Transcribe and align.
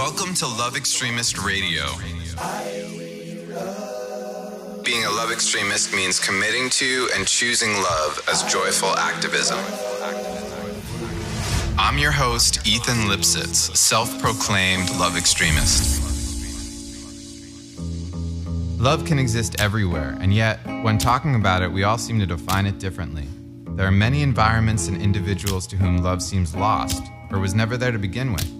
Welcome 0.00 0.32
to 0.36 0.46
Love 0.46 0.78
Extremist 0.78 1.36
Radio. 1.36 1.84
Being 4.82 5.04
a 5.04 5.10
love 5.10 5.30
extremist 5.30 5.92
means 5.94 6.18
committing 6.18 6.70
to 6.70 7.10
and 7.14 7.26
choosing 7.26 7.74
love 7.74 8.18
as 8.26 8.42
joyful 8.50 8.96
activism. 8.96 9.58
I'm 11.78 11.98
your 11.98 12.12
host, 12.12 12.66
Ethan 12.66 13.10
Lipsitz, 13.10 13.76
self 13.76 14.18
proclaimed 14.22 14.88
love 14.98 15.18
extremist. 15.18 16.00
Love 18.80 19.04
can 19.04 19.18
exist 19.18 19.60
everywhere, 19.60 20.16
and 20.18 20.32
yet, 20.32 20.60
when 20.82 20.96
talking 20.96 21.34
about 21.34 21.60
it, 21.60 21.70
we 21.70 21.84
all 21.84 21.98
seem 21.98 22.18
to 22.18 22.26
define 22.26 22.64
it 22.64 22.78
differently. 22.78 23.28
There 23.76 23.86
are 23.86 23.92
many 23.92 24.22
environments 24.22 24.88
and 24.88 24.96
individuals 24.96 25.66
to 25.66 25.76
whom 25.76 25.98
love 25.98 26.22
seems 26.22 26.56
lost 26.56 27.02
or 27.30 27.38
was 27.38 27.54
never 27.54 27.76
there 27.76 27.92
to 27.92 27.98
begin 27.98 28.32
with. 28.32 28.59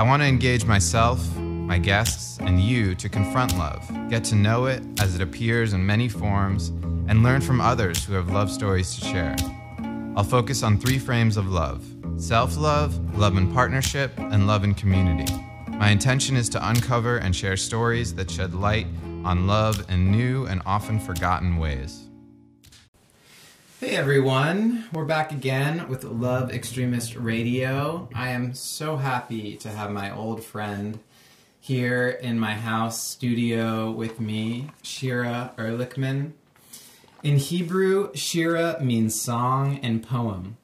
I 0.00 0.02
want 0.02 0.22
to 0.22 0.26
engage 0.26 0.64
myself, 0.64 1.36
my 1.36 1.76
guests, 1.76 2.38
and 2.38 2.58
you 2.58 2.94
to 2.94 3.06
confront 3.10 3.58
love, 3.58 3.86
get 4.08 4.24
to 4.24 4.34
know 4.34 4.64
it 4.64 4.82
as 4.98 5.14
it 5.14 5.20
appears 5.20 5.74
in 5.74 5.84
many 5.84 6.08
forms, 6.08 6.68
and 7.06 7.22
learn 7.22 7.42
from 7.42 7.60
others 7.60 8.02
who 8.02 8.14
have 8.14 8.30
love 8.30 8.50
stories 8.50 8.94
to 8.94 9.04
share. 9.04 9.36
I'll 10.16 10.24
focus 10.24 10.62
on 10.62 10.78
three 10.78 10.98
frames 10.98 11.36
of 11.36 11.48
love 11.48 11.84
self 12.16 12.56
love, 12.56 12.98
love 13.18 13.36
in 13.36 13.52
partnership, 13.52 14.12
and 14.16 14.46
love 14.46 14.64
in 14.64 14.72
community. 14.72 15.30
My 15.68 15.90
intention 15.90 16.34
is 16.34 16.48
to 16.48 16.68
uncover 16.70 17.18
and 17.18 17.36
share 17.36 17.58
stories 17.58 18.14
that 18.14 18.30
shed 18.30 18.54
light 18.54 18.86
on 19.26 19.46
love 19.46 19.84
in 19.90 20.10
new 20.10 20.46
and 20.46 20.62
often 20.64 20.98
forgotten 20.98 21.58
ways. 21.58 22.09
Hey 23.80 23.96
everyone, 23.96 24.84
we're 24.92 25.06
back 25.06 25.32
again 25.32 25.88
with 25.88 26.04
Love 26.04 26.52
Extremist 26.52 27.16
Radio. 27.16 28.10
I 28.14 28.28
am 28.28 28.52
so 28.52 28.98
happy 28.98 29.56
to 29.56 29.70
have 29.70 29.90
my 29.90 30.14
old 30.14 30.44
friend 30.44 30.98
here 31.62 32.10
in 32.10 32.38
my 32.38 32.52
house 32.52 33.02
studio 33.02 33.90
with 33.90 34.20
me, 34.20 34.68
Shira 34.82 35.54
Ehrlichman. 35.56 36.32
In 37.22 37.38
Hebrew, 37.38 38.14
Shira 38.14 38.76
means 38.82 39.18
song 39.18 39.80
and 39.82 40.06
poem. 40.06 40.58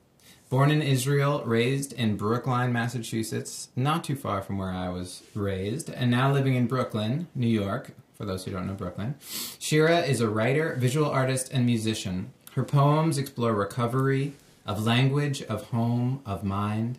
Born 0.51 0.71
in 0.71 0.83
Israel, 0.83 1.43
raised 1.47 1.95
in 1.95 2.19
Brookline, 2.19 2.71
Massachusetts, 2.75 3.71
not 3.75 4.05
too 4.05 4.15
far 4.15 4.43
from 4.43 4.59
where 4.59 4.73
I 4.73 4.91
was 4.91 5.23
raised, 5.35 5.89
and 5.89 6.11
now 6.11 6.31
living 6.31 6.55
in 6.55 6.67
Brooklyn, 6.67 7.29
New 7.35 7.47
York, 7.49 7.93
for 8.15 8.27
those 8.27 8.45
who 8.45 8.51
don't 8.51 8.67
know 8.67 8.75
Brooklyn. 8.75 9.15
Shira 9.59 10.01
is 10.01 10.21
a 10.21 10.29
writer, 10.29 10.77
visual 10.79 11.11
artist, 11.11 11.51
and 11.51 11.65
musician. 11.65 12.35
Her 12.57 12.65
poems 12.65 13.19
explore 13.19 13.53
recovery 13.53 14.33
of 14.65 14.87
language, 14.87 15.43
of 15.43 15.65
home, 15.65 16.23
of 16.25 16.43
mind, 16.43 16.99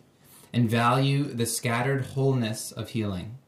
and 0.52 0.70
value 0.70 1.24
the 1.24 1.46
scattered 1.46 2.06
wholeness 2.06 2.70
of 2.70 2.90
healing. 2.90 3.38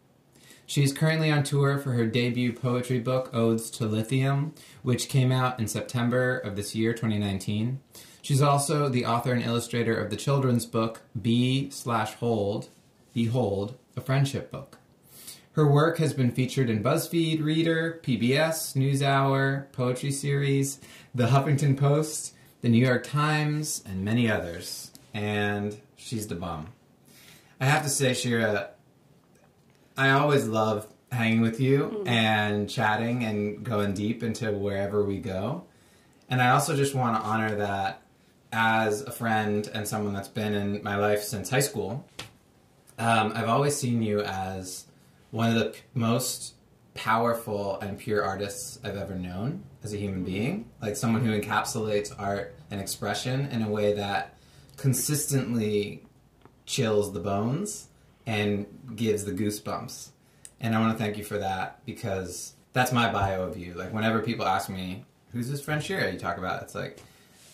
She 0.66 0.82
is 0.82 0.92
currently 0.92 1.30
on 1.30 1.44
tour 1.44 1.78
for 1.78 1.92
her 1.92 2.06
debut 2.06 2.52
poetry 2.52 2.98
book, 2.98 3.30
Odes 3.32 3.70
to 3.70 3.86
Lithium, 3.86 4.54
which 4.82 5.08
came 5.08 5.30
out 5.30 5.60
in 5.60 5.68
September 5.68 6.36
of 6.36 6.56
this 6.56 6.74
year, 6.74 6.94
2019. 6.94 7.78
She's 8.22 8.42
also 8.42 8.88
the 8.88 9.06
author 9.06 9.32
and 9.32 9.44
illustrator 9.44 9.94
of 9.94 10.10
the 10.10 10.16
children's 10.16 10.66
book, 10.66 11.02
Be 11.22 11.70
slash 11.70 12.14
Hold, 12.14 12.70
Behold, 13.14 13.78
a 13.96 14.00
friendship 14.00 14.50
book. 14.50 14.79
Her 15.60 15.66
work 15.66 15.98
has 15.98 16.14
been 16.14 16.30
featured 16.30 16.70
in 16.70 16.82
BuzzFeed, 16.82 17.44
Reader, 17.44 18.00
PBS, 18.02 18.74
NewsHour, 18.74 19.70
Poetry 19.72 20.10
Series, 20.10 20.80
The 21.14 21.26
Huffington 21.26 21.76
Post, 21.76 22.34
The 22.62 22.70
New 22.70 22.82
York 22.82 23.04
Times, 23.04 23.84
and 23.84 24.02
many 24.02 24.30
others. 24.30 24.90
And 25.12 25.78
she's 25.96 26.28
the 26.28 26.34
bomb. 26.34 26.68
I 27.60 27.66
have 27.66 27.82
to 27.82 27.90
say, 27.90 28.14
Shira, 28.14 28.70
I 29.98 30.12
always 30.12 30.46
love 30.48 30.86
hanging 31.12 31.42
with 31.42 31.60
you 31.60 32.04
and 32.06 32.66
chatting 32.70 33.22
and 33.24 33.62
going 33.62 33.92
deep 33.92 34.22
into 34.22 34.50
wherever 34.52 35.04
we 35.04 35.18
go. 35.18 35.66
And 36.30 36.40
I 36.40 36.52
also 36.52 36.74
just 36.74 36.94
want 36.94 37.22
to 37.22 37.28
honor 37.28 37.56
that 37.56 38.00
as 38.50 39.02
a 39.02 39.10
friend 39.10 39.68
and 39.74 39.86
someone 39.86 40.14
that's 40.14 40.26
been 40.26 40.54
in 40.54 40.82
my 40.82 40.96
life 40.96 41.22
since 41.22 41.50
high 41.50 41.60
school. 41.60 42.06
Um, 42.98 43.32
I've 43.34 43.50
always 43.50 43.76
seen 43.76 44.02
you 44.02 44.22
as 44.22 44.86
one 45.30 45.48
of 45.50 45.54
the 45.54 45.70
p- 45.70 45.80
most 45.94 46.54
powerful 46.94 47.78
and 47.80 47.98
pure 47.98 48.22
artists 48.22 48.78
I've 48.84 48.96
ever 48.96 49.14
known 49.14 49.62
as 49.82 49.92
a 49.92 49.96
human 49.96 50.20
mm-hmm. 50.20 50.32
being. 50.32 50.70
Like 50.82 50.96
someone 50.96 51.24
who 51.24 51.38
encapsulates 51.38 52.12
art 52.18 52.54
and 52.70 52.80
expression 52.80 53.46
in 53.46 53.62
a 53.62 53.68
way 53.68 53.94
that 53.94 54.36
consistently 54.76 56.04
chills 56.66 57.12
the 57.12 57.20
bones 57.20 57.88
and 58.26 58.66
gives 58.94 59.24
the 59.24 59.32
goosebumps. 59.32 60.10
And 60.60 60.74
I 60.74 60.80
want 60.80 60.96
to 60.96 61.02
thank 61.02 61.16
you 61.16 61.24
for 61.24 61.38
that 61.38 61.84
because 61.86 62.54
that's 62.72 62.92
my 62.92 63.10
bio 63.10 63.42
of 63.42 63.56
you. 63.56 63.74
Like 63.74 63.92
whenever 63.92 64.20
people 64.20 64.46
ask 64.46 64.68
me, 64.68 65.04
"Who's 65.32 65.50
this 65.50 65.60
friend 65.60 65.82
Shira?" 65.82 66.12
you 66.12 66.18
talk 66.18 66.38
about, 66.38 66.62
it's 66.62 66.74
like 66.74 66.98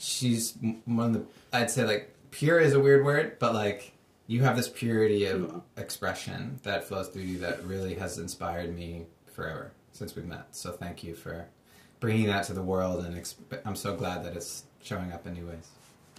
she's 0.00 0.56
one 0.84 1.06
of 1.06 1.12
the. 1.14 1.24
I'd 1.52 1.70
say 1.70 1.84
like 1.84 2.14
pure 2.30 2.58
is 2.58 2.74
a 2.74 2.80
weird 2.80 3.04
word, 3.04 3.38
but 3.38 3.54
like 3.54 3.92
you 4.26 4.42
have 4.42 4.56
this 4.56 4.68
purity 4.68 5.26
of 5.26 5.62
expression 5.76 6.58
that 6.62 6.84
flows 6.84 7.08
through 7.08 7.22
you 7.22 7.38
that 7.38 7.64
really 7.64 7.94
has 7.94 8.18
inspired 8.18 8.74
me 8.74 9.06
forever 9.32 9.72
since 9.92 10.16
we've 10.16 10.26
met. 10.26 10.54
So 10.54 10.72
thank 10.72 11.04
you 11.04 11.14
for 11.14 11.46
bringing 12.00 12.26
that 12.26 12.44
to 12.44 12.52
the 12.52 12.62
world, 12.62 13.04
and 13.04 13.16
exp- 13.16 13.60
I'm 13.64 13.76
so 13.76 13.94
glad 13.96 14.24
that 14.24 14.36
it's 14.36 14.64
showing 14.82 15.12
up 15.12 15.26
in 15.26 15.34
new 15.34 15.46
ways. 15.46 15.68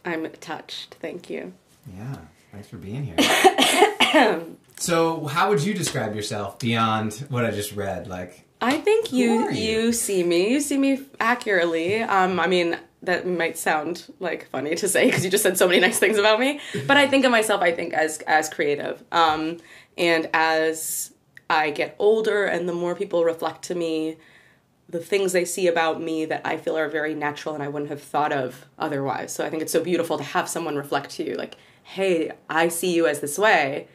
I'm 0.05 0.29
touched. 0.39 0.95
Thank 1.01 1.29
you. 1.29 1.53
Yeah, 1.97 2.17
thanks 2.51 2.67
for 2.67 2.77
being 2.77 3.03
here. 3.03 4.45
so, 4.77 5.25
how 5.25 5.49
would 5.49 5.61
you 5.61 5.73
describe 5.73 6.15
yourself 6.15 6.59
beyond 6.59 7.25
what 7.29 7.45
I 7.45 7.51
just 7.51 7.75
read? 7.75 8.07
Like, 8.07 8.45
I 8.61 8.77
think 8.77 9.11
you 9.11 9.49
you? 9.51 9.85
you 9.85 9.93
see 9.93 10.23
me. 10.23 10.51
You 10.51 10.61
see 10.61 10.77
me 10.77 11.01
accurately. 11.19 12.01
Um, 12.01 12.39
I 12.39 12.47
mean, 12.47 12.77
that 13.03 13.27
might 13.27 13.57
sound 13.57 14.11
like 14.19 14.49
funny 14.49 14.75
to 14.75 14.87
say 14.87 15.05
because 15.05 15.23
you 15.23 15.31
just 15.31 15.43
said 15.43 15.57
so 15.57 15.67
many 15.67 15.79
nice 15.79 15.99
things 15.99 16.17
about 16.17 16.39
me. 16.39 16.59
But 16.85 16.97
I 16.97 17.07
think 17.07 17.25
of 17.25 17.31
myself. 17.31 17.61
I 17.61 17.71
think 17.71 17.93
as 17.93 18.19
as 18.27 18.49
creative. 18.49 19.03
Um, 19.11 19.57
and 19.97 20.29
as 20.33 21.13
I 21.49 21.71
get 21.71 21.95
older, 21.99 22.45
and 22.45 22.67
the 22.67 22.73
more 22.73 22.95
people 22.95 23.23
reflect 23.23 23.63
to 23.63 23.75
me, 23.75 24.17
the 24.89 24.99
things 24.99 25.31
they 25.31 25.45
see 25.45 25.67
about 25.67 26.01
me 26.01 26.25
that 26.25 26.41
I 26.45 26.57
feel 26.57 26.77
are 26.77 26.89
very 26.89 27.13
natural 27.13 27.53
and 27.53 27.63
I 27.63 27.67
wouldn't 27.67 27.91
have 27.91 28.01
thought 28.01 28.33
of 28.33 28.65
otherwise. 28.77 29.33
So 29.33 29.45
I 29.45 29.49
think 29.49 29.61
it's 29.61 29.71
so 29.71 29.83
beautiful 29.83 30.17
to 30.17 30.23
have 30.23 30.49
someone 30.49 30.75
reflect 30.75 31.11
to 31.11 31.23
you, 31.23 31.35
like, 31.35 31.55
"Hey, 31.83 32.31
I 32.49 32.67
see 32.67 32.93
you 32.93 33.07
as 33.07 33.21
this 33.21 33.37
way." 33.37 33.87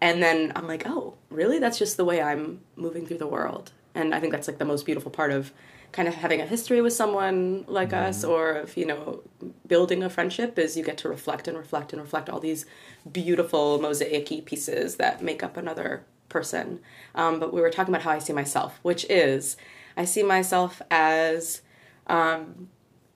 and 0.00 0.22
then 0.22 0.52
I'm 0.54 0.66
like, 0.66 0.84
oh, 0.86 1.14
really? 1.30 1.58
That's 1.58 1.78
just 1.78 1.96
the 1.96 2.04
way 2.04 2.22
I'm 2.22 2.60
moving 2.76 3.06
through 3.06 3.18
the 3.18 3.26
world. 3.26 3.72
And 3.94 4.14
I 4.14 4.20
think 4.20 4.32
that's 4.32 4.46
like 4.46 4.58
the 4.58 4.64
most 4.64 4.86
beautiful 4.86 5.10
part 5.10 5.32
of 5.32 5.52
kind 5.92 6.08
of 6.08 6.14
having 6.14 6.40
a 6.40 6.46
history 6.46 6.80
with 6.80 6.92
someone 6.92 7.64
like 7.66 7.92
us 7.92 8.24
or 8.24 8.52
of, 8.52 8.76
you 8.76 8.86
know, 8.86 9.22
building 9.66 10.02
a 10.02 10.10
friendship 10.10 10.58
is 10.58 10.76
you 10.76 10.84
get 10.84 10.98
to 10.98 11.08
reflect 11.08 11.48
and 11.48 11.56
reflect 11.56 11.92
and 11.92 12.00
reflect 12.00 12.28
all 12.28 12.40
these 12.40 12.66
beautiful 13.10 13.80
mosaic 13.80 14.44
pieces 14.44 14.96
that 14.96 15.22
make 15.22 15.42
up 15.42 15.56
another 15.56 16.04
person. 16.28 16.80
Um, 17.14 17.40
but 17.40 17.52
we 17.52 17.60
were 17.60 17.70
talking 17.70 17.94
about 17.94 18.04
how 18.04 18.10
I 18.10 18.18
see 18.18 18.32
myself, 18.32 18.78
which 18.82 19.06
is 19.08 19.56
I 19.96 20.04
see 20.04 20.22
myself 20.22 20.82
as 20.90 21.62
um, 22.06 22.68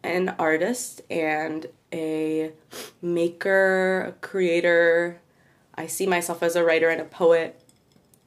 an 0.03 0.35
artist 0.39 1.03
and 1.11 1.67
a 1.93 2.53
maker, 3.01 4.07
a 4.09 4.13
creator, 4.27 5.21
I 5.75 5.87
see 5.87 6.07
myself 6.07 6.43
as 6.43 6.57
a 6.57 6.65
writer 6.65 6.89
and 6.89 7.01
a 7.01 7.05
poet 7.05 7.61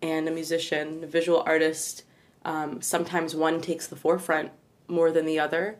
and 0.02 0.28
a 0.28 0.32
musician, 0.32 1.04
a 1.04 1.08
visual 1.08 1.44
artist. 1.46 2.04
Um, 2.46 2.82
sometimes 2.82 3.36
one 3.36 3.60
takes 3.60 3.88
the 3.88 3.96
forefront 3.98 4.52
more 4.88 5.12
than 5.12 5.26
the 5.26 5.40
other. 5.40 5.78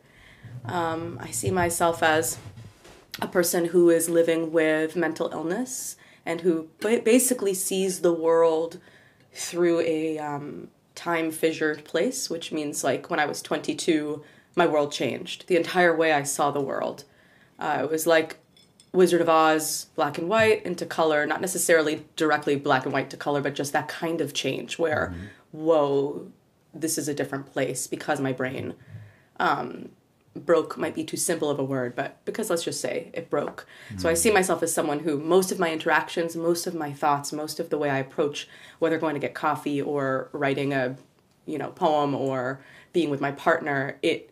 Um, 0.66 1.18
I 1.22 1.30
see 1.30 1.50
myself 1.50 2.02
as 2.02 2.38
a 3.22 3.28
person 3.28 3.66
who 3.66 3.88
is 3.88 4.08
living 4.10 4.52
with 4.52 4.96
mental 4.96 5.30
illness 5.32 5.96
and 6.26 6.40
who 6.40 6.68
basically 6.80 7.54
sees 7.54 8.00
the 8.00 8.12
world 8.12 8.78
through 9.32 9.80
a 9.80 10.18
um, 10.18 10.68
time 10.94 11.30
fissured 11.30 11.84
place, 11.84 12.28
which 12.28 12.50
means 12.50 12.82
like 12.82 13.08
when 13.10 13.20
I 13.20 13.26
was 13.26 13.40
22, 13.40 14.24
my 14.56 14.66
world 14.66 14.90
changed. 14.92 15.46
The 15.46 15.56
entire 15.56 15.96
way 15.96 16.12
I 16.12 16.24
saw 16.24 16.50
the 16.50 16.60
world. 16.60 17.04
Uh, 17.58 17.82
it 17.84 17.90
was 17.90 18.06
like 18.06 18.38
Wizard 18.92 19.20
of 19.20 19.28
Oz, 19.28 19.86
black 19.94 20.18
and 20.18 20.28
white 20.28 20.64
into 20.64 20.84
color, 20.84 21.26
not 21.26 21.40
necessarily 21.40 22.04
directly 22.16 22.56
black 22.56 22.84
and 22.84 22.92
white 22.92 23.10
to 23.10 23.16
color, 23.16 23.40
but 23.40 23.54
just 23.54 23.72
that 23.72 23.88
kind 23.88 24.20
of 24.20 24.34
change 24.34 24.78
where, 24.78 25.14
whoa, 25.52 26.26
this 26.80 26.98
is 26.98 27.08
a 27.08 27.14
different 27.14 27.46
place 27.52 27.86
because 27.86 28.20
my 28.20 28.32
brain 28.32 28.74
um, 29.38 29.90
broke 30.34 30.76
might 30.76 30.94
be 30.94 31.04
too 31.04 31.16
simple 31.16 31.48
of 31.50 31.58
a 31.58 31.64
word, 31.64 31.94
but 31.94 32.24
because 32.24 32.50
let's 32.50 32.64
just 32.64 32.80
say 32.80 33.10
it 33.14 33.30
broke. 33.30 33.66
So 33.96 34.08
I 34.08 34.14
see 34.14 34.30
myself 34.30 34.62
as 34.62 34.72
someone 34.72 35.00
who 35.00 35.18
most 35.18 35.50
of 35.52 35.58
my 35.58 35.72
interactions, 35.72 36.36
most 36.36 36.66
of 36.66 36.74
my 36.74 36.92
thoughts, 36.92 37.32
most 37.32 37.58
of 37.58 37.70
the 37.70 37.78
way 37.78 37.90
I 37.90 37.98
approach 37.98 38.48
whether 38.78 38.98
going 38.98 39.14
to 39.14 39.20
get 39.20 39.34
coffee 39.34 39.80
or 39.80 40.28
writing 40.32 40.72
a, 40.72 40.96
you 41.46 41.58
know, 41.58 41.70
poem 41.70 42.14
or 42.14 42.60
being 42.92 43.10
with 43.10 43.20
my 43.20 43.32
partner, 43.32 43.98
it 44.02 44.30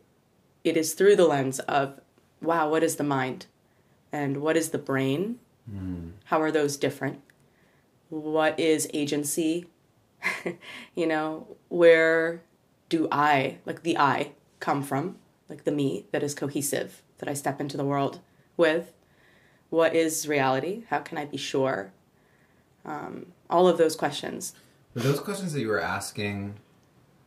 it 0.62 0.76
is 0.76 0.94
through 0.94 1.17
the 1.17 1.26
lens 1.26 1.58
of, 1.61 2.00
wow, 2.40 2.70
what 2.70 2.82
is 2.82 2.97
the 2.97 3.05
mind? 3.05 3.47
And 4.12 4.38
what 4.38 4.56
is 4.56 4.70
the 4.70 4.79
brain? 4.79 5.38
How 6.25 6.40
are 6.40 6.50
those 6.50 6.76
different? 6.76 7.20
what 8.23 8.58
is 8.58 8.88
agency? 8.94 9.67
you 10.94 11.06
know, 11.06 11.56
where 11.69 12.43
do 12.88 13.09
I, 13.11 13.59
like 13.67 13.82
the 13.82 13.99
I, 13.99 14.32
come 14.61 14.82
from? 14.82 15.17
Like 15.49 15.65
the 15.65 15.73
me 15.73 16.06
that 16.12 16.23
is 16.23 16.35
cohesive, 16.35 17.03
that 17.19 17.29
I 17.29 17.35
step 17.35 17.61
into 17.61 17.76
the 17.76 17.85
world 17.85 18.21
with? 18.56 18.93
What 19.71 19.94
is 19.94 20.29
reality? 20.29 20.85
How 20.88 21.00
can 21.00 21.19
I 21.19 21.25
be 21.25 21.37
sure? 21.37 21.93
Um, 22.85 23.26
all 23.50 23.67
of 23.67 23.79
those 23.79 23.97
questions. 23.97 24.55
Were 24.94 25.00
those 25.00 25.21
questions 25.21 25.53
that 25.53 25.61
you 25.61 25.69
were 25.69 25.81
asking 25.81 26.55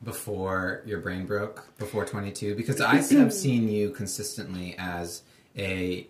before 0.04 0.84
your 0.86 1.00
brain 1.00 1.26
broke, 1.26 1.68
before 1.78 2.06
22? 2.06 2.56
Because 2.56 2.80
I 2.80 2.96
have 2.96 3.34
seen 3.34 3.68
you 3.68 3.90
consistently 3.90 4.76
as 4.78 5.24
a 5.58 6.08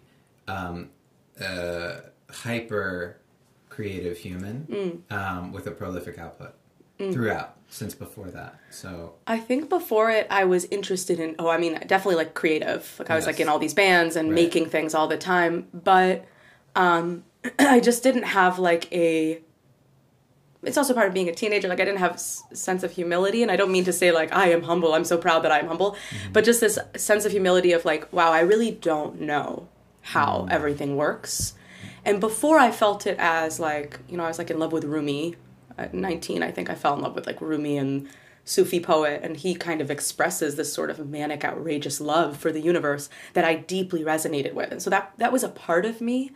um, 0.48 0.90
uh, 1.42 1.98
hyper 2.30 3.18
creative 3.70 4.18
human 4.18 4.68
Mm. 5.10 5.16
um, 5.16 5.52
with 5.52 5.68
a 5.68 5.72
prolific 5.72 6.18
output 6.18 6.54
Mm. 7.00 7.14
throughout 7.14 7.58
since 7.70 7.94
before 7.94 8.32
that. 8.32 8.56
So 8.70 9.14
I 9.28 9.40
think 9.40 9.70
before 9.70 10.10
it, 10.10 10.28
I 10.30 10.46
was 10.46 10.66
interested 10.66 11.20
in, 11.20 11.36
oh, 11.38 11.50
I 11.50 11.58
mean, 11.58 11.74
definitely 11.86 12.16
like 12.16 12.34
creative. 12.34 12.96
Like 12.98 13.10
I 13.10 13.16
was 13.16 13.26
like 13.26 13.40
in 13.40 13.50
all 13.50 13.60
these 13.60 13.74
bands 13.74 14.16
and 14.16 14.30
Right. 14.30 14.36
making 14.36 14.68
things 14.68 14.96
all 14.96 15.08
the 15.08 15.18
time. 15.18 15.68
But 15.74 16.26
um, 16.76 17.24
I 17.60 17.80
just 17.80 18.04
didn't 18.04 18.24
have 18.24 18.58
like 18.58 18.92
a, 18.92 19.42
it's 20.64 20.78
also 20.78 20.94
part 20.94 21.08
of 21.08 21.14
being 21.14 21.30
a 21.30 21.34
teenager. 21.34 21.68
Like 21.68 21.80
I 21.80 21.86
didn't 21.86 22.00
have 22.00 22.14
s- 22.14 22.44
sense 22.54 22.84
of 22.84 22.92
humility. 22.94 23.44
And 23.44 23.52
I 23.52 23.58
don't 23.58 23.72
mean 23.72 23.84
to 23.86 23.94
say 23.94 24.12
like, 24.12 24.34
I 24.34 24.50
am 24.50 24.64
humble. 24.64 24.94
I'm 24.94 25.06
so 25.06 25.18
proud 25.18 25.44
that 25.44 25.52
I'm 25.52 25.68
humble. 25.68 25.92
Mm-hmm. 25.92 26.34
But 26.34 26.46
just 26.46 26.62
this 26.62 26.80
sense 26.96 27.26
of 27.26 27.32
humility 27.32 27.74
of 27.74 27.86
like, 27.86 28.12
wow, 28.14 28.32
I 28.32 28.40
really 28.40 28.72
don't 28.72 29.22
know 29.22 29.68
how 30.02 30.48
mm. 30.48 30.52
everything 30.52 30.96
works. 30.96 31.54
And 32.06 32.22
before 32.22 32.58
I 32.58 32.72
felt 32.72 33.06
it 33.06 33.18
as 33.20 33.60
like, 33.60 34.00
you 34.08 34.16
know, 34.16 34.24
I 34.24 34.30
was 34.30 34.38
like 34.38 34.50
in 34.50 34.58
love 34.58 34.72
with 34.72 34.86
Rumi 34.86 35.36
at 35.78 35.94
19. 35.94 36.44
I 36.44 36.52
think 36.52 36.70
I 36.70 36.76
fell 36.76 36.94
in 36.96 37.02
love 37.02 37.16
with 37.16 37.28
like 37.28 37.42
Rumi 37.42 37.78
and 37.78 38.08
Sufi 38.46 38.80
poet, 38.80 39.20
and 39.24 39.36
he 39.36 39.56
kind 39.56 39.82
of 39.82 39.92
expresses 39.92 40.56
this 40.56 40.72
sort 40.72 40.90
of 40.90 41.06
manic, 41.10 41.44
outrageous 41.44 42.00
love 42.00 42.38
for 42.38 42.52
the 42.52 42.62
universe 42.62 43.10
that 43.34 43.44
I 43.44 43.56
deeply 43.56 44.04
resonated 44.04 44.54
with. 44.54 44.72
And 44.72 44.82
so 44.82 44.90
that 44.90 45.12
that 45.18 45.34
was 45.34 45.44
a 45.44 45.50
part 45.50 45.86
of 45.86 46.00
me, 46.00 46.32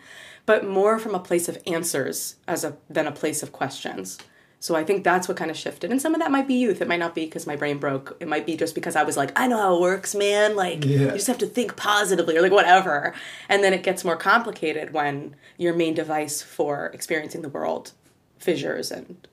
but 0.45 0.65
more 0.67 0.99
from 0.99 1.15
a 1.15 1.19
place 1.19 1.47
of 1.47 1.57
answers 1.65 2.35
as 2.47 2.63
a 2.65 2.75
than 2.89 3.07
a 3.07 3.11
place 3.13 3.41
of 3.41 3.51
questions. 3.53 4.17
So 4.59 4.75
I 4.75 4.83
think 4.83 5.03
that's 5.03 5.27
what 5.27 5.37
kind 5.37 5.49
of 5.49 5.57
shifted. 5.57 5.89
And 5.89 5.99
some 5.99 6.13
of 6.13 6.19
that 6.21 6.29
might 6.29 6.47
be 6.47 6.53
youth. 6.53 6.81
It 6.83 6.87
might 6.87 6.99
not 6.99 7.15
be 7.15 7.25
because 7.25 7.47
my 7.47 7.55
brain 7.55 7.79
broke. 7.79 8.15
It 8.19 8.27
might 8.27 8.45
be 8.45 8.55
just 8.55 8.75
because 8.75 8.95
I 8.95 9.01
was 9.01 9.17
like, 9.17 9.31
I 9.35 9.47
know 9.47 9.57
how 9.57 9.75
it 9.75 9.81
works, 9.81 10.13
man. 10.13 10.55
Like, 10.55 10.85
Yeah. 10.85 10.99
you 10.99 11.11
just 11.11 11.25
have 11.25 11.39
to 11.39 11.47
think 11.47 11.75
positively 11.77 12.37
or 12.37 12.43
like 12.43 12.51
whatever. 12.51 13.15
And 13.49 13.63
then 13.63 13.73
it 13.73 13.81
gets 13.81 14.05
more 14.05 14.15
complicated 14.15 14.93
when 14.93 15.35
your 15.57 15.73
main 15.73 15.95
device 15.95 16.43
for 16.43 16.87
experiencing 16.93 17.41
the 17.41 17.49
world 17.49 17.93
fissures 18.37 18.91
and, 18.91 19.27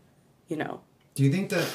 you 0.49 0.57
know. 0.57 0.81
Do 1.15 1.23
you 1.25 1.31
think 1.33 1.51
that 1.51 1.69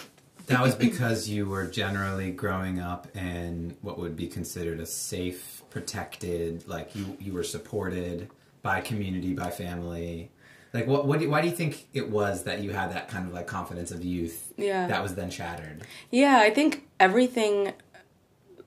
that 0.48 0.62
was 0.62 0.76
because 0.76 1.30
you 1.30 1.46
were 1.46 1.66
generally 1.68 2.32
growing 2.32 2.80
up 2.80 3.08
in 3.16 3.78
what 3.82 3.98
would 3.98 4.16
be 4.16 4.28
considered 4.28 4.80
a 4.80 4.86
safe, 4.86 5.64
protected, 5.70 6.68
like 6.68 6.96
you 6.96 7.18
you 7.20 7.34
were 7.34 7.44
supported 7.44 8.30
by 8.62 8.82
community, 8.82 9.34
by 9.34 9.50
family? 9.50 10.32
Like 10.74 10.88
what 10.88 11.06
what 11.06 11.20
do, 11.20 11.30
why 11.30 11.42
do 11.42 11.48
you 11.48 11.56
think 11.56 11.88
it 11.94 12.10
was 12.10 12.44
that 12.44 12.62
you 12.62 12.72
had 12.72 12.92
that 12.94 13.08
kind 13.08 13.28
of 13.28 13.34
like 13.34 13.48
confidence 13.48 13.92
of 13.92 14.04
youth 14.04 14.54
Yeah. 14.58 14.88
that 14.88 15.02
was 15.04 15.16
then 15.16 15.30
shattered? 15.30 15.84
Yeah, 16.12 16.40
I 16.40 16.50
think 16.50 16.88
everything. 17.00 17.74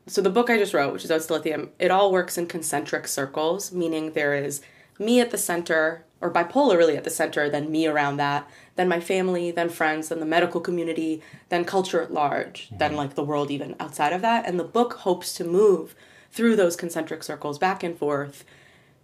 So 0.07 0.23
the 0.23 0.31
book 0.31 0.49
I 0.51 0.57
just 0.57 0.73
wrote, 0.73 0.93
which 0.93 1.05
is 1.05 1.27
to 1.27 1.33
Lithium, 1.33 1.71
it 1.81 1.91
all 1.91 2.13
works 2.13 2.39
in 2.39 2.47
concentric 2.47 3.09
circles, 3.09 3.73
meaning 3.73 4.13
there 4.13 4.37
is 4.37 4.63
me 5.01 5.21
at 5.21 5.33
the 5.33 5.39
center, 5.39 6.05
or 6.21 6.33
bipolar 6.33 6.79
really 6.79 6.97
at 6.97 7.03
the 7.03 7.11
center, 7.11 7.51
then 7.51 7.73
me 7.73 7.89
around 7.89 8.19
that, 8.19 8.49
then 8.77 8.89
my 8.89 9.01
family, 9.01 9.51
then 9.51 9.69
friends, 9.69 10.09
then 10.09 10.21
the 10.21 10.27
medical 10.27 10.61
community, 10.61 11.23
then 11.49 11.65
culture 11.65 12.01
at 12.01 12.13
large, 12.13 12.69
then 12.71 12.95
like 12.95 13.15
the 13.15 13.25
world 13.25 13.51
even 13.51 13.75
outside 13.81 14.13
of 14.13 14.23
that. 14.23 14.47
And 14.47 14.61
the 14.61 14.65
book 14.65 14.95
hopes 14.99 15.33
to 15.35 15.45
move 15.45 15.95
through 16.31 16.57
those 16.57 16.77
concentric 16.77 17.23
circles 17.23 17.59
back 17.59 17.83
and 17.83 17.99
forth 17.99 18.45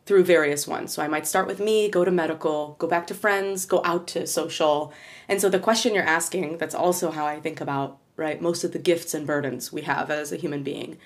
through 0.04 0.24
various 0.24 0.66
ones. 0.66 0.92
So 0.92 1.02
I 1.02 1.08
might 1.08 1.26
start 1.26 1.46
with 1.46 1.60
me, 1.60 1.88
go 1.88 2.04
to 2.04 2.10
medical, 2.10 2.76
go 2.78 2.86
back 2.86 3.06
to 3.06 3.14
friends, 3.14 3.66
go 3.66 3.80
out 3.84 4.06
to 4.08 4.26
social. 4.26 4.92
And 5.28 5.40
so 5.40 5.48
the 5.48 5.58
question 5.58 5.94
you're 5.94 6.04
asking, 6.04 6.58
that's 6.58 6.74
also 6.74 7.10
how 7.10 7.24
I 7.24 7.40
think 7.40 7.60
about, 7.60 7.98
right, 8.16 8.42
most 8.42 8.64
of 8.64 8.72
the 8.72 8.78
gifts 8.78 9.14
and 9.14 9.26
burdens 9.26 9.72
we 9.72 9.82
have 9.82 10.10
as 10.10 10.32
a 10.32 10.36
human 10.36 10.62
being 10.62 10.98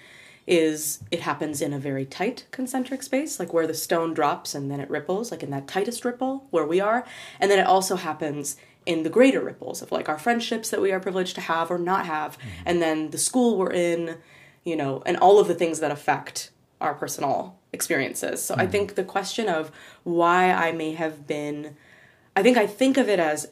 is 0.47 1.01
it 1.11 1.21
happens 1.21 1.61
in 1.61 1.73
a 1.73 1.79
very 1.79 2.05
tight 2.05 2.47
concentric 2.51 3.03
space, 3.03 3.41
like 3.41 3.53
where 3.53 3.67
the 3.67 3.75
stone 3.75 4.15
drops 4.15 4.55
and 4.55 4.71
then 4.71 4.81
it 4.81 4.89
ripples, 4.89 5.31
like 5.31 5.43
in 5.43 5.51
that 5.51 5.67
tightest 5.67 6.05
ripple 6.05 6.47
where 6.51 6.67
we 6.67 6.81
are. 6.81 7.05
And 7.41 7.51
then 7.51 7.59
it 7.59 7.67
also 7.67 7.97
happens 7.97 8.57
in 8.85 9.03
the 9.03 9.11
greater 9.11 9.41
ripples 9.41 9.83
of 9.83 9.91
like 9.91 10.09
our 10.09 10.19
friendships 10.19 10.71
that 10.71 10.81
we 10.81 10.93
are 10.93 11.01
privileged 11.01 11.35
to 11.35 11.41
have 11.41 11.71
or 11.71 11.79
not 11.79 12.07
have, 12.07 12.39
mm-hmm. 12.39 12.49
and 12.65 12.81
then 12.81 13.11
the 13.11 13.19
school 13.19 13.59
we're 13.59 13.73
in, 13.73 14.19
you 14.65 14.77
know, 14.77 15.03
and 15.05 15.17
all 15.17 15.41
of 15.41 15.49
the 15.49 15.55
things 15.55 15.81
that 15.81 15.91
affect 15.91 16.51
our 16.81 16.95
personal 16.95 17.59
experiences. 17.73 18.43
So 18.45 18.55
I 18.55 18.59
mm-hmm. 18.59 18.71
think 18.71 18.95
the 18.95 19.05
question 19.05 19.49
of 19.49 19.73
why 20.05 20.53
I 20.53 20.71
may 20.73 20.93
have 20.93 21.27
been, 21.27 21.77
I 22.37 22.43
think 22.43 22.57
I 22.57 22.67
think 22.67 22.97
of 22.97 23.09
it 23.09 23.19
as 23.19 23.49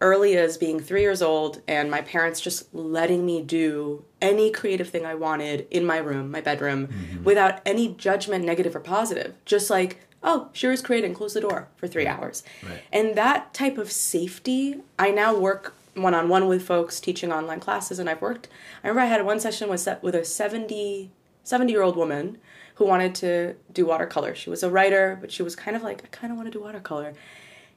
early 0.00 0.36
as 0.36 0.58
being 0.58 0.78
three 0.78 1.00
years 1.00 1.22
old 1.22 1.62
and 1.66 1.90
my 1.90 2.02
parents 2.02 2.40
just 2.40 2.74
letting 2.74 3.24
me 3.24 3.40
do 3.40 4.04
any 4.20 4.50
creative 4.50 4.88
thing 4.88 5.06
I 5.06 5.14
wanted 5.14 5.66
in 5.70 5.86
my 5.86 5.96
room, 5.98 6.30
my 6.30 6.40
bedroom, 6.40 6.88
mm-hmm. 6.88 7.24
without 7.24 7.60
any 7.64 7.94
judgment, 7.94 8.44
negative 8.44 8.76
or 8.76 8.80
positive. 8.80 9.34
Just 9.44 9.70
like, 9.70 10.00
oh, 10.22 10.50
Shira's 10.52 10.82
creating, 10.82 11.14
close 11.14 11.34
the 11.34 11.40
door 11.40 11.68
for 11.76 11.86
three 11.86 12.06
hours. 12.06 12.42
Right. 12.62 12.82
And 12.92 13.14
that 13.16 13.54
type 13.54 13.78
of 13.78 13.90
safety, 13.90 14.80
I 14.98 15.10
now 15.10 15.34
work 15.34 15.74
one 15.94 16.14
on 16.14 16.28
one 16.28 16.46
with 16.46 16.62
folks 16.62 17.00
teaching 17.00 17.32
online 17.32 17.60
classes, 17.60 17.98
and 17.98 18.10
I've 18.10 18.20
worked. 18.20 18.48
I 18.84 18.88
remember 18.88 19.00
I 19.00 19.06
had 19.06 19.24
one 19.24 19.40
session 19.40 19.70
with 19.70 19.88
with 20.02 20.14
a 20.14 20.24
70 20.26 21.10
70 21.46 21.72
year 21.72 21.82
old 21.82 21.96
woman 21.96 22.38
who 22.74 22.84
wanted 22.84 23.14
to 23.14 23.54
do 23.72 23.86
watercolor. 23.86 24.34
She 24.34 24.50
was 24.50 24.62
a 24.62 24.70
writer, 24.70 25.16
but 25.20 25.30
she 25.32 25.42
was 25.42 25.56
kind 25.56 25.76
of 25.76 25.82
like, 25.82 26.04
I 26.04 26.08
kind 26.08 26.30
of 26.32 26.36
want 26.36 26.52
to 26.52 26.58
do 26.58 26.62
watercolor. 26.62 27.14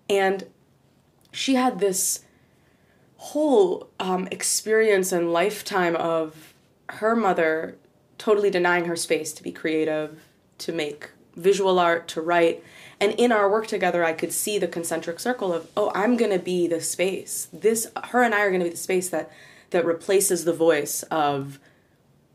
And 0.09 0.45
she 1.31 1.55
had 1.55 1.79
this 1.79 2.23
whole 3.17 3.89
um, 3.99 4.27
experience 4.31 5.11
and 5.11 5.33
lifetime 5.33 5.95
of 5.95 6.53
her 6.89 7.15
mother 7.15 7.75
totally 8.17 8.49
denying 8.49 8.85
her 8.85 8.95
space 8.95 9.33
to 9.33 9.43
be 9.43 9.51
creative, 9.51 10.21
to 10.57 10.71
make 10.71 11.09
visual 11.35 11.79
art, 11.79 12.07
to 12.07 12.21
write. 12.21 12.63
And 12.99 13.13
in 13.13 13.31
our 13.31 13.49
work 13.49 13.67
together, 13.67 14.03
I 14.03 14.13
could 14.13 14.33
see 14.33 14.57
the 14.57 14.67
concentric 14.67 15.19
circle 15.19 15.53
of, 15.53 15.69
oh, 15.77 15.91
I'm 15.95 16.17
going 16.17 16.31
to 16.31 16.39
be 16.39 16.67
the 16.67 16.81
space. 16.81 17.47
This, 17.53 17.89
her 18.05 18.23
and 18.23 18.35
I 18.35 18.41
are 18.41 18.49
going 18.49 18.59
to 18.59 18.65
be 18.65 18.71
the 18.71 18.77
space 18.77 19.09
that 19.09 19.31
that 19.71 19.85
replaces 19.85 20.45
the 20.45 20.53
voice 20.53 21.03
of 21.03 21.59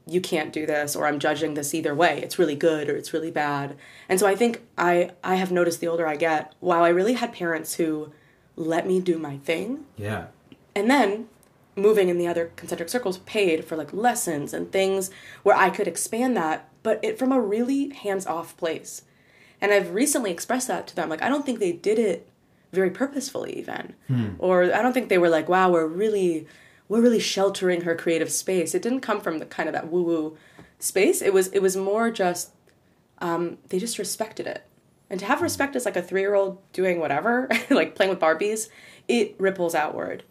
you 0.06 0.20
can't 0.20 0.52
do 0.52 0.66
this 0.66 0.94
or 0.94 1.06
i'm 1.06 1.18
judging 1.18 1.54
this 1.54 1.72
either 1.74 1.94
way 1.94 2.20
it's 2.22 2.38
really 2.38 2.54
good 2.54 2.88
or 2.88 2.96
it's 2.96 3.12
really 3.12 3.30
bad 3.30 3.76
and 4.08 4.20
so 4.20 4.26
i 4.26 4.34
think 4.34 4.60
i 4.76 5.10
i 5.22 5.36
have 5.36 5.50
noticed 5.50 5.80
the 5.80 5.88
older 5.88 6.06
i 6.06 6.16
get 6.16 6.54
wow 6.60 6.84
i 6.84 6.88
really 6.88 7.14
had 7.14 7.32
parents 7.32 7.74
who 7.74 8.12
let 8.56 8.86
me 8.86 9.00
do 9.00 9.18
my 9.18 9.38
thing. 9.38 9.84
Yeah. 9.96 10.26
and 10.74 10.90
then 10.90 11.28
moving 11.76 12.08
in 12.08 12.18
the 12.18 12.26
other 12.28 12.52
concentric 12.54 12.88
circles 12.88 13.18
paid 13.18 13.64
for 13.64 13.76
like 13.76 13.92
lessons 13.92 14.54
and 14.54 14.70
things 14.70 15.10
where 15.42 15.56
i 15.56 15.68
could 15.70 15.88
expand 15.88 16.36
that 16.36 16.68
but 16.84 17.00
it 17.02 17.18
from 17.18 17.32
a 17.32 17.40
really 17.40 17.88
hands-off 17.90 18.56
place. 18.56 19.02
And 19.60 19.72
i've 19.72 19.90
recently 19.92 20.30
expressed 20.30 20.68
that 20.68 20.86
to 20.88 20.94
them. 20.96 21.08
Like 21.08 21.22
i 21.22 21.28
don't 21.28 21.44
think 21.44 21.58
they 21.58 21.72
did 21.72 21.98
it 21.98 22.28
very 22.72 22.90
purposefully 22.90 23.58
even. 23.58 23.94
Or 24.38 24.62
i 24.72 24.82
don't 24.82 24.92
think 24.92 25.08
they 25.08 25.18
were 25.18 25.28
like 25.28 25.48
wow 25.48 25.70
we're 25.70 25.86
really 25.86 26.46
we're 26.88 27.00
really 27.00 27.18
sheltering 27.20 27.80
her 27.82 27.94
creative 27.96 28.30
space. 28.30 28.74
It 28.74 28.82
didn't 28.82 29.00
come 29.00 29.20
from 29.20 29.38
the 29.38 29.46
kind 29.46 29.68
of 29.68 29.72
that 29.72 29.90
woo-woo 29.90 30.36
space. 30.78 31.22
It 31.22 31.32
was 31.32 31.48
it 31.48 31.60
was 31.60 31.76
more 31.76 32.10
just 32.10 32.50
um, 33.20 33.58
they 33.70 33.78
just 33.78 33.98
respected 33.98 34.46
it 34.46 34.64
and 35.10 35.20
to 35.20 35.26
have 35.26 35.42
respect 35.42 35.76
as 35.76 35.84
like 35.84 35.96
a 35.96 36.02
three-year-old 36.02 36.58
doing 36.72 36.98
whatever 37.00 37.48
like 37.70 37.94
playing 37.94 38.10
with 38.10 38.20
barbies 38.20 38.68
it 39.08 39.34
ripples 39.38 39.74
outward 39.74 40.22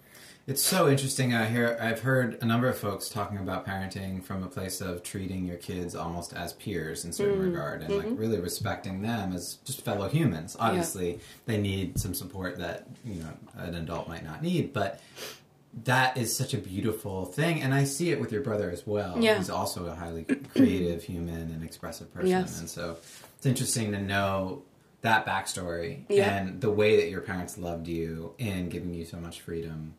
It's 0.46 0.62
so 0.62 0.90
interesting. 0.90 1.34
I 1.34 1.46
hear 1.46 1.78
I've 1.80 2.02
heard 2.02 2.38
a 2.42 2.46
number 2.46 2.68
of 2.68 2.78
folks 2.78 3.08
talking 3.08 3.38
about 3.38 3.66
parenting 3.66 4.22
from 4.22 4.44
a 4.44 4.48
place 4.48 4.82
of 4.82 5.02
treating 5.02 5.46
your 5.46 5.56
kids 5.56 5.96
almost 5.96 6.34
as 6.34 6.52
peers 6.52 7.06
in 7.06 7.14
certain 7.14 7.40
mm. 7.40 7.46
regard 7.46 7.82
and 7.82 7.96
like 7.96 8.08
mm-hmm. 8.08 8.18
really 8.18 8.42
respecting 8.42 9.02
them 9.02 9.32
as 9.32 9.56
just 9.64 9.86
fellow 9.86 10.10
humans. 10.10 10.58
Obviously, 10.60 11.20
they 11.46 11.58
need 11.58 11.98
some 11.98 12.14
support 12.14 12.58
that, 12.58 12.88
you 13.06 13.22
know, 13.22 13.30
an 13.56 13.76
adult 13.76 14.10
might 14.10 14.26
not 14.26 14.44
need, 14.44 14.74
but 14.74 15.00
that 15.86 16.18
is 16.18 16.36
such 16.36 16.54
a 16.54 16.58
beautiful 16.58 17.26
thing 17.26 17.62
and 17.62 17.74
I 17.74 17.86
see 17.86 18.12
it 18.12 18.20
with 18.20 18.32
your 18.32 18.42
brother 18.42 18.70
as 18.70 18.86
well. 18.86 19.18
Yeah. 19.18 19.38
He's 19.38 19.50
also 19.50 19.86
a 19.86 19.96
highly 19.96 20.26
creative 20.54 21.04
human 21.04 21.52
and 21.52 21.64
expressive 21.64 22.14
person 22.14 22.30
Yes. 22.30 22.60
and 22.60 22.70
so 22.70 22.98
it's 23.44 23.50
interesting 23.50 23.92
to 23.92 24.00
know 24.00 24.64
that 25.02 25.26
backstory 25.26 26.06
Yeah. 26.08 26.34
and 26.34 26.62
the 26.62 26.72
way 26.72 26.96
that 26.96 27.10
your 27.10 27.20
parents 27.20 27.58
loved 27.58 27.90
you 27.90 28.36
and 28.40 28.72
giving 28.72 28.94
you 28.94 29.04
so 29.04 29.18
much 29.18 29.42
freedom 29.42 29.96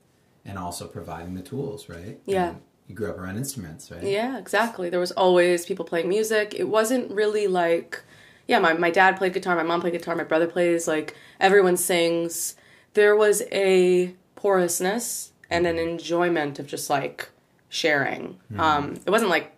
and 0.46 0.58
also 0.58 0.86
providing 0.86 1.34
the 1.34 1.42
tools, 1.42 1.90
right? 1.90 2.18
Yeah. 2.24 2.50
And 2.50 2.62
you 2.88 2.94
grew 2.94 3.10
up 3.10 3.18
around 3.18 3.36
instruments, 3.36 3.90
right? 3.90 4.02
Yeah, 4.02 4.38
exactly. 4.38 4.88
There 4.88 4.98
was 5.00 5.12
always 5.12 5.66
people 5.66 5.84
playing 5.84 6.08
music. 6.08 6.54
It 6.56 6.64
wasn't 6.70 7.10
really 7.10 7.46
like, 7.46 8.02
yeah, 8.48 8.60
my, 8.60 8.72
my 8.72 8.90
dad 8.90 9.18
played 9.18 9.34
guitar, 9.34 9.54
my 9.56 9.62
mom 9.62 9.82
played 9.82 9.92
guitar, 9.92 10.16
my 10.16 10.24
brother 10.24 10.46
plays, 10.46 10.88
like, 10.88 11.14
everyone 11.38 11.76
sings. 11.76 12.56
there 12.94 13.14
was 13.14 13.42
a 13.52 14.14
porousness 14.36 15.32
and 15.50 15.66
an 15.66 15.78
enjoyment 15.78 16.58
of 16.58 16.66
just 16.66 16.88
like 16.88 17.28
sharing. 17.68 18.38
Um, 18.58 18.94
it 19.04 19.10
wasn't 19.10 19.30
like, 19.30 19.50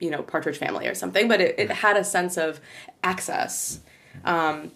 you 0.00 0.10
know, 0.10 0.22
Partridge 0.22 0.58
Family 0.58 0.86
or 0.86 0.94
something, 0.94 1.26
but 1.28 1.40
it, 1.40 1.58
it 1.58 1.70
had 1.70 1.96
a 1.96 2.04
sense 2.04 2.36
of 2.36 2.60
access 3.02 3.80
um, 4.24 4.72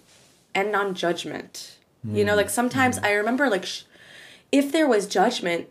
and 0.55 0.73
non 0.73 0.95
judgment. 0.95 1.77
You 2.05 2.25
know, 2.25 2.33
mm-hmm. 2.33 2.39
like 2.39 2.51
sometimes 2.51 2.97
mm-hmm. 2.97 3.07
I 3.07 3.13
remember, 3.13 3.49
like, 3.49 3.65
sh- 3.65 3.85
if 4.51 4.73
there 4.73 4.89
was 4.89 5.07
judgment, 5.07 5.69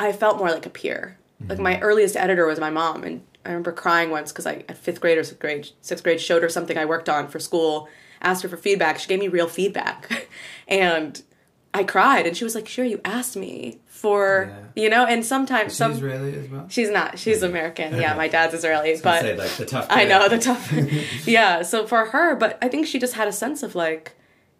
I 0.00 0.12
felt 0.12 0.38
more 0.38 0.50
like 0.50 0.66
a 0.66 0.70
peer. 0.70 1.16
Like 1.48 1.58
my 1.58 1.74
mm-hmm. 1.74 1.84
earliest 1.84 2.16
editor 2.16 2.46
was 2.46 2.58
my 2.58 2.70
mom, 2.70 3.04
and 3.04 3.22
I 3.44 3.50
remember 3.50 3.72
crying 3.72 4.10
once 4.10 4.32
because 4.32 4.46
I 4.46 4.64
at 4.68 4.76
fifth 4.76 5.00
grade 5.00 5.18
or 5.18 5.24
sixth 5.24 5.40
grade, 5.40 5.68
sixth 5.80 6.02
grade 6.02 6.20
showed 6.20 6.42
her 6.42 6.48
something 6.48 6.76
I 6.76 6.84
worked 6.84 7.08
on 7.08 7.28
for 7.28 7.38
school, 7.38 7.88
asked 8.20 8.42
her 8.42 8.48
for 8.48 8.56
feedback. 8.56 8.98
She 8.98 9.08
gave 9.08 9.20
me 9.20 9.28
real 9.28 9.48
feedback, 9.48 10.28
and 10.68 11.22
I 11.74 11.84
cried, 11.84 12.26
and 12.26 12.36
she 12.36 12.44
was 12.44 12.54
like, 12.54 12.68
"Shira, 12.68 12.88
you 12.88 13.00
asked 13.04 13.36
me 13.36 13.78
for 14.02 14.52
you 14.74 14.90
know." 14.90 15.06
And 15.06 15.24
sometimes 15.24 15.72
Is 15.72 15.76
she 15.76 15.78
some 15.78 15.92
Israeli 15.92 16.36
as 16.36 16.48
well? 16.48 16.66
she's 16.68 16.90
not. 16.90 17.18
She's 17.18 17.42
American. 17.42 17.96
Yeah, 17.96 18.14
my 18.14 18.28
dad's 18.28 18.54
Israeli, 18.54 18.98
but 19.02 19.22
say 19.22 19.36
like 19.36 19.50
the 19.52 19.64
tough. 19.64 19.86
I 19.88 20.04
know 20.04 20.28
the 20.28 20.38
tough. 20.50 20.72
yeah. 21.26 21.62
So 21.62 21.86
for 21.86 22.06
her, 22.06 22.34
but 22.34 22.58
I 22.60 22.68
think 22.68 22.86
she 22.86 22.98
just 22.98 23.14
had 23.14 23.28
a 23.28 23.32
sense 23.32 23.62
of 23.62 23.74
like, 23.74 24.14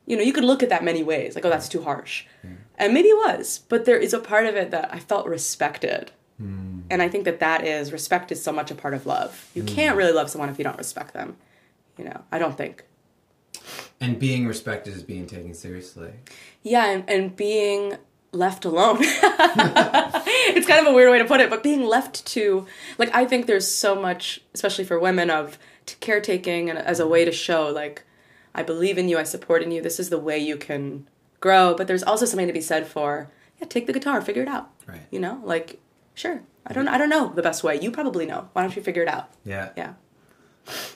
you 0.07 0.17
know, 0.17 0.23
you 0.23 0.33
could 0.33 0.45
look 0.45 0.63
at 0.63 0.69
that 0.71 0.85
many 0.85 1.03
ways. 1.03 1.35
Like, 1.35 1.45
oh, 1.45 1.51
that's 1.51 1.69
too 1.69 1.83
harsh, 1.83 2.25
hmm. 2.43 2.55
and 2.77 2.95
maybe 2.95 3.09
it 3.09 3.19
was. 3.29 3.61
But 3.69 3.85
there 3.85 3.99
is 3.99 4.15
a 4.15 4.21
part 4.21 4.47
of 4.47 4.55
it 4.55 4.71
that 4.71 4.95
I 4.95 5.01
felt 5.01 5.27
respected, 5.27 6.13
hmm. 6.39 6.81
and 6.89 7.03
I 7.03 7.09
think 7.09 7.25
that 7.25 7.41
that 7.41 7.67
is 7.67 7.93
respect 7.93 8.33
is 8.33 8.43
so 8.43 8.53
much 8.53 8.71
a 8.71 8.75
part 8.75 8.95
of 8.95 9.05
love. 9.07 9.51
You 9.55 9.63
hmm. 9.63 9.69
can't 9.69 9.97
really 9.97 10.13
love 10.13 10.31
someone 10.31 10.49
if 10.49 10.59
you 10.59 10.65
don't 10.65 10.79
respect 10.79 11.13
them. 11.13 11.37
You 11.99 12.05
know, 12.05 12.23
I 12.33 12.39
don't 12.39 12.57
think. 12.57 12.85
And 14.01 14.19
being 14.19 14.47
respected 14.47 14.97
is 14.97 15.03
being 15.03 15.27
taken 15.27 15.55
seriously. 15.55 16.11
Yeah, 16.63 16.87
and, 16.87 17.09
and 17.09 17.37
being 17.37 17.97
left 18.33 18.65
alone. 18.65 18.97
it's 19.03 20.67
kind 20.67 20.87
of 20.87 20.93
a 20.93 20.95
weird 20.95 21.11
way 21.11 21.19
to 21.19 21.25
put 21.25 21.41
it, 21.41 21.51
but 21.51 21.63
being 21.63 21.85
left 21.85 22.25
to, 22.27 22.67
like, 22.99 23.15
I 23.15 23.25
think 23.25 23.47
there's 23.47 23.69
so 23.71 23.95
much, 23.95 24.41
especially 24.55 24.85
for 24.85 24.99
women, 24.99 25.31
of 25.31 25.59
caretaking 26.01 26.71
and 26.71 26.79
as 26.79 27.01
a 27.01 27.07
way 27.07 27.25
to 27.25 27.33
show, 27.33 27.69
like, 27.69 28.05
I 28.55 28.63
believe 28.63 28.99
in 28.99 29.09
you, 29.09 29.19
I 29.19 29.23
support 29.25 29.63
in 29.63 29.71
you, 29.71 29.81
this 29.83 29.99
is 30.01 30.11
the 30.11 30.19
way 30.19 30.39
you 30.39 30.57
can 30.57 31.07
grow. 31.41 31.75
But 31.75 31.87
there's 31.87 32.03
also 32.03 32.25
something 32.27 32.47
to 32.47 32.53
be 32.53 32.61
said 32.61 32.87
for, 32.87 33.31
yeah, 33.61 33.67
take 33.67 33.87
the 33.87 33.93
guitar, 33.93 34.21
figure 34.21 34.43
it 34.43 34.49
out. 34.49 34.71
Right. 34.87 35.01
You 35.11 35.21
know, 35.21 35.41
like, 35.45 35.81
sure, 36.15 36.43
I 36.67 36.73
don't, 36.73 36.89
I 36.89 36.99
don't 36.99 37.09
know 37.09 37.33
the 37.35 37.43
best 37.43 37.63
way. 37.65 37.79
You 37.81 37.91
probably 37.91 38.27
know. 38.27 38.49
Why 38.53 38.63
don't 38.63 38.77
you 38.77 38.83
figure 38.83 39.03
it 39.03 39.09
out? 39.09 39.31
Yeah. 39.45 39.71
Yeah. 39.77 39.95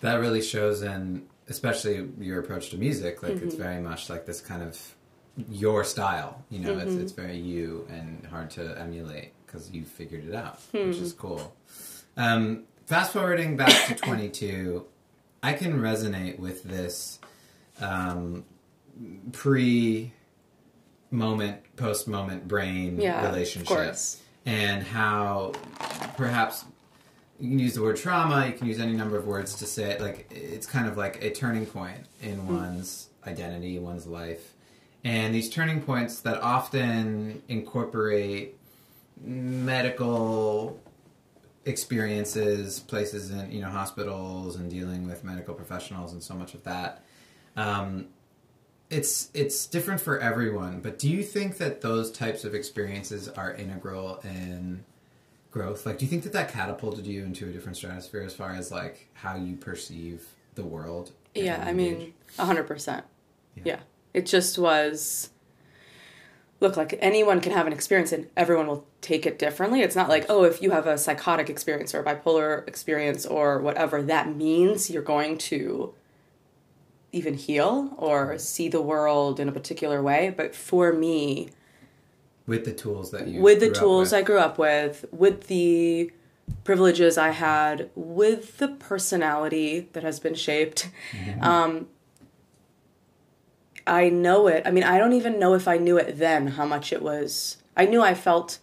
That 0.01 0.17
really 0.21 0.43
shows 0.43 0.83
in, 0.83 1.27
especially 1.49 2.09
your 2.21 2.41
approach 2.41 2.71
to 2.71 2.77
music. 2.79 3.23
Like 3.23 3.33
Mm-hmm. 3.33 3.47
it's 3.47 3.55
very 3.57 3.81
much 3.81 4.09
like 4.09 4.27
this 4.27 4.41
kind 4.41 4.63
of 4.63 4.95
your 5.51 5.85
style. 5.85 6.45
You 6.51 6.61
know, 6.61 6.71
Mm-hmm. 6.75 6.89
it's 6.89 6.95
it's 7.03 7.13
very 7.13 7.37
you 7.37 7.87
and 7.91 8.25
hard 8.27 8.51
to 8.53 8.79
emulate 8.79 9.33
because 9.47 9.71
you 9.71 9.85
figured 9.85 10.25
it 10.29 10.35
out, 10.35 10.61
Hmm. 10.73 10.89
which 10.89 10.97
is 10.99 11.13
cool. 11.13 11.55
Um, 12.17 12.65
fast 12.87 13.13
forwarding 13.13 13.57
back 13.57 13.87
to 13.89 13.95
22, 13.95 14.85
I 15.43 15.53
can 15.53 15.81
resonate 15.81 16.39
with 16.39 16.63
this 16.65 17.19
um, 17.81 18.45
pre 19.33 20.13
moment, 21.11 21.59
post 21.77 22.09
moment 22.09 22.49
brain 22.49 22.99
Yeah. 23.01 23.27
relationship 23.27 23.97
and 24.45 24.83
how 24.83 25.53
perhaps 26.17 26.65
you 27.39 27.51
can 27.51 27.59
use 27.59 27.75
the 27.75 27.83
word 27.83 27.97
trauma, 27.97 28.47
you 28.47 28.53
can 28.55 28.67
use 28.67 28.81
any 28.81 28.93
number 28.95 29.17
of 29.19 29.27
words 29.27 29.55
to 29.57 29.67
say 29.67 29.91
it. 29.91 30.01
Like 30.01 30.27
it's 30.31 30.67
kind 30.67 30.87
of 30.89 30.97
like 30.97 31.23
a 31.23 31.31
turning 31.31 31.67
point 31.67 31.99
in 32.23 32.47
one's 32.47 33.09
identity, 33.27 33.79
one's 33.79 34.07
life. 34.07 34.55
And 35.07 35.33
these 35.33 35.49
turning 35.49 35.83
points 35.83 36.19
that 36.23 36.43
often 36.43 37.41
incorporate 37.47 38.59
medical 39.23 40.81
experiences, 41.65 42.81
places 42.81 43.31
in 43.31 43.53
you 43.53 43.61
know 43.61 43.69
hospitals 43.69 44.57
and 44.57 44.69
dealing 44.69 45.07
with 45.07 45.23
medical 45.23 45.55
professionals 45.55 46.13
and 46.13 46.21
so 46.21 46.35
much 46.35 46.55
of 46.55 46.65
that. 46.65 47.05
Um, 47.55 48.09
it's 48.91 49.31
it's 49.33 49.69
different 49.69 50.01
for 50.01 50.19
everyone, 50.19 50.81
but 50.81 50.99
do 50.99 51.09
you 51.09 51.23
think 51.23 51.59
that 51.59 51.83
those 51.83 52.11
types 52.11 52.45
of 52.45 52.53
experiences 52.53 53.29
are 53.29 53.55
integral 53.55 54.19
in 54.25 54.85
growth? 55.53 55.87
Like, 55.87 55.99
do 55.99 56.05
you 56.05 56.11
think 56.11 56.25
that 56.25 56.33
that 56.33 56.51
catapulted 56.51 57.07
you 57.07 57.23
into 57.23 57.49
a 57.49 57.53
different 57.53 57.77
stratosphere 57.77 58.23
as 58.23 58.35
far 58.35 58.51
as 58.51 58.73
like 58.73 59.09
how 59.15 59.37
you 59.37 59.55
perceive 59.55 60.27
the 60.57 60.65
world? 60.65 61.13
Yeah, 61.33 61.63
I 61.65 61.73
mean, 61.73 62.13
a 62.41 62.45
hundred 62.45 62.67
percent. 62.67 63.05
Yeah. 63.55 63.63
Yeah, 63.67 63.79
it 64.17 64.27
just 64.27 64.59
was. 64.59 65.31
Look, 66.59 66.75
like 66.79 66.99
anyone 67.01 67.43
can 67.43 67.53
have 67.53 67.67
an 67.67 67.73
experience, 67.75 68.13
and 68.13 68.29
everyone 68.35 68.67
will 68.67 68.87
take 69.03 69.27
it 69.27 69.39
differently. 69.39 69.83
It's 69.83 69.95
not 69.95 70.09
like, 70.09 70.25
oh, 70.31 70.45
if 70.45 70.63
you 70.63 70.71
have 70.71 70.87
a 70.87 70.97
psychotic 70.97 71.51
experience 71.51 71.95
or 71.95 72.01
a 72.01 72.05
bipolar 72.05 72.67
experience 72.67 73.27
or 73.27 73.61
whatever, 73.61 74.01
that 74.03 74.35
means 74.35 74.91
you're 74.91 75.03
going 75.03 75.37
to 75.37 75.93
even 77.13 77.35
heal 77.35 77.95
or 77.99 78.39
see 78.39 78.69
the 78.69 78.81
world 78.81 79.39
in 79.39 79.51
a 79.51 79.53
particular 79.53 80.03
way. 80.03 80.33
But 80.35 80.55
for 80.55 80.95
me, 80.95 81.51
with 82.47 82.65
the 82.65 82.73
tools 82.73 83.11
that 83.11 83.29
you 83.29 83.43
with 83.43 83.61
the 83.61 83.71
tools 83.71 84.13
with. 84.13 84.21
I 84.21 84.23
grew 84.23 84.39
up 84.39 84.57
with, 84.57 85.05
with 85.13 85.49
the 85.49 86.11
privileges 86.65 87.19
I 87.19 87.31
had, 87.31 87.91
with 87.95 88.57
the 88.59 88.69
personality 88.69 89.89
that 89.93 90.03
has 90.05 90.21
been 90.21 90.35
shaped. 90.35 90.89
Um, 91.41 91.89
I 93.87 94.09
know 94.09 94.49
it. 94.49 94.63
I 94.67 94.71
mean, 94.71 94.85
I 94.85 94.99
don't 94.99 95.13
even 95.13 95.39
know 95.39 95.55
if 95.55 95.69
I 95.69 95.79
knew 95.79 95.97
it 95.97 96.19
then 96.19 96.49
how 96.49 96.67
much 96.67 96.93
it 96.93 97.03
was. 97.03 97.59
I 97.77 97.87
knew 97.87 98.03
I 98.03 98.15
felt 98.15 98.59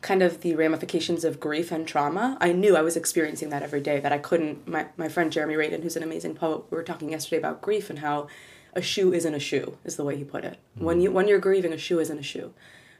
kind 0.00 0.22
of 0.22 0.40
the 0.40 0.54
ramifications 0.54 1.24
of 1.24 1.40
grief 1.40 1.72
and 1.72 1.86
trauma. 1.86 2.36
I 2.40 2.52
knew 2.52 2.76
I 2.76 2.82
was 2.82 2.96
experiencing 2.96 3.50
that 3.50 3.62
every 3.62 3.80
day, 3.80 4.00
that 4.00 4.12
I 4.12 4.18
couldn't. 4.18 4.66
My, 4.66 4.86
my 4.96 5.08
friend 5.08 5.32
Jeremy 5.32 5.54
Radin, 5.54 5.82
who's 5.82 5.96
an 5.96 6.02
amazing 6.02 6.34
poet, 6.34 6.64
we 6.70 6.76
were 6.76 6.84
talking 6.84 7.10
yesterday 7.10 7.38
about 7.38 7.60
grief 7.60 7.90
and 7.90 7.98
how 8.00 8.28
a 8.74 8.82
shoe 8.82 9.12
isn't 9.12 9.34
a 9.34 9.40
shoe, 9.40 9.76
is 9.84 9.96
the 9.96 10.04
way 10.04 10.16
he 10.16 10.24
put 10.24 10.44
it. 10.44 10.58
Mm. 10.78 10.82
When, 10.82 11.00
you, 11.00 11.10
when 11.10 11.28
you're 11.28 11.38
grieving, 11.38 11.72
a 11.72 11.78
shoe 11.78 11.98
isn't 11.98 12.18
a 12.18 12.22
shoe. 12.22 12.52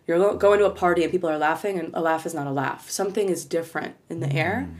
You're 0.06 0.34
going 0.36 0.58
to 0.58 0.64
a 0.64 0.70
party 0.70 1.02
and 1.02 1.12
people 1.12 1.28
are 1.28 1.38
laughing, 1.38 1.78
and 1.78 1.92
a 1.94 2.00
laugh 2.00 2.24
is 2.24 2.34
not 2.34 2.46
a 2.46 2.52
laugh. 2.52 2.90
Something 2.90 3.28
is 3.28 3.44
different 3.44 3.94
in 4.08 4.20
the 4.20 4.32
air. 4.32 4.68
Mm. 4.68 4.76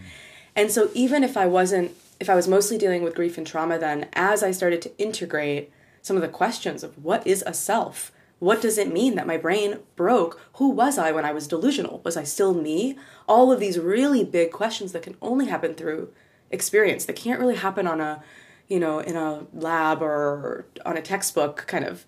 And 0.56 0.70
so, 0.72 0.90
even 0.94 1.22
if 1.22 1.36
I 1.36 1.46
wasn't, 1.46 1.92
if 2.18 2.28
I 2.28 2.34
was 2.34 2.48
mostly 2.48 2.78
dealing 2.78 3.02
with 3.02 3.14
grief 3.14 3.38
and 3.38 3.46
trauma, 3.46 3.78
then 3.78 4.08
as 4.14 4.42
I 4.42 4.50
started 4.50 4.82
to 4.82 4.98
integrate 4.98 5.70
some 6.08 6.16
of 6.16 6.22
the 6.22 6.28
questions 6.28 6.82
of 6.82 7.04
what 7.04 7.24
is 7.24 7.44
a 7.46 7.54
self? 7.54 8.10
What 8.40 8.60
does 8.60 8.78
it 8.78 8.92
mean 8.92 9.14
that 9.14 9.26
my 9.26 9.36
brain 9.36 9.80
broke? 9.94 10.40
Who 10.54 10.70
was 10.70 10.98
I 10.98 11.12
when 11.12 11.24
I 11.24 11.32
was 11.32 11.46
delusional? 11.46 12.00
Was 12.04 12.16
I 12.16 12.24
still 12.24 12.54
me? 12.54 12.96
All 13.28 13.52
of 13.52 13.60
these 13.60 13.78
really 13.78 14.24
big 14.24 14.50
questions 14.50 14.92
that 14.92 15.02
can 15.02 15.16
only 15.22 15.46
happen 15.46 15.74
through 15.74 16.12
experience, 16.50 17.04
that 17.04 17.16
can't 17.16 17.38
really 17.38 17.56
happen 17.56 17.86
on 17.86 18.00
a, 18.00 18.22
you 18.66 18.80
know, 18.80 19.00
in 19.00 19.16
a 19.16 19.46
lab 19.52 20.02
or 20.02 20.66
on 20.86 20.96
a 20.96 21.02
textbook 21.02 21.66
kind 21.66 21.84
of. 21.84 22.06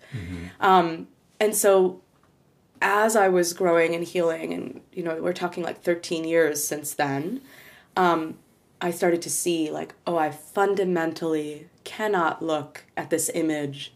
Um, 0.59 1.07
and 1.39 1.55
so 1.55 2.01
as 2.81 3.15
I 3.15 3.27
was 3.27 3.53
growing 3.53 3.93
and 3.93 4.03
healing, 4.03 4.53
and 4.53 4.81
you 4.91 5.03
know, 5.03 5.21
we're 5.21 5.33
talking 5.33 5.63
like 5.63 5.81
13 5.81 6.23
years 6.23 6.63
since 6.63 6.93
then, 6.93 7.41
um, 7.95 8.39
I 8.81 8.91
started 8.91 9.21
to 9.23 9.29
see 9.29 9.69
like, 9.69 9.93
oh, 10.07 10.17
I 10.17 10.31
fundamentally 10.31 11.67
cannot 11.83 12.41
look 12.41 12.85
at 12.97 13.09
this 13.09 13.29
image. 13.33 13.93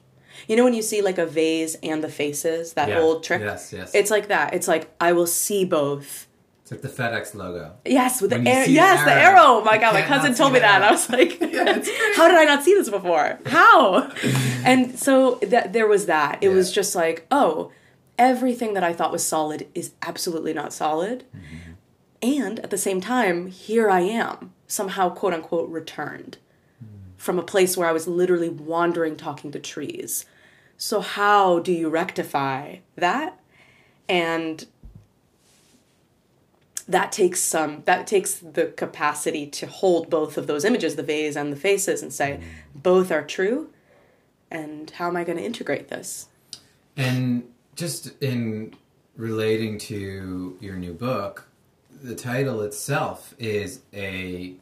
You 0.48 0.56
know, 0.58 0.64
when 0.66 0.74
you 0.74 0.82
see 0.82 1.02
like 1.02 1.18
a 1.18 1.26
vase 1.26 1.76
and 1.82 2.04
the 2.04 2.10
faces, 2.10 2.74
that 2.74 2.90
Yeah. 2.90 3.00
old 3.00 3.24
trick? 3.24 3.42
Yes, 3.42 3.72
yes. 3.72 3.92
It's 3.96 4.12
like 4.12 4.28
that. 4.28 4.54
It's 4.54 4.68
like, 4.68 4.90
I 5.00 5.14
will 5.14 5.28
see 5.28 5.64
both. 5.66 6.28
It's 6.62 6.72
like 6.72 6.82
the 6.82 6.90
FedEx 6.90 7.36
logo. 7.36 7.74
Yes, 7.86 8.22
with 8.22 8.32
the 8.32 8.38
When 8.38 8.46
you 8.48 8.52
arrow. 8.52 8.66
the 8.66 8.72
Yes, 8.72 9.06
the 9.06 9.12
arrow, 9.14 9.22
arrow. 9.40 9.42
Oh 9.46 9.64
my 9.64 9.78
God, 9.78 9.94
my 9.94 10.02
cousin 10.02 10.34
told 10.34 10.52
me 10.52 10.60
that. 10.60 10.76
And 10.76 10.84
I 10.84 10.92
was 10.92 11.10
like, 11.10 11.40
Yeah, 11.42 11.82
how 12.16 12.28
did 12.28 12.38
I 12.38 12.44
not 12.46 12.64
see 12.64 12.74
this 12.74 12.90
before? 12.90 13.40
How? 13.46 14.12
and 14.66 14.98
so 15.00 15.36
that 15.44 15.74
there 15.74 15.88
was 15.88 16.08
that. 16.08 16.40
It 16.42 16.50
was 16.50 16.72
just 16.72 16.96
like, 16.96 17.28
oh, 17.32 17.72
everything 18.18 18.74
that 18.74 18.84
I 18.84 18.94
thought 18.94 19.12
was 19.12 19.24
solid 19.24 19.68
is 19.76 19.92
absolutely 20.02 20.54
not 20.54 20.74
solid. 20.74 21.24
Mm-hmm. 21.36 21.72
And 22.24 22.60
at 22.62 22.72
the 22.72 22.78
same 22.78 23.00
time, 23.00 23.48
here 23.48 23.90
I 23.90 24.02
am, 24.02 24.52
somehow 24.68 25.10
quote 25.10 25.34
unquote 25.34 25.70
returned 25.70 26.40
from 27.18 27.40
a 27.40 27.44
place 27.44 27.78
where 27.78 27.88
I 27.88 27.92
was 27.92 28.08
literally 28.08 28.50
wandering 28.50 29.16
talking 29.16 29.52
to 29.52 29.60
trees. 29.60 30.26
So 30.78 31.02
how 31.02 31.60
do 31.60 31.72
you 31.72 31.90
rectify 31.90 32.78
that? 32.96 33.40
And 34.10 34.66
that 36.88 37.12
takes 37.12 37.40
some 37.40 37.82
that 37.86 38.06
takes 38.06 38.36
the 38.36 38.68
capacity 38.68 39.48
to 39.48 39.66
hold 39.66 40.10
both 40.10 40.38
of 40.38 40.46
those 40.46 40.64
images 40.64 40.96
the 40.96 41.02
vase 41.02 41.36
and 41.36 41.52
the 41.52 41.58
faces 41.58 42.04
and 42.04 42.14
say 42.14 42.40
both 42.76 43.12
are 43.12 43.24
true 43.24 43.72
and 44.52 44.92
how 44.92 45.08
am 45.08 45.18
i 45.18 45.24
going 45.24 45.36
to 45.36 45.44
integrate 45.44 45.88
this 45.88 46.28
And 46.96 47.44
just 47.76 48.12
in 48.22 48.76
relating 49.18 49.78
to 49.78 50.58
your 50.62 50.76
new 50.76 50.94
book, 50.94 51.48
the 52.04 52.16
title 52.16 52.62
itself 52.62 53.34
is 53.38 53.82
a 53.94 54.56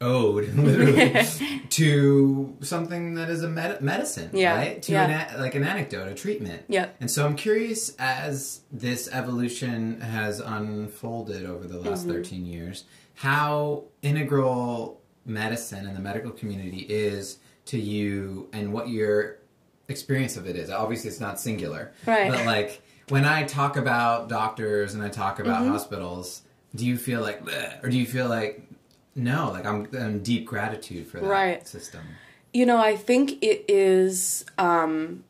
ode 0.00 0.48
literally 0.54 1.24
to 1.70 2.56
something 2.60 3.14
that 3.14 3.30
is 3.30 3.42
a 3.42 3.48
med- 3.48 3.80
medicine, 3.80 4.30
Yeah, 4.32 4.56
right? 4.56 4.82
To 4.82 4.92
yeah. 4.92 5.04
an 5.30 5.36
a- 5.36 5.40
like 5.40 5.54
an 5.54 5.64
anecdote, 5.64 6.08
a 6.08 6.14
treatment. 6.14 6.62
Yep. 6.68 6.96
And 7.00 7.10
so 7.10 7.24
I'm 7.26 7.36
curious 7.36 7.94
as 7.98 8.60
this 8.72 9.08
evolution 9.12 10.00
has 10.00 10.40
unfolded 10.40 11.44
over 11.46 11.66
the 11.66 11.74
Mm-hmm. 11.78 11.88
last 11.88 12.06
13 12.06 12.44
years, 12.46 12.84
how 13.14 13.84
integral 14.02 15.00
medicine 15.26 15.86
and 15.86 15.96
the 15.96 16.00
medical 16.00 16.30
community 16.30 16.80
is 16.88 17.38
to 17.66 17.78
you 17.78 18.48
and 18.52 18.72
what 18.72 18.88
your 18.88 19.38
experience 19.88 20.36
of 20.36 20.46
it 20.46 20.56
is. 20.56 20.70
Obviously, 20.70 21.08
it's 21.10 21.20
not 21.20 21.40
singular. 21.40 21.92
Right. 22.06 22.30
But 22.30 22.44
like 22.46 22.82
when 23.08 23.24
I 23.24 23.44
talk 23.44 23.76
about 23.76 24.28
doctors 24.28 24.94
and 24.94 25.02
I 25.02 25.08
talk 25.08 25.38
about 25.38 25.62
Mm-hmm. 25.62 25.72
hospitals, 25.72 26.42
do 26.74 26.84
you 26.86 26.96
feel 26.98 27.20
like, 27.20 27.40
or 27.84 27.88
do 27.88 27.96
you 27.98 28.06
feel 28.06 28.28
like, 28.28 28.63
no, 29.14 29.50
like 29.52 29.66
I'm 29.66 29.86
in 29.94 30.22
deep 30.22 30.46
gratitude 30.46 31.06
for 31.06 31.20
that 31.20 31.26
Right. 31.26 31.66
system? 31.68 32.00
You 32.52 32.66
know, 32.66 32.78
I 32.78 32.96
think 32.96 33.42
it 33.42 33.64
is. 33.68 34.44
Um, 34.58 35.24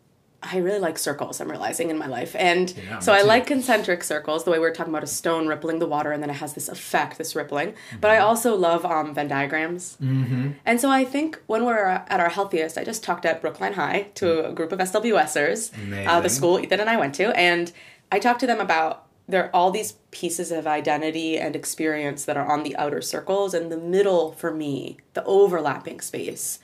I 0.47 0.59
really 0.59 0.79
like 0.79 0.99
circles. 0.99 1.41
I'm 1.41 1.51
realizing 1.51 1.89
in 1.89 1.97
my 1.97 2.07
life, 2.07 2.37
and 2.39 2.71
Yeah, 2.77 2.99
so 2.99 3.15
I 3.15 3.21
too. 3.23 3.27
like 3.27 3.47
concentric 3.47 4.05
circles. 4.05 4.45
The 4.45 4.51
way 4.51 4.59
we 4.59 4.67
are 4.67 4.73
talking 4.75 4.93
about 4.93 5.03
a 5.03 5.07
stone 5.07 5.47
rippling 5.49 5.79
the 5.79 5.87
water, 5.87 6.13
and 6.13 6.23
then 6.23 6.29
it 6.29 6.35
has 6.35 6.53
this 6.53 6.69
effect, 6.69 7.17
this 7.17 7.35
rippling. 7.35 7.73
But 7.99 8.11
I 8.11 8.19
also 8.19 8.55
love 8.55 8.85
um, 8.85 9.15
Venn 9.15 9.27
diagrams. 9.29 9.97
Mm-hmm. 10.03 10.51
And 10.67 10.79
so 10.83 10.91
I 10.91 11.05
think 11.07 11.41
when 11.47 11.65
we're 11.65 11.87
at 11.87 12.21
our 12.21 12.29
healthiest, 12.29 12.77
I 12.77 12.85
just 12.85 13.03
talked 13.03 13.25
at 13.25 13.41
Brookline 13.41 13.73
High 13.73 14.09
to 14.17 14.47
a 14.47 14.53
group 14.53 14.71
of 14.71 14.81
SWSers, 14.81 15.73
uh, 16.07 16.21
the 16.21 16.29
school 16.29 16.61
Ethan 16.61 16.79
and 16.79 16.91
I 16.91 16.99
went 16.99 17.15
to, 17.15 17.35
and 17.39 17.73
I 18.13 18.19
talked 18.19 18.41
to 18.41 18.47
them 18.47 18.61
about 18.61 19.04
there 19.27 19.45
are 19.45 19.51
all 19.55 19.71
these 19.71 19.93
pieces 20.11 20.53
of 20.53 20.67
identity 20.67 21.39
and 21.39 21.57
experience 21.57 22.25
that 22.25 22.37
are 22.37 22.51
on 22.51 22.63
the 22.63 22.77
outer 22.77 23.01
circles, 23.01 23.55
and 23.55 23.73
the 23.73 23.77
middle 23.77 24.33
for 24.33 24.53
me, 24.53 24.99
the 25.15 25.25
overlapping 25.25 26.01
space, 26.01 26.59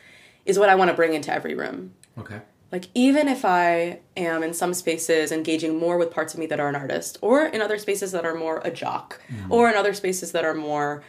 is 0.44 0.58
what 0.58 0.68
I 0.68 0.74
want 0.74 0.90
to 0.90 0.96
bring 0.96 1.14
into 1.14 1.32
every 1.32 1.54
room. 1.54 1.94
Okay. 2.18 2.40
Like, 2.70 2.86
even 2.94 3.26
if 3.26 3.44
I 3.44 4.00
am 4.16 4.42
in 4.42 4.54
some 4.54 4.74
spaces 4.74 5.32
engaging 5.32 5.78
more 5.78 5.98
with 5.98 6.12
parts 6.12 6.34
of 6.34 6.40
me 6.40 6.46
that 6.46 6.60
are 6.60 6.68
an 6.68 6.76
artist, 6.76 7.18
or 7.20 7.46
in 7.46 7.60
other 7.60 7.78
spaces 7.78 8.12
that 8.12 8.24
are 8.24 8.34
more 8.34 8.60
a 8.64 8.70
jock, 8.70 9.20
mm. 9.28 9.50
or 9.50 9.68
in 9.68 9.74
other 9.74 9.92
spaces 9.92 10.32
that 10.32 10.44
are 10.44 10.54
more, 10.54 11.02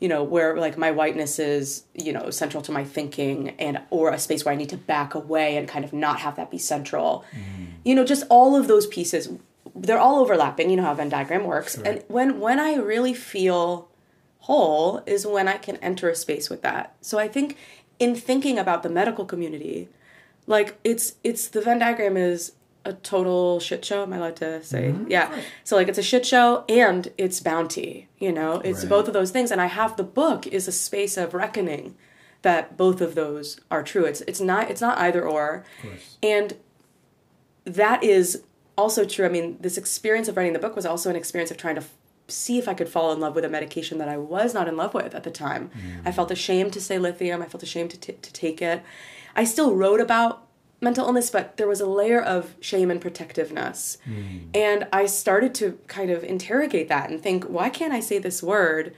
you 0.00 0.08
know, 0.08 0.24
where 0.24 0.56
like 0.56 0.76
my 0.76 0.90
whiteness 0.90 1.38
is, 1.38 1.84
you 1.94 2.12
know, 2.12 2.30
central 2.30 2.62
to 2.64 2.72
my 2.72 2.84
thinking, 2.84 3.50
and 3.60 3.80
or 3.90 4.10
a 4.10 4.18
space 4.18 4.44
where 4.44 4.52
I 4.52 4.56
need 4.56 4.70
to 4.70 4.76
back 4.76 5.14
away 5.14 5.56
and 5.56 5.68
kind 5.68 5.84
of 5.84 5.92
not 5.92 6.18
have 6.20 6.34
that 6.34 6.50
be 6.50 6.58
central. 6.58 7.24
Mm. 7.32 7.66
You 7.84 7.94
know, 7.94 8.04
just 8.04 8.24
all 8.28 8.56
of 8.56 8.66
those 8.66 8.88
pieces, 8.88 9.28
they're 9.74 9.98
all 9.98 10.20
overlapping. 10.20 10.70
You 10.70 10.76
know 10.76 10.82
how 10.84 10.94
Venn 10.94 11.08
diagram 11.08 11.44
works. 11.44 11.76
And 11.76 12.02
when 12.08 12.40
when 12.40 12.58
I 12.60 12.74
really 12.76 13.14
feel 13.14 13.88
whole 14.40 15.02
is 15.06 15.26
when 15.26 15.48
I 15.48 15.56
can 15.56 15.76
enter 15.78 16.08
a 16.10 16.14
space 16.14 16.50
with 16.50 16.62
that. 16.62 16.94
So 17.00 17.18
I 17.18 17.28
think 17.28 17.56
in 17.98 18.14
thinking 18.14 18.58
about 18.58 18.82
the 18.82 18.90
medical 18.90 19.24
community, 19.24 19.88
like 20.46 20.78
it's 20.84 21.14
it's 21.24 21.48
the 21.48 21.60
Venn 21.62 21.78
diagram 21.78 22.16
is 22.16 22.52
a 22.84 22.92
total 22.92 23.58
shit 23.60 23.82
show. 23.82 24.02
Am 24.02 24.12
I 24.12 24.18
allowed 24.18 24.36
to 24.36 24.62
say? 24.62 24.88
Mm-hmm. 24.92 25.10
Yeah. 25.10 25.34
So 25.64 25.76
like 25.76 25.88
it's 25.88 25.96
a 25.96 26.02
shit 26.02 26.26
show 26.26 26.64
and 26.68 27.10
it's 27.16 27.40
bounty. 27.40 28.08
You 28.18 28.32
know, 28.32 28.60
it's 28.60 28.80
Right. 28.82 28.90
both 28.90 29.08
of 29.08 29.14
those 29.14 29.30
things. 29.30 29.50
And 29.50 29.60
I 29.60 29.66
have 29.66 29.96
the 29.96 30.02
book 30.04 30.46
is 30.46 30.68
a 30.68 30.72
space 30.72 31.16
of 31.16 31.32
reckoning 31.32 31.94
that 32.42 32.76
both 32.76 33.00
of 33.00 33.14
those 33.14 33.58
are 33.70 33.82
true. 33.82 34.04
It's 34.04 34.20
it's 34.22 34.40
not 34.42 34.70
it's 34.70 34.82
not 34.82 34.98
either 34.98 35.26
or. 35.26 35.64
And 36.22 36.56
that 37.64 38.04
is 38.04 38.42
also 38.76 39.04
true. 39.04 39.26
I 39.26 39.28
mean, 39.28 39.56
this 39.60 39.76
experience 39.76 40.28
of 40.28 40.36
writing 40.36 40.52
the 40.52 40.58
book 40.58 40.76
was 40.76 40.86
also 40.86 41.10
an 41.10 41.16
experience 41.16 41.50
of 41.50 41.56
trying 41.56 41.76
to 41.76 41.80
f- 41.82 41.94
see 42.28 42.58
if 42.58 42.68
I 42.68 42.74
could 42.74 42.88
fall 42.88 43.12
in 43.12 43.20
love 43.20 43.34
with 43.34 43.44
a 43.44 43.48
medication 43.48 43.98
that 43.98 44.08
I 44.08 44.16
was 44.16 44.54
not 44.54 44.68
in 44.68 44.76
love 44.76 44.94
with 44.94 45.14
at 45.14 45.24
the 45.24 45.30
time. 45.30 45.70
Mm. 45.70 46.02
I 46.06 46.12
felt 46.12 46.30
ashamed 46.30 46.72
to 46.72 46.80
say 46.80 46.98
lithium. 46.98 47.42
I 47.42 47.46
felt 47.46 47.62
ashamed 47.62 47.90
to, 47.90 47.98
t- 47.98 48.12
to 48.20 48.32
take 48.32 48.60
it. 48.62 48.82
I 49.36 49.44
still 49.44 49.74
wrote 49.74 50.00
about 50.00 50.46
mental 50.80 51.06
illness, 51.06 51.30
but 51.30 51.56
there 51.56 51.68
was 51.68 51.80
a 51.80 51.86
layer 51.86 52.20
of 52.20 52.54
shame 52.60 52.90
and 52.90 53.00
protectiveness. 53.00 53.98
Mm. 54.08 54.48
And 54.54 54.86
I 54.92 55.06
started 55.06 55.54
to 55.56 55.78
kind 55.86 56.10
of 56.10 56.24
interrogate 56.24 56.88
that 56.88 57.10
and 57.10 57.22
think, 57.22 57.44
why 57.44 57.70
can't 57.70 57.92
I 57.92 58.00
say 58.00 58.18
this 58.18 58.42
word? 58.42 58.94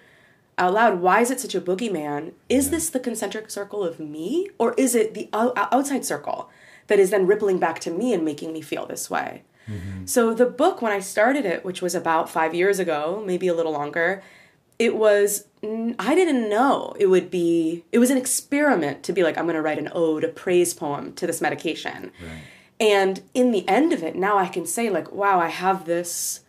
out 0.59 0.73
loud 0.73 1.01
why 1.01 1.21
is 1.21 1.31
it 1.31 1.39
such 1.41 1.55
a 1.55 1.61
boogeyman 1.61 2.33
is 2.49 2.71
this 2.71 2.89
the 2.89 3.01
concentric 3.01 3.51
circle 3.51 3.85
of 3.85 4.01
me 4.01 4.49
or 4.59 4.73
is 4.79 4.95
it 4.95 5.13
the 5.15 5.29
o- 5.33 5.53
outside 5.57 6.05
circle 6.05 6.49
that 6.87 6.99
is 6.99 7.11
then 7.11 7.27
rippling 7.27 7.59
back 7.59 7.79
to 7.79 7.91
me 7.91 8.13
and 8.15 8.25
making 8.25 8.53
me 8.53 8.63
feel 8.63 8.87
this 8.87 9.11
way 9.11 9.43
so 10.05 10.33
the 10.33 10.47
book 10.47 10.81
when 10.81 10.93
i 10.93 11.01
started 11.01 11.45
it 11.45 11.65
which 11.65 11.83
was 11.83 11.95
about 11.95 12.31
five 12.31 12.55
years 12.55 12.79
ago 12.79 13.23
maybe 13.27 13.49
a 13.49 13.55
little 13.55 13.73
longer 13.73 14.23
it 14.79 14.95
was 14.95 15.47
I 15.99 16.15
didn't 16.15 16.49
know 16.49 16.95
it 17.01 17.07
would 17.07 17.31
be 17.31 17.85
it 17.91 17.99
was 17.99 18.11
an 18.11 18.17
experiment 18.19 19.03
to 19.05 19.13
be 19.13 19.23
like 19.25 19.37
i'm 19.37 19.45
going 19.47 19.57
to 19.57 19.63
write 19.63 19.79
an 19.79 19.89
ode 19.93 20.23
a 20.23 20.29
praise 20.29 20.73
poem 20.75 21.13
to 21.15 21.27
this 21.27 21.41
medication 21.41 22.13
Right. 22.23 22.43
and 22.79 23.23
in 23.35 23.51
the 23.51 23.69
end 23.69 23.93
of 23.93 24.03
it 24.05 24.15
now 24.15 24.39
i 24.39 24.47
can 24.47 24.67
say 24.67 24.89
like 24.91 25.11
wow 25.11 25.41
i 25.41 25.49
have 25.49 25.85
this 25.87 26.41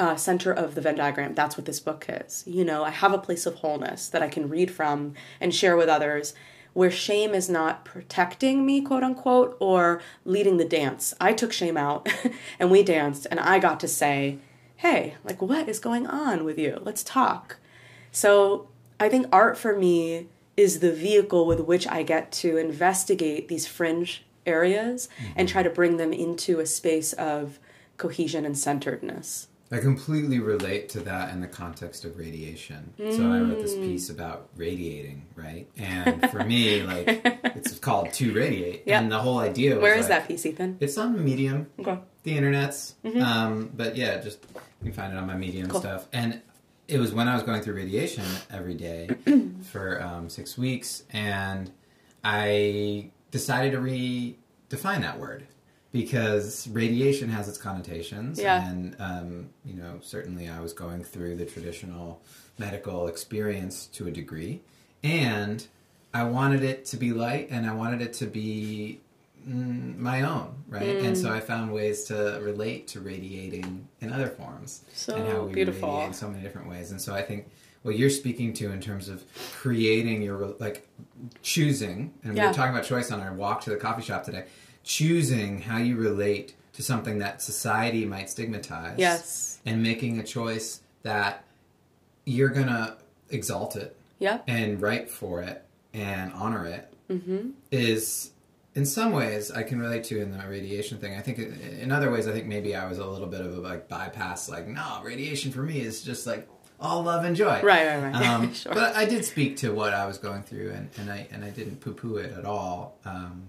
uh, 0.00 0.14
center 0.14 0.52
of 0.52 0.76
the 0.76 0.80
Venn 0.80 0.94
diagram. 0.94 1.34
That's 1.34 1.56
what 1.56 1.66
this 1.66 1.80
book 1.80 2.06
is. 2.08 2.44
You 2.46 2.64
know, 2.64 2.84
I 2.84 2.90
have 2.90 3.12
a 3.12 3.18
place 3.18 3.46
of 3.46 3.56
wholeness 3.56 4.08
that 4.10 4.22
I 4.22 4.28
can 4.28 4.48
read 4.48 4.70
from 4.70 5.14
and 5.40 5.52
share 5.52 5.76
with 5.76 5.88
others 5.88 6.34
where 6.78 6.92
shame 6.92 7.34
is 7.34 7.48
not 7.48 7.84
protecting 7.84 8.64
me, 8.64 8.80
quote 8.80 9.02
unquote, 9.02 9.56
or 9.58 10.00
leading 10.24 10.58
the 10.58 10.64
dance. 10.64 11.12
I 11.20 11.32
took 11.32 11.52
shame 11.52 11.76
out 11.76 12.08
and 12.60 12.70
we 12.70 12.84
danced, 12.84 13.26
and 13.32 13.40
I 13.40 13.58
got 13.58 13.80
to 13.80 13.88
say, 13.88 14.38
hey, 14.76 15.16
like, 15.24 15.42
what 15.42 15.68
is 15.68 15.80
going 15.80 16.06
on 16.06 16.44
with 16.44 16.56
you? 16.56 16.78
Let's 16.80 17.02
talk. 17.02 17.56
So 18.12 18.68
I 19.00 19.08
think 19.08 19.26
art 19.32 19.58
for 19.58 19.76
me 19.76 20.28
is 20.56 20.78
the 20.78 20.92
vehicle 20.92 21.48
with 21.48 21.58
which 21.62 21.84
I 21.88 22.04
get 22.04 22.30
to 22.32 22.56
investigate 22.56 23.48
these 23.48 23.66
fringe 23.66 24.24
areas 24.46 25.08
and 25.34 25.48
mm-hmm. 25.48 25.52
try 25.52 25.64
to 25.64 25.70
bring 25.70 25.96
them 25.96 26.12
into 26.12 26.60
a 26.60 26.66
space 26.66 27.12
of 27.12 27.58
cohesion 27.96 28.46
and 28.46 28.56
centeredness. 28.56 29.48
I 29.70 29.78
completely 29.78 30.38
relate 30.38 30.88
to 30.90 31.00
that 31.00 31.30
in 31.32 31.40
the 31.42 31.46
context 31.46 32.04
of 32.06 32.16
radiation. 32.16 32.94
So 32.98 33.30
I 33.30 33.40
wrote 33.40 33.58
this 33.60 33.74
Mm. 33.74 33.82
piece 33.82 34.08
about 34.08 34.48
radiating, 34.56 35.26
right? 35.34 35.68
And 35.76 36.30
for 36.30 36.42
me, 36.42 36.82
like, 36.82 37.06
it's 37.54 37.78
called 37.78 38.12
To 38.14 38.32
Radiate. 38.32 38.84
Yeah. 38.86 39.00
And 39.00 39.12
the 39.12 39.18
whole 39.18 39.38
idea 39.38 39.74
was 39.74 39.82
Where 39.82 39.94
is 39.94 40.02
like- 40.08 40.08
that 40.20 40.28
piece, 40.28 40.46
Ethan? 40.46 40.78
It's 40.80 40.96
on 40.96 41.22
Medium, 41.22 41.66
Okay. 41.78 41.98
the 42.22 42.36
internet's. 42.36 42.94
Um, 43.20 43.70
but 43.76 43.96
yeah, 43.96 44.20
just 44.22 44.38
you 44.80 44.84
can 44.84 44.92
find 44.92 45.12
it 45.12 45.16
on 45.18 45.26
my 45.26 45.36
Medium 45.36 45.64
Mm-hmm. 45.64 45.72
Cool. 45.72 45.80
stuff. 45.82 46.06
And 46.14 46.40
it 46.88 46.98
was 46.98 47.12
when 47.12 47.28
I 47.28 47.34
was 47.34 47.42
going 47.42 47.60
through 47.60 47.74
radiation 47.74 48.24
every 48.50 48.74
day 48.74 49.10
for 49.70 50.00
um, 50.02 50.30
six 50.30 50.56
weeks, 50.56 51.02
and 51.12 51.70
I 52.24 53.10
decided 53.30 53.72
to 53.72 53.78
redefine 53.78 55.02
that 55.02 55.18
word 55.20 55.46
because 55.92 56.68
radiation 56.68 57.28
has 57.30 57.48
its 57.48 57.58
connotations, 57.58 58.38
Yeah. 58.38 58.68
and 58.68 58.96
um, 58.98 59.48
you 59.64 59.74
know 59.74 59.98
certainly 60.02 60.48
I 60.48 60.60
was 60.60 60.72
going 60.72 61.02
through 61.04 61.36
the 61.36 61.46
traditional 61.46 62.20
medical 62.58 63.08
experience 63.08 63.86
to 63.94 64.06
a 64.06 64.10
degree, 64.10 64.60
and 65.02 65.66
I 66.12 66.24
wanted 66.24 66.62
it 66.62 66.84
to 66.86 66.96
be 66.96 67.12
light, 67.12 67.48
and 67.50 67.66
I 67.68 67.74
wanted 67.74 68.02
it 68.02 68.12
to 68.14 68.26
be 68.26 69.00
mm, 69.48 69.96
my 69.96 70.22
own, 70.22 70.54
right? 70.68 70.96
And 71.00 71.16
Mm. 71.16 71.22
so 71.22 71.30
I 71.32 71.40
found 71.40 71.72
ways 71.72 72.04
to 72.04 72.38
relate 72.42 72.86
to 72.88 73.00
radiating 73.00 73.88
in 74.00 74.12
other 74.12 74.28
forms, 74.28 74.82
So 74.92 75.14
and 75.14 75.26
how 75.28 75.42
we 75.44 75.52
beautiful. 75.54 75.88
radiate 75.88 76.08
in 76.08 76.12
so 76.14 76.28
many 76.28 76.42
different 76.42 76.68
ways. 76.68 76.90
And 76.90 77.00
so 77.00 77.14
I 77.14 77.22
think 77.22 77.48
what 77.82 77.96
you're 77.96 78.10
speaking 78.10 78.52
to 78.54 78.72
in 78.72 78.80
terms 78.80 79.08
of 79.08 79.24
creating 79.56 80.20
your 80.22 80.54
like 80.58 80.86
choosing, 81.42 82.12
and 82.22 82.34
we 82.34 82.40
Yeah. 82.40 82.48
were 82.48 82.54
talking 82.54 82.72
about 82.74 82.84
choice 82.84 83.10
on 83.10 83.20
our 83.20 83.32
walk 83.32 83.60
to 83.62 83.70
the 83.70 83.76
coffee 83.76 84.02
shop 84.02 84.24
today, 84.24 84.44
choosing 84.88 85.60
how 85.60 85.76
you 85.76 85.96
relate 85.96 86.54
to 86.72 86.82
something 86.82 87.18
that 87.18 87.42
society 87.42 88.06
might 88.06 88.30
stigmatize, 88.30 88.94
Yes. 88.98 89.58
and 89.66 89.82
making 89.82 90.18
a 90.18 90.22
choice 90.24 90.80
that 91.02 91.44
you're 92.24 92.48
gonna 92.48 92.96
exalt 93.28 93.76
it 93.76 93.94
Yep. 94.18 94.44
and 94.48 94.80
write 94.80 95.10
for 95.10 95.42
it 95.42 95.62
and 95.92 96.32
honor 96.32 96.64
it 96.64 96.92
Mm-hmm. 97.10 97.50
is 97.70 98.30
in 98.74 98.86
some 98.86 99.12
ways 99.12 99.50
I 99.50 99.62
can 99.62 99.78
relate 99.78 100.04
to 100.04 100.20
in 100.20 100.30
the 100.30 100.46
radiation 100.48 100.98
thing. 100.98 101.14
I 101.16 101.20
think 101.20 101.38
in 101.38 101.90
other 101.92 102.10
ways 102.10 102.26
I 102.28 102.32
think 102.32 102.46
maybe 102.46 102.74
I 102.76 102.86
was 102.88 102.98
a 102.98 103.06
little 103.06 103.26
bit 103.28 103.40
of 103.42 103.56
a 103.56 103.60
like 103.60 103.88
bypass 103.88 104.48
like 104.48 104.66
no 104.68 105.00
radiation 105.02 105.50
for 105.52 105.62
me 105.62 105.80
is 105.80 106.02
just 106.02 106.26
like 106.26 106.48
all 106.80 107.02
love 107.02 107.24
and 107.24 107.34
joy. 107.36 107.60
Right, 107.62 107.86
right, 107.88 108.02
right. 108.12 108.14
Um, 108.26 108.54
Sure. 108.62 108.72
But 108.72 108.94
I 108.96 109.04
did 109.04 109.24
speak 109.24 109.56
to 109.58 109.70
what 109.74 109.92
I 109.94 110.06
was 110.06 110.16
going 110.18 110.42
through 110.44 110.70
and, 110.70 110.90
and 110.98 111.10
I 111.10 111.26
and 111.32 111.44
I 111.44 111.50
didn't 111.50 111.80
poo 111.80 111.92
poo 111.92 112.16
it 112.16 112.32
at 112.32 112.44
all. 112.46 112.98
Um, 113.04 113.48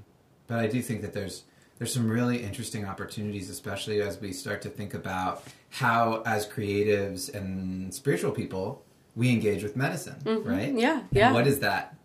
but 0.49 0.59
I 0.59 0.67
do 0.67 0.81
think 0.81 1.01
that 1.01 1.13
there's 1.13 1.43
there's 1.77 1.93
some 1.93 2.09
really 2.09 2.43
interesting 2.43 2.85
opportunities, 2.85 3.49
especially 3.49 4.01
as 4.01 4.19
we 4.19 4.33
start 4.33 4.61
to 4.63 4.69
think 4.69 4.93
about 4.93 5.43
how 5.69 6.21
as 6.25 6.45
creatives 6.45 7.33
and 7.33 7.93
spiritual 7.93 8.31
people 8.31 8.83
we 9.15 9.29
engage 9.29 9.63
with 9.63 9.77
medicine, 9.77 10.15
right? 10.25 10.69
Mm-hmm. 10.69 10.77
Yeah, 10.77 10.99
And 10.99 11.07
yeah. 11.11 11.31
what 11.31 11.47
is 11.47 11.59
that 11.59 11.95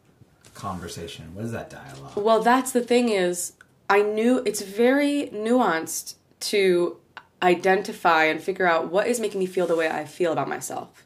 conversation? 0.54 1.34
What 1.34 1.44
is 1.44 1.52
that 1.52 1.70
dialogue? 1.70 2.12
Well, 2.16 2.40
that's 2.42 2.70
the 2.72 2.80
thing 2.82 3.08
is, 3.08 3.54
I 3.90 4.02
knew 4.02 4.42
it's 4.46 4.62
very 4.62 5.28
nuanced 5.32 6.14
to 6.40 6.96
identify 7.42 8.24
and 8.24 8.40
figure 8.40 8.66
out 8.66 8.90
what 8.90 9.06
is 9.06 9.20
making 9.20 9.40
me 9.40 9.46
feel 9.46 9.66
the 9.66 9.76
way 9.76 9.88
I 9.90 10.04
feel 10.04 10.32
about 10.32 10.48
myself. 10.48 11.04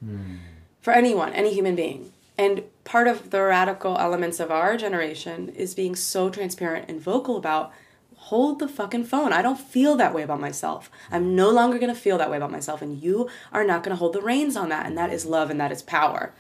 For 0.81 0.93
anyone, 0.93 1.33
any 1.33 1.53
human 1.53 1.75
being. 1.75 2.13
And 2.39 2.63
part 2.85 3.09
of 3.09 3.31
the 3.31 3.43
radical 3.43 3.99
elements 3.99 4.39
of 4.39 4.51
our 4.51 4.77
generation 4.77 5.49
is 5.51 5.75
being 5.75 5.97
so 5.97 6.31
transparent 6.31 6.89
and 6.89 7.01
vocal 7.01 7.37
about 7.37 7.73
hold 8.15 8.59
the 8.59 8.69
fucking 8.69 9.05
phone. 9.05 9.33
I 9.33 9.43
don't 9.43 9.59
feel 9.59 9.97
that 9.97 10.15
way 10.15 10.23
about 10.23 10.41
myself. 10.41 10.91
I'm 11.11 11.35
no 11.35 11.51
longer 11.51 11.79
going 11.79 11.93
to 11.93 12.01
feel 12.01 12.19
that 12.19 12.31
way 12.31 12.37
about 12.37 12.53
myself 12.53 12.81
and 12.81 13.03
you 13.03 13.29
are 13.53 13.65
not 13.65 13.83
going 13.83 13.91
to 13.91 13.99
hold 13.99 14.13
the 14.13 14.23
reins 14.23 14.57
on 14.57 14.69
that 14.69 14.87
and 14.87 14.97
that 14.97 15.13
is 15.13 15.27
love 15.27 15.51
and 15.51 15.61
that 15.61 15.73
is 15.73 15.83
power. 15.83 16.35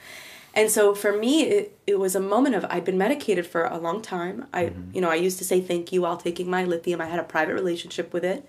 And 0.54 0.70
so 0.70 0.94
for 0.94 1.16
me 1.16 1.42
it, 1.42 1.78
it 1.86 1.98
was 1.98 2.14
a 2.14 2.20
moment 2.20 2.54
of 2.54 2.64
I'd 2.68 2.84
been 2.84 2.98
medicated 2.98 3.46
for 3.46 3.64
a 3.64 3.78
long 3.78 4.00
time. 4.02 4.46
I 4.52 4.66
mm-hmm. 4.66 4.94
you 4.94 5.00
know, 5.00 5.10
I 5.10 5.16
used 5.16 5.38
to 5.38 5.44
say 5.44 5.60
thank 5.60 5.92
you 5.92 6.02
while 6.02 6.16
taking 6.16 6.48
my 6.48 6.64
lithium. 6.64 7.00
I 7.00 7.06
had 7.06 7.18
a 7.18 7.24
private 7.24 7.54
relationship 7.54 8.12
with 8.12 8.24
it 8.24 8.48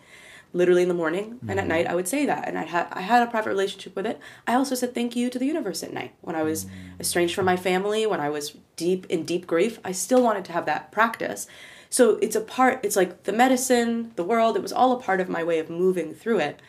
literally 0.51 0.81
in 0.81 0.87
the 0.87 0.93
morning 0.93 1.35
mm-hmm. 1.35 1.49
and 1.49 1.59
at 1.59 1.63
mm-hmm. 1.63 1.69
night 1.69 1.87
I 1.87 1.95
would 1.95 2.07
say 2.07 2.25
that 2.25 2.47
and 2.47 2.57
I 2.57 2.63
had 2.63 2.87
I 2.91 3.01
had 3.01 3.21
a 3.21 3.29
private 3.29 3.49
relationship 3.49 3.95
with 3.95 4.05
it. 4.05 4.19
I 4.47 4.55
also 4.55 4.75
said 4.75 4.93
thank 4.93 5.15
you 5.15 5.29
to 5.29 5.39
the 5.39 5.45
universe 5.45 5.83
at 5.83 5.93
night 5.93 6.13
when 6.21 6.35
I 6.35 6.43
was 6.43 6.65
mm-hmm. 6.65 6.99
estranged 6.99 7.35
from 7.35 7.45
my 7.45 7.57
family, 7.57 8.05
when 8.05 8.19
I 8.19 8.29
was 8.29 8.55
deep 8.75 9.05
in 9.07 9.23
deep 9.23 9.45
grief. 9.45 9.79
I 9.83 9.91
still 9.91 10.23
wanted 10.23 10.45
to 10.45 10.51
have 10.53 10.65
that 10.65 10.91
practice. 10.91 11.47
So 11.89 12.17
it's 12.21 12.35
a 12.35 12.41
part 12.41 12.79
it's 12.83 12.95
like 12.95 13.23
the 13.23 13.33
medicine, 13.33 14.11
the 14.15 14.23
world, 14.23 14.55
it 14.55 14.61
was 14.61 14.73
all 14.73 14.91
a 14.91 15.01
part 15.01 15.21
of 15.21 15.29
my 15.29 15.43
way 15.43 15.59
of 15.59 15.69
moving 15.69 16.13
through 16.13 16.39
it. 16.39 16.61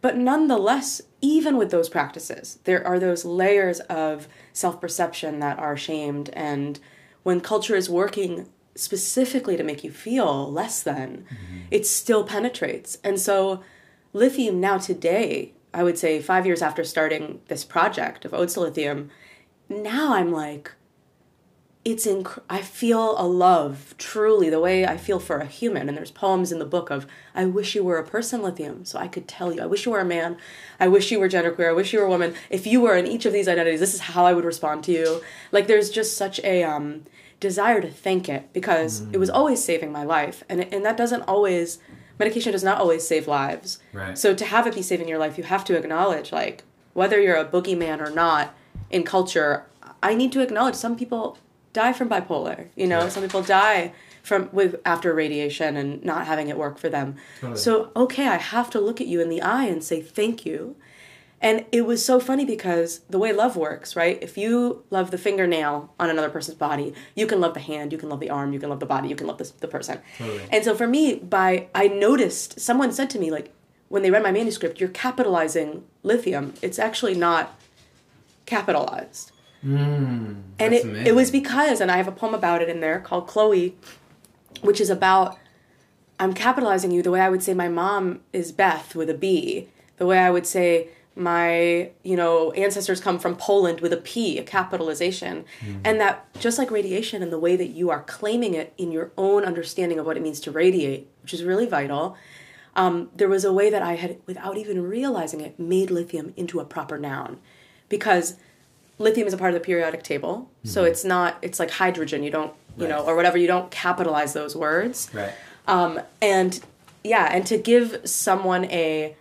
But 0.00 0.16
nonetheless, 0.16 1.00
even 1.20 1.56
with 1.56 1.70
those 1.70 1.88
practices, 1.88 2.58
there 2.64 2.84
are 2.84 2.98
those 2.98 3.24
layers 3.24 3.78
of 3.80 4.26
self-perception 4.52 5.38
that 5.38 5.58
are 5.60 5.76
shamed 5.76 6.28
and 6.30 6.80
when 7.22 7.40
culture 7.40 7.76
is 7.76 7.88
working 7.88 8.48
specifically 8.74 9.56
to 9.56 9.62
make 9.62 9.84
you 9.84 9.90
feel 9.90 10.50
less 10.50 10.82
than, 10.82 11.26
mm-hmm. 11.28 11.58
it 11.70 11.86
still 11.86 12.24
penetrates. 12.24 12.98
And 13.04 13.20
so, 13.20 13.62
lithium 14.12 14.60
now 14.60 14.78
today, 14.78 15.54
I 15.74 15.82
would 15.82 15.98
say 15.98 16.20
five 16.20 16.46
years 16.46 16.62
after 16.62 16.84
starting 16.84 17.40
this 17.48 17.64
project 17.64 18.24
of 18.24 18.34
Odes 18.34 18.54
to 18.54 18.60
Lithium, 18.60 19.10
now 19.68 20.14
I'm 20.14 20.30
like, 20.30 20.72
it's 21.84 22.06
inc- 22.06 22.40
I 22.48 22.62
feel 22.62 23.16
a 23.18 23.26
love 23.26 23.96
truly 23.98 24.48
the 24.48 24.60
way 24.60 24.86
I 24.86 24.96
feel 24.96 25.18
for 25.18 25.38
a 25.38 25.46
human. 25.46 25.88
And 25.88 25.98
there's 25.98 26.12
poems 26.12 26.52
in 26.52 26.60
the 26.60 26.64
book 26.64 26.90
of 26.90 27.06
I 27.34 27.44
wish 27.44 27.74
you 27.74 27.82
were 27.82 27.98
a 27.98 28.06
person, 28.06 28.40
lithium, 28.40 28.84
so 28.84 28.98
I 28.98 29.08
could 29.08 29.26
tell 29.26 29.52
you. 29.52 29.62
I 29.62 29.66
wish 29.66 29.84
you 29.84 29.92
were 29.92 30.00
a 30.00 30.04
man. 30.04 30.36
I 30.78 30.86
wish 30.86 31.10
you 31.10 31.18
were 31.18 31.28
genderqueer. 31.28 31.70
I 31.70 31.72
wish 31.72 31.92
you 31.92 31.98
were 31.98 32.06
a 32.06 32.10
woman. 32.10 32.34
If 32.50 32.68
you 32.68 32.80
were 32.80 32.96
in 32.96 33.06
each 33.06 33.26
of 33.26 33.32
these 33.32 33.48
identities, 33.48 33.80
this 33.80 33.94
is 33.94 34.00
how 34.00 34.24
I 34.24 34.32
would 34.32 34.44
respond 34.44 34.84
to 34.84 34.92
you. 34.92 35.22
Like 35.50 35.66
there's 35.66 35.90
just 35.90 36.16
such 36.16 36.38
a 36.44 36.62
um, 36.62 37.02
desire 37.42 37.80
to 37.80 37.90
thank 37.90 38.28
it 38.28 38.50
because 38.52 39.02
mm. 39.02 39.12
it 39.12 39.18
was 39.18 39.28
mm. 39.28 39.34
always 39.34 39.62
saving 39.62 39.90
my 39.90 40.04
life 40.04 40.44
and 40.48 40.60
and 40.72 40.84
that 40.84 40.96
doesn't 40.96 41.22
always 41.22 41.80
medication 42.18 42.52
does 42.52 42.62
not 42.62 42.78
always 42.78 43.06
save 43.06 43.26
lives 43.26 43.80
right 43.92 44.16
so 44.16 44.32
to 44.32 44.44
have 44.44 44.66
it 44.66 44.74
be 44.74 44.80
saving 44.80 45.08
your 45.08 45.18
life 45.18 45.36
you 45.36 45.44
have 45.44 45.64
to 45.64 45.76
acknowledge 45.76 46.30
like 46.32 46.62
whether 46.94 47.20
you're 47.20 47.36
a 47.36 47.44
boogeyman 47.44 48.00
or 48.00 48.10
not 48.10 48.54
in 48.90 49.02
culture 49.02 49.66
i 50.02 50.14
need 50.14 50.30
to 50.30 50.40
acknowledge 50.40 50.76
some 50.76 50.96
people 50.96 51.36
die 51.72 51.92
from 51.92 52.08
bipolar 52.08 52.68
you 52.76 52.86
know 52.86 53.08
some 53.08 53.24
people 53.24 53.42
die 53.42 53.92
from 54.22 54.48
with 54.52 54.76
after 54.84 55.12
radiation 55.12 55.76
and 55.76 56.04
not 56.04 56.26
having 56.26 56.46
it 56.46 56.56
work 56.56 56.78
for 56.78 56.88
them 56.88 57.16
totally. 57.40 57.58
so 57.58 57.90
okay 57.96 58.28
i 58.28 58.36
have 58.36 58.70
to 58.70 58.80
look 58.80 59.00
at 59.00 59.08
you 59.08 59.20
in 59.20 59.28
the 59.28 59.42
eye 59.42 59.64
and 59.64 59.82
say 59.82 60.00
thank 60.00 60.46
you 60.46 60.76
and 61.42 61.66
it 61.72 61.84
was 61.84 62.04
so 62.04 62.20
funny 62.20 62.44
because 62.44 63.00
the 63.10 63.18
way 63.18 63.32
love 63.32 63.56
works, 63.56 63.96
right? 63.96 64.16
If 64.22 64.38
you 64.38 64.84
love 64.90 65.10
the 65.10 65.18
fingernail 65.18 65.92
on 65.98 66.08
another 66.08 66.30
person's 66.30 66.56
body, 66.56 66.94
you 67.16 67.26
can 67.26 67.40
love 67.40 67.54
the 67.54 67.60
hand, 67.60 67.90
you 67.90 67.98
can 67.98 68.08
love 68.08 68.20
the 68.20 68.30
arm, 68.30 68.52
you 68.52 68.60
can 68.60 68.70
love 68.70 68.78
the 68.78 68.86
body, 68.86 69.08
you 69.08 69.16
can 69.16 69.26
love 69.26 69.38
the, 69.38 69.52
the 69.58 69.66
person. 69.66 69.98
Totally. 70.16 70.40
And 70.52 70.64
so 70.64 70.76
for 70.76 70.86
me, 70.86 71.16
by 71.16 71.66
I 71.74 71.88
noticed 71.88 72.60
someone 72.60 72.92
said 72.92 73.10
to 73.10 73.18
me 73.18 73.32
like 73.32 73.52
when 73.88 74.02
they 74.02 74.10
read 74.10 74.22
my 74.22 74.30
manuscript, 74.30 74.80
you're 74.80 74.88
capitalizing 74.88 75.84
lithium. 76.04 76.54
It's 76.62 76.78
actually 76.78 77.14
not 77.14 77.58
capitalized. 78.46 79.32
Mm, 79.64 80.42
and 80.58 80.74
it, 80.74 80.84
it 81.06 81.14
was 81.14 81.30
because, 81.30 81.80
and 81.80 81.90
I 81.90 81.96
have 81.96 82.08
a 82.08 82.12
poem 82.12 82.34
about 82.34 82.62
it 82.62 82.68
in 82.68 82.80
there 82.80 83.00
called 83.00 83.26
Chloe, 83.26 83.76
which 84.60 84.80
is 84.80 84.90
about 84.90 85.38
I'm 86.18 86.34
capitalizing 86.34 86.92
you 86.92 87.02
the 87.02 87.10
way 87.10 87.20
I 87.20 87.28
would 87.28 87.42
say 87.42 87.52
my 87.52 87.68
mom 87.68 88.20
is 88.32 88.52
Beth 88.52 88.94
with 88.94 89.10
a 89.10 89.14
B, 89.14 89.68
the 89.96 90.06
way 90.06 90.18
I 90.18 90.30
would 90.30 90.46
say 90.46 90.88
my 91.14 91.90
you 92.02 92.16
know 92.16 92.50
ancestors 92.52 93.00
come 93.00 93.18
from 93.18 93.36
poland 93.36 93.80
with 93.80 93.92
a 93.92 93.96
p 93.98 94.38
a 94.38 94.42
capitalization 94.42 95.44
mm-hmm. 95.60 95.78
and 95.84 96.00
that 96.00 96.26
just 96.40 96.58
like 96.58 96.70
radiation 96.70 97.22
and 97.22 97.32
the 97.32 97.38
way 97.38 97.54
that 97.54 97.68
you 97.68 97.90
are 97.90 98.02
claiming 98.04 98.54
it 98.54 98.72
in 98.78 98.90
your 98.90 99.10
own 99.18 99.44
understanding 99.44 99.98
of 99.98 100.06
what 100.06 100.16
it 100.16 100.22
means 100.22 100.40
to 100.40 100.50
radiate 100.50 101.08
which 101.22 101.34
is 101.34 101.44
really 101.44 101.66
vital 101.66 102.16
um, 102.74 103.10
there 103.14 103.28
was 103.28 103.44
a 103.44 103.52
way 103.52 103.68
that 103.68 103.82
i 103.82 103.94
had 103.96 104.18
without 104.26 104.56
even 104.56 104.82
realizing 104.82 105.40
it 105.40 105.58
made 105.58 105.90
lithium 105.90 106.32
into 106.36 106.60
a 106.60 106.64
proper 106.64 106.98
noun 106.98 107.38
because 107.90 108.36
lithium 108.98 109.26
is 109.26 109.34
a 109.34 109.38
part 109.38 109.52
of 109.52 109.60
the 109.60 109.64
periodic 109.64 110.02
table 110.02 110.48
mm-hmm. 110.58 110.68
so 110.68 110.84
it's 110.84 111.04
not 111.04 111.36
it's 111.42 111.58
like 111.58 111.70
hydrogen 111.70 112.22
you 112.22 112.30
don't 112.30 112.54
you 112.78 112.84
right. 112.84 112.90
know 112.90 113.04
or 113.04 113.14
whatever 113.14 113.36
you 113.36 113.46
don't 113.46 113.70
capitalize 113.70 114.32
those 114.32 114.56
words 114.56 115.10
right 115.12 115.34
um, 115.68 116.00
and 116.22 116.60
yeah 117.04 117.28
and 117.30 117.46
to 117.46 117.58
give 117.58 118.00
someone 118.08 118.64
a 118.66 119.14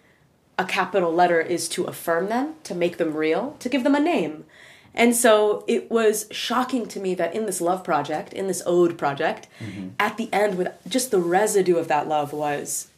a 0.58 0.66
capital 0.66 1.14
letter 1.14 1.42
is 1.42 1.68
to 1.70 1.86
affirm 1.86 2.30
them, 2.30 2.56
to 2.64 2.76
make 2.76 2.98
them 2.98 3.16
real, 3.16 3.56
to 3.60 3.70
give 3.70 3.84
them 3.84 3.96
a 3.96 4.00
name. 4.00 4.46
And 4.94 5.16
so 5.16 5.64
it 5.68 5.90
was 5.90 6.28
shocking 6.32 6.86
to 6.90 7.00
me 7.00 7.16
that 7.16 7.34
in 7.34 7.46
this 7.46 7.62
love 7.62 7.84
project, 7.84 8.34
in 8.34 8.48
this 8.48 8.62
ode 8.66 8.98
project, 8.98 9.48
mm-hmm. 9.60 9.90
at 10.00 10.18
the 10.18 10.32
end, 10.34 10.58
with 10.58 10.70
just 10.88 11.12
the 11.12 11.20
residue 11.20 11.78
of 11.78 11.88
that 11.88 12.08
love 12.08 12.34
was 12.34 12.90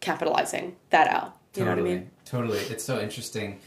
capitalizing 0.00 0.76
that 0.90 1.08
out. 1.08 1.36
You 1.54 1.64
totally, 1.64 1.64
know 1.64 1.82
what 1.82 1.90
I 1.90 1.94
mean? 1.94 2.10
Totally. 2.24 2.58
It's 2.60 2.84
so 2.84 2.98
interesting. 2.98 3.60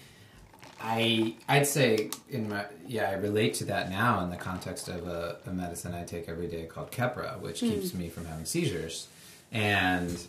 I 0.81 1.35
I'd 1.47 1.67
say 1.67 2.09
in 2.29 2.49
my 2.49 2.65
yeah 2.87 3.09
I 3.09 3.13
relate 3.13 3.53
to 3.55 3.65
that 3.65 3.89
now 3.89 4.21
in 4.23 4.29
the 4.29 4.35
context 4.35 4.87
of 4.87 5.07
a, 5.07 5.37
a 5.45 5.51
medicine 5.51 5.93
I 5.93 6.03
take 6.03 6.27
every 6.27 6.47
day 6.47 6.65
called 6.65 6.91
Keppra, 6.91 7.39
which 7.39 7.61
mm. 7.61 7.69
keeps 7.69 7.93
me 7.93 8.09
from 8.09 8.25
having 8.25 8.45
seizures, 8.45 9.07
and 9.51 10.21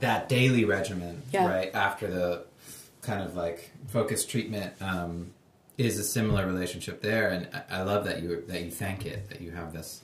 that 0.00 0.28
daily 0.28 0.64
regimen, 0.64 1.22
yeah. 1.32 1.46
right 1.46 1.74
after 1.74 2.06
the 2.08 2.44
kind 3.02 3.22
of 3.22 3.36
like 3.36 3.70
focused 3.88 4.30
treatment, 4.30 4.74
um, 4.80 5.32
is 5.76 5.98
a 5.98 6.04
similar 6.04 6.46
relationship 6.46 7.02
there. 7.02 7.30
And 7.30 7.48
I, 7.52 7.80
I 7.80 7.82
love 7.82 8.04
that 8.04 8.22
you 8.22 8.44
that 8.48 8.62
you 8.62 8.70
thank 8.70 9.06
it, 9.06 9.28
that 9.30 9.40
you 9.40 9.50
have 9.52 9.72
this 9.72 10.02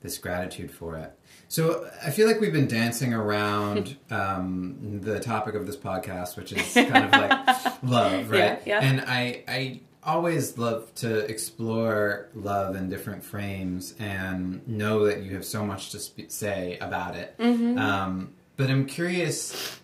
this 0.00 0.18
gratitude 0.18 0.70
for 0.70 0.96
it. 0.96 1.12
So 1.48 1.90
I 2.04 2.10
feel 2.10 2.26
like 2.26 2.40
we've 2.40 2.52
been 2.52 2.68
dancing 2.68 3.14
around 3.14 3.96
um, 4.10 5.00
the 5.02 5.18
topic 5.18 5.54
of 5.54 5.66
this 5.66 5.76
podcast, 5.76 6.36
which 6.36 6.52
is 6.52 6.74
kind 6.74 7.06
of 7.06 7.12
like 7.12 7.82
love, 7.82 8.30
right? 8.30 8.60
Yeah, 8.64 8.80
yeah. 8.80 8.80
And 8.80 9.00
I, 9.00 9.44
I 9.48 9.80
always 10.04 10.58
love 10.58 10.94
to 10.96 11.20
explore 11.20 12.28
love 12.34 12.76
in 12.76 12.88
different 12.88 13.24
frames 13.24 13.94
and 13.98 14.66
know 14.68 15.06
that 15.06 15.22
you 15.22 15.34
have 15.34 15.44
so 15.44 15.64
much 15.64 15.90
to 15.90 15.98
sp- 16.00 16.28
say 16.28 16.78
about 16.80 17.16
it. 17.16 17.36
Mm-hmm. 17.38 17.78
Um, 17.78 18.34
but 18.58 18.68
I'm 18.68 18.84
curious, 18.84 19.78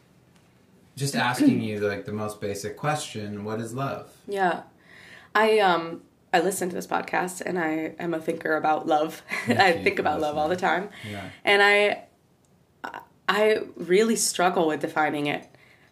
just 0.96 1.16
asking 1.16 1.62
you 1.62 1.78
like 1.80 2.04
the 2.04 2.12
most 2.12 2.40
basic 2.40 2.76
question: 2.76 3.44
What 3.44 3.60
is 3.60 3.72
love? 3.72 4.12
Yeah, 4.28 4.64
I 5.34 5.60
um 5.60 6.02
I 6.34 6.40
listen 6.40 6.68
to 6.68 6.74
this 6.74 6.87
podcast 6.87 7.40
and 7.40 7.58
I 7.58 7.94
am 7.98 8.12
a 8.12 8.20
thinker 8.20 8.56
about 8.56 8.87
love. 8.87 9.22
I 9.48 9.72
think 9.72 9.98
about 9.98 10.20
love 10.20 10.37
all 10.37 10.48
the 10.48 10.56
time, 10.56 10.90
yeah. 11.08 11.30
and 11.44 11.62
I 11.62 12.02
I 13.28 13.60
really 13.76 14.16
struggle 14.16 14.66
with 14.66 14.80
defining 14.80 15.26
it. 15.28 15.48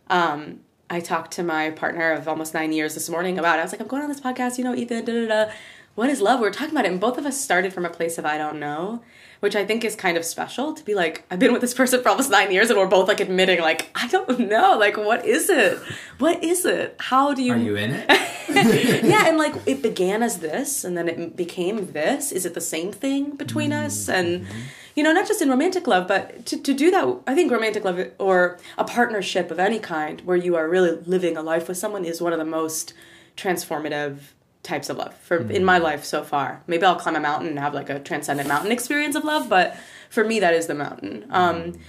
Um, 0.09 0.61
I 0.91 1.01
talked 1.01 1.33
to 1.35 1.43
my 1.43 1.71
partner 1.71 2.13
of 2.13 2.29
almost 2.29 2.53
nine 2.53 2.73
years 2.73 2.95
this 2.95 3.09
morning 3.09 3.39
about 3.39 3.59
it. 3.59 3.61
I 3.61 3.63
was 3.63 3.73
like, 3.73 3.81
I'm 3.81 3.87
going 3.87 4.03
on 4.03 4.09
this 4.09 4.21
podcast, 4.21 4.59
you 4.59 4.65
know, 4.65 4.75
Ethan, 4.75 5.05
da 5.05 5.13
da 5.13 5.27
da. 5.47 5.53
What 5.95 6.11
is 6.11 6.21
love? 6.21 6.41
We 6.41 6.47
we're 6.47 6.53
talking 6.53 6.73
about 6.73 6.85
it, 6.85 6.91
and 6.91 7.01
both 7.01 7.17
of 7.17 7.27
us 7.27 7.41
started 7.41 7.73
from 7.73 7.85
a 7.85 7.91
place 7.91 8.19
of 8.19 8.27
I 8.27 8.39
don't 8.39 8.59
know 8.59 9.03
which 9.43 9.57
I 9.57 9.67
think 9.67 9.85
is 9.85 9.97
kind 9.97 10.17
of 10.17 10.25
special 10.25 10.73
to 10.73 10.85
be 10.85 10.95
like, 10.95 11.25
I've 11.29 11.41
been 11.41 11.51
with 11.51 11.63
this 11.63 11.75
person 11.75 12.01
for 12.01 12.11
almost 12.11 12.31
nine 12.31 12.53
years 12.53 12.71
and 12.71 12.79
we're 12.79 12.87
both 12.87 13.09
like 13.09 13.19
admitting, 13.19 13.61
like, 13.61 13.91
I 13.97 14.07
don't 14.07 14.39
know, 14.39 14.79
like, 14.79 14.97
what 14.97 15.27
is 15.27 15.51
it? 15.51 15.81
What 16.19 16.45
is 16.45 16.65
it? 16.65 16.95
How 17.01 17.35
do 17.35 17.43
you. 17.43 17.53
Are 17.53 17.57
you 17.57 17.75
in 17.75 17.91
it? 17.91 18.07
yeah, 19.05 19.27
and 19.27 19.39
like, 19.39 19.57
it 19.67 19.83
began 19.83 20.23
as 20.23 20.39
this 20.39 20.85
and 20.85 20.97
then 20.97 21.09
it 21.09 21.35
became 21.35 21.91
this. 21.91 22.31
Is 22.31 22.47
it 22.47 22.55
the 22.55 22.61
same 22.61 22.93
thing 22.93 23.35
between 23.35 23.73
mm-hmm. 23.73 23.87
us? 23.87 24.09
And, 24.09 24.47
you 24.95 25.03
know, 25.03 25.13
not 25.13 25.27
just 25.27 25.43
in 25.43 25.51
romantic 25.51 25.89
love, 25.89 26.07
but 26.07 26.47
to, 26.47 26.63
to 26.63 26.73
do 26.73 26.93
that, 26.93 27.13
I 27.27 27.35
think 27.35 27.51
romantic 27.51 27.83
love 27.83 27.99
or 28.21 28.61
a 28.79 28.85
partnership 28.85 29.51
of 29.51 29.59
any 29.59 29.81
kind 29.81 30.21
where 30.21 30.37
you 30.37 30.55
are 30.55 30.69
really 30.69 30.93
living 31.05 31.37
a 31.37 31.43
life 31.43 31.67
with 31.67 31.79
someone 31.79 32.05
is 32.05 32.23
one 32.23 32.33
of 32.33 32.39
the 32.39 32.45
most 32.45 32.95
transformative 33.37 34.19
types 34.63 34.89
of 34.89 34.97
love 34.97 35.15
for 35.15 35.41
mm. 35.41 35.51
in 35.51 35.65
my 35.65 35.79
life 35.79 36.05
so 36.05 36.23
far. 36.23 36.63
Maybe 36.67 36.85
I'll 36.85 36.97
climb 36.97 37.17
a 37.17 37.21
mountain 37.21 37.49
and 37.49 37.59
have 37.59 37.75
like 37.75 37.91
a 37.91 37.99
transcendent 37.99 38.49
mountain 38.49 38.73
experience 38.73 39.17
of 39.17 39.25
love, 39.25 39.49
but 39.49 39.77
for 40.09 40.25
me 40.25 40.41
that 40.41 40.55
is 40.55 40.67
the 40.67 40.75
mountain. 40.75 41.27
Mm. 41.29 41.35
Um, 41.35 41.81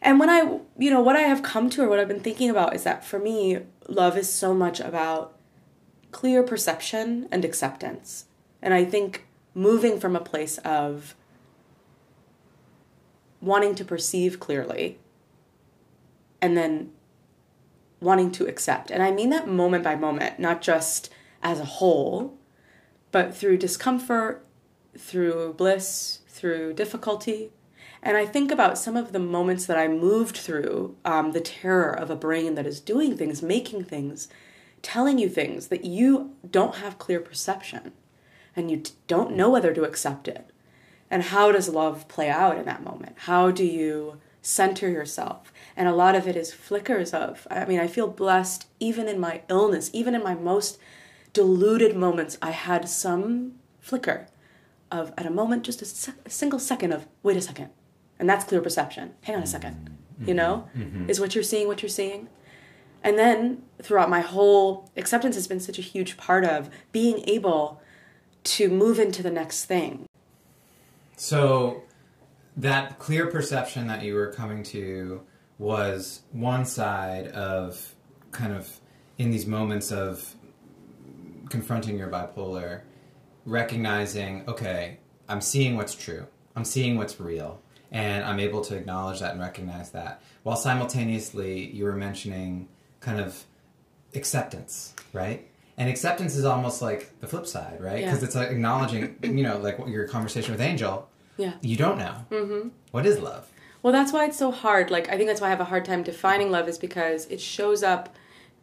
and 0.00 0.20
when 0.20 0.30
I, 0.30 0.60
you 0.78 0.90
know, 0.90 1.00
what 1.00 1.16
I 1.16 1.22
have 1.22 1.42
come 1.42 1.68
to 1.70 1.82
or 1.82 1.88
what 1.88 1.98
I've 1.98 2.08
been 2.08 2.20
thinking 2.20 2.50
about 2.50 2.74
is 2.74 2.84
that 2.84 3.04
for 3.04 3.18
me, 3.18 3.58
love 3.88 4.16
is 4.16 4.32
so 4.32 4.54
much 4.54 4.80
about 4.80 5.36
clear 6.12 6.42
perception 6.42 7.28
and 7.30 7.44
acceptance. 7.44 8.26
And 8.62 8.72
I 8.72 8.84
think 8.84 9.26
moving 9.54 9.98
from 9.98 10.14
a 10.14 10.20
place 10.20 10.58
of 10.58 11.14
wanting 13.40 13.74
to 13.74 13.84
perceive 13.84 14.40
clearly 14.40 14.98
and 16.40 16.56
then 16.56 16.90
wanting 18.00 18.30
to 18.32 18.46
accept. 18.46 18.90
And 18.90 19.02
I 19.02 19.10
mean 19.10 19.30
that 19.30 19.48
moment 19.48 19.84
by 19.84 19.96
moment, 19.96 20.38
not 20.38 20.62
just 20.62 21.10
as 21.42 21.60
a 21.60 21.64
whole, 21.64 22.38
but 23.12 23.36
through 23.36 23.58
discomfort, 23.58 24.44
through 24.96 25.54
bliss, 25.54 26.20
through 26.28 26.74
difficulty. 26.74 27.50
And 28.02 28.16
I 28.16 28.26
think 28.26 28.50
about 28.50 28.78
some 28.78 28.96
of 28.96 29.12
the 29.12 29.18
moments 29.18 29.66
that 29.66 29.78
I 29.78 29.88
moved 29.88 30.36
through 30.36 30.96
um, 31.04 31.32
the 31.32 31.40
terror 31.40 31.90
of 31.90 32.10
a 32.10 32.16
brain 32.16 32.54
that 32.54 32.66
is 32.66 32.80
doing 32.80 33.16
things, 33.16 33.42
making 33.42 33.84
things, 33.84 34.28
telling 34.82 35.18
you 35.18 35.28
things 35.28 35.68
that 35.68 35.84
you 35.84 36.34
don't 36.48 36.76
have 36.76 36.98
clear 36.98 37.20
perception 37.20 37.92
and 38.54 38.70
you 38.70 38.82
don't 39.06 39.36
know 39.36 39.50
whether 39.50 39.72
to 39.72 39.84
accept 39.84 40.28
it. 40.28 40.50
And 41.10 41.24
how 41.24 41.52
does 41.52 41.68
love 41.68 42.08
play 42.08 42.30
out 42.30 42.58
in 42.58 42.64
that 42.64 42.82
moment? 42.82 43.16
How 43.20 43.50
do 43.50 43.64
you 43.64 44.20
center 44.42 44.88
yourself? 44.88 45.52
And 45.76 45.88
a 45.88 45.94
lot 45.94 46.14
of 46.14 46.26
it 46.26 46.36
is 46.36 46.52
flickers 46.52 47.12
of. 47.12 47.46
I 47.50 47.64
mean, 47.66 47.78
I 47.78 47.86
feel 47.86 48.08
blessed 48.08 48.66
even 48.80 49.08
in 49.08 49.20
my 49.20 49.42
illness, 49.48 49.90
even 49.92 50.14
in 50.14 50.22
my 50.22 50.34
most 50.34 50.78
deluded 51.36 51.94
moments, 51.94 52.38
I 52.40 52.52
had 52.52 52.88
some 52.88 53.56
flicker 53.78 54.26
of, 54.90 55.12
at 55.18 55.26
a 55.26 55.30
moment, 55.30 55.64
just 55.64 55.82
a, 55.82 55.84
sec- 55.84 56.14
a 56.24 56.30
single 56.30 56.58
second 56.58 56.92
of, 56.92 57.06
wait 57.22 57.36
a 57.36 57.42
second. 57.42 57.68
And 58.18 58.26
that's 58.26 58.44
clear 58.44 58.62
perception. 58.62 59.12
Hang 59.22 59.36
on 59.36 59.42
a 59.42 59.46
2nd 59.46 59.76
Mm-hmm. 60.16 60.28
you 60.28 60.34
know? 60.34 60.66
Is 61.08 61.20
what 61.20 61.34
you're 61.34 61.44
seeing 61.44 61.68
what 61.68 61.82
you're 61.82 61.90
seeing? 61.90 62.28
And 63.04 63.18
then 63.18 63.64
throughout 63.82 64.08
my 64.08 64.22
whole 64.22 64.90
acceptance 64.96 65.34
has 65.34 65.46
been 65.46 65.60
such 65.60 65.78
a 65.78 65.82
huge 65.82 66.16
part 66.16 66.42
of 66.42 66.70
being 66.90 67.22
able 67.28 67.82
to 68.44 68.70
move 68.70 68.98
into 68.98 69.22
the 69.22 69.30
next 69.30 69.66
thing. 69.66 70.06
So 71.18 71.82
that 72.56 72.98
clear 72.98 73.26
perception 73.26 73.88
that 73.88 74.02
you 74.02 74.14
were 74.14 74.32
coming 74.32 74.62
to 74.62 75.20
was 75.58 76.22
one 76.32 76.64
side 76.64 77.26
of 77.28 77.94
kind 78.30 78.54
of 78.54 78.80
in 79.18 79.30
these 79.30 79.44
moments 79.44 79.92
of 79.92 80.34
confronting 81.48 81.98
your 81.98 82.08
bipolar, 82.08 82.82
recognizing, 83.44 84.44
okay, 84.48 84.98
I'm 85.28 85.40
seeing 85.40 85.76
what's 85.76 85.94
true, 85.94 86.26
I'm 86.54 86.64
seeing 86.64 86.96
what's 86.96 87.20
real, 87.20 87.60
and 87.90 88.24
I'm 88.24 88.40
able 88.40 88.60
to 88.62 88.76
acknowledge 88.76 89.20
that 89.20 89.32
and 89.32 89.40
recognize 89.40 89.90
that. 89.90 90.22
While 90.42 90.56
simultaneously, 90.56 91.66
you 91.70 91.84
were 91.84 91.96
mentioning 91.96 92.68
kind 93.00 93.20
of 93.20 93.44
acceptance, 94.14 94.94
right? 95.12 95.48
And 95.76 95.88
acceptance 95.88 96.36
is 96.36 96.44
almost 96.44 96.80
like 96.80 97.20
the 97.20 97.26
flip 97.26 97.46
side, 97.46 97.80
right? 97.80 98.00
Yeah. 98.00 98.06
Because 98.06 98.22
it's 98.22 98.34
like 98.34 98.50
acknowledging, 98.50 99.16
you 99.22 99.42
know, 99.42 99.58
like 99.58 99.78
your 99.86 100.08
conversation 100.08 100.52
with 100.52 100.60
Angel. 100.60 101.08
Yeah. 101.36 101.52
You 101.60 101.76
don't 101.76 101.98
know. 101.98 102.14
Mm-hmm. 102.30 102.68
What 102.92 103.04
is 103.04 103.18
love? 103.18 103.50
Well, 103.82 103.92
that's 103.92 104.12
why 104.12 104.24
it's 104.24 104.38
so 104.38 104.50
hard. 104.50 104.90
Like, 104.90 105.08
I 105.10 105.16
think 105.16 105.28
that's 105.28 105.40
why 105.40 105.48
I 105.48 105.50
have 105.50 105.60
a 105.60 105.64
hard 105.64 105.84
time 105.84 106.02
defining 106.02 106.50
love, 106.50 106.66
is 106.66 106.78
because 106.78 107.26
it 107.26 107.40
shows 107.40 107.82
up. 107.82 108.16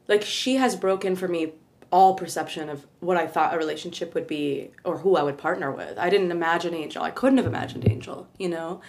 Like, 0.07 0.23
she 0.23 0.55
has 0.55 0.75
broken 0.75 1.15
for 1.15 1.27
me 1.27 1.53
all 1.93 2.15
perception 2.15 2.69
of 2.69 2.87
what 3.01 3.17
I 3.17 3.27
thought 3.27 3.53
a 3.53 3.57
relationship 3.57 4.15
would 4.15 4.25
be 4.25 4.71
or 4.83 4.97
who 4.97 5.15
I 5.15 5.21
would 5.21 5.37
partner 5.37 5.71
with. 5.71 5.97
I 5.99 6.09
didn't 6.09 6.31
imagine 6.31 6.73
Angel. 6.73 7.03
I 7.03 7.11
couldn't 7.11 7.37
have 7.37 7.45
imagined 7.45 7.87
Angel, 7.87 8.27
you 8.39 8.49
know? 8.49 8.81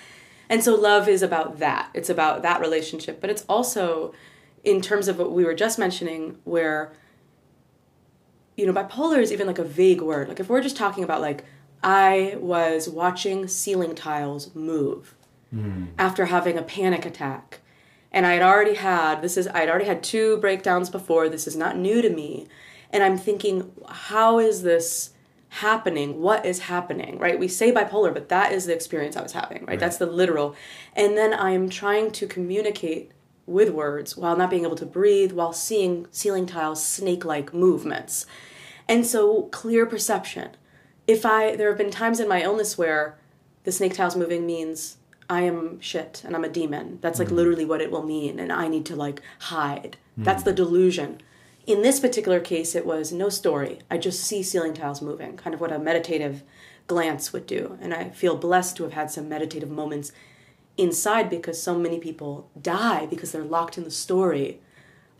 And 0.48 0.64
so, 0.64 0.74
love 0.74 1.06
is 1.06 1.22
about 1.22 1.58
that. 1.58 1.90
It's 1.92 2.08
about 2.08 2.42
that 2.42 2.60
relationship. 2.60 3.20
But 3.20 3.28
it's 3.28 3.44
also, 3.46 4.14
in 4.64 4.80
terms 4.80 5.06
of 5.06 5.18
what 5.18 5.32
we 5.32 5.44
were 5.44 5.54
just 5.54 5.78
mentioning, 5.78 6.38
where 6.44 6.92
you 8.56 8.66
know, 8.66 8.72
bipolar 8.72 9.18
is 9.18 9.32
even 9.32 9.46
like 9.46 9.58
a 9.58 9.64
vague 9.64 10.00
word. 10.00 10.28
Like 10.28 10.40
if 10.40 10.48
we're 10.48 10.62
just 10.62 10.76
talking 10.76 11.04
about 11.04 11.20
like 11.20 11.44
I 11.82 12.36
was 12.38 12.88
watching 12.88 13.48
ceiling 13.48 13.94
tiles 13.94 14.54
move 14.54 15.14
hmm. 15.50 15.86
after 15.98 16.26
having 16.26 16.56
a 16.56 16.62
panic 16.62 17.04
attack. 17.04 17.60
And 18.12 18.24
I 18.26 18.34
had 18.34 18.42
already 18.42 18.74
had 18.74 19.22
this 19.22 19.36
is 19.36 19.48
I 19.48 19.60
had 19.60 19.68
already 19.68 19.86
had 19.86 20.02
two 20.02 20.36
breakdowns 20.38 20.88
before. 20.88 21.28
This 21.28 21.46
is 21.46 21.56
not 21.56 21.76
new 21.76 22.00
to 22.00 22.10
me. 22.10 22.46
And 22.94 23.02
I'm 23.02 23.18
thinking, 23.18 23.72
how 23.88 24.38
is 24.38 24.62
this 24.62 25.10
happening? 25.48 26.22
What 26.22 26.46
is 26.46 26.60
happening? 26.60 27.18
Right? 27.18 27.38
We 27.38 27.48
say 27.48 27.72
bipolar, 27.72 28.14
but 28.14 28.28
that 28.28 28.52
is 28.52 28.66
the 28.66 28.72
experience 28.72 29.16
I 29.16 29.22
was 29.22 29.32
having, 29.32 29.66
right? 29.66 29.80
That's 29.80 29.96
the 29.96 30.06
literal. 30.06 30.54
And 30.94 31.16
then 31.16 31.34
I'm 31.34 31.68
trying 31.68 32.12
to 32.12 32.28
communicate 32.28 33.10
with 33.46 33.70
words 33.70 34.16
while 34.16 34.36
not 34.36 34.48
being 34.48 34.64
able 34.64 34.76
to 34.76 34.86
breathe, 34.86 35.32
while 35.32 35.52
seeing 35.52 36.06
ceiling 36.12 36.46
tiles 36.46 36.84
snake 36.84 37.24
like 37.24 37.52
movements. 37.52 38.26
And 38.88 39.04
so 39.04 39.42
clear 39.44 39.86
perception. 39.86 40.50
If 41.08 41.26
I 41.26 41.56
there 41.56 41.68
have 41.68 41.78
been 41.78 41.90
times 41.90 42.20
in 42.20 42.28
my 42.28 42.42
illness 42.42 42.78
where 42.78 43.18
the 43.64 43.72
snake 43.72 43.94
tiles 43.94 44.14
moving 44.14 44.46
means 44.46 44.98
I 45.28 45.42
am 45.42 45.80
shit 45.80 46.22
and 46.24 46.36
I'm 46.36 46.44
a 46.44 46.48
demon. 46.48 46.98
That's 47.00 47.18
like 47.18 47.28
mm. 47.28 47.32
literally 47.32 47.64
what 47.64 47.80
it 47.80 47.90
will 47.90 48.04
mean 48.04 48.38
and 48.38 48.52
I 48.52 48.68
need 48.68 48.86
to 48.86 48.96
like 48.96 49.20
hide. 49.40 49.96
Mm. 50.18 50.24
That's 50.24 50.44
the 50.44 50.52
delusion. 50.52 51.20
In 51.66 51.82
this 51.82 52.00
particular 52.00 52.40
case 52.40 52.74
it 52.74 52.86
was 52.86 53.12
no 53.12 53.28
story. 53.28 53.78
I 53.90 53.98
just 53.98 54.22
see 54.22 54.42
ceiling 54.42 54.74
tiles 54.74 55.00
moving, 55.00 55.36
kind 55.36 55.54
of 55.54 55.60
what 55.60 55.72
a 55.72 55.78
meditative 55.78 56.42
glance 56.86 57.32
would 57.32 57.46
do. 57.46 57.78
And 57.80 57.94
I 57.94 58.10
feel 58.10 58.36
blessed 58.36 58.76
to 58.76 58.82
have 58.82 58.92
had 58.92 59.10
some 59.10 59.28
meditative 59.28 59.70
moments 59.70 60.12
inside 60.76 61.30
because 61.30 61.62
so 61.62 61.78
many 61.78 61.98
people 61.98 62.50
die 62.60 63.06
because 63.06 63.32
they're 63.32 63.44
locked 63.44 63.78
in 63.78 63.84
the 63.84 63.90
story 63.90 64.60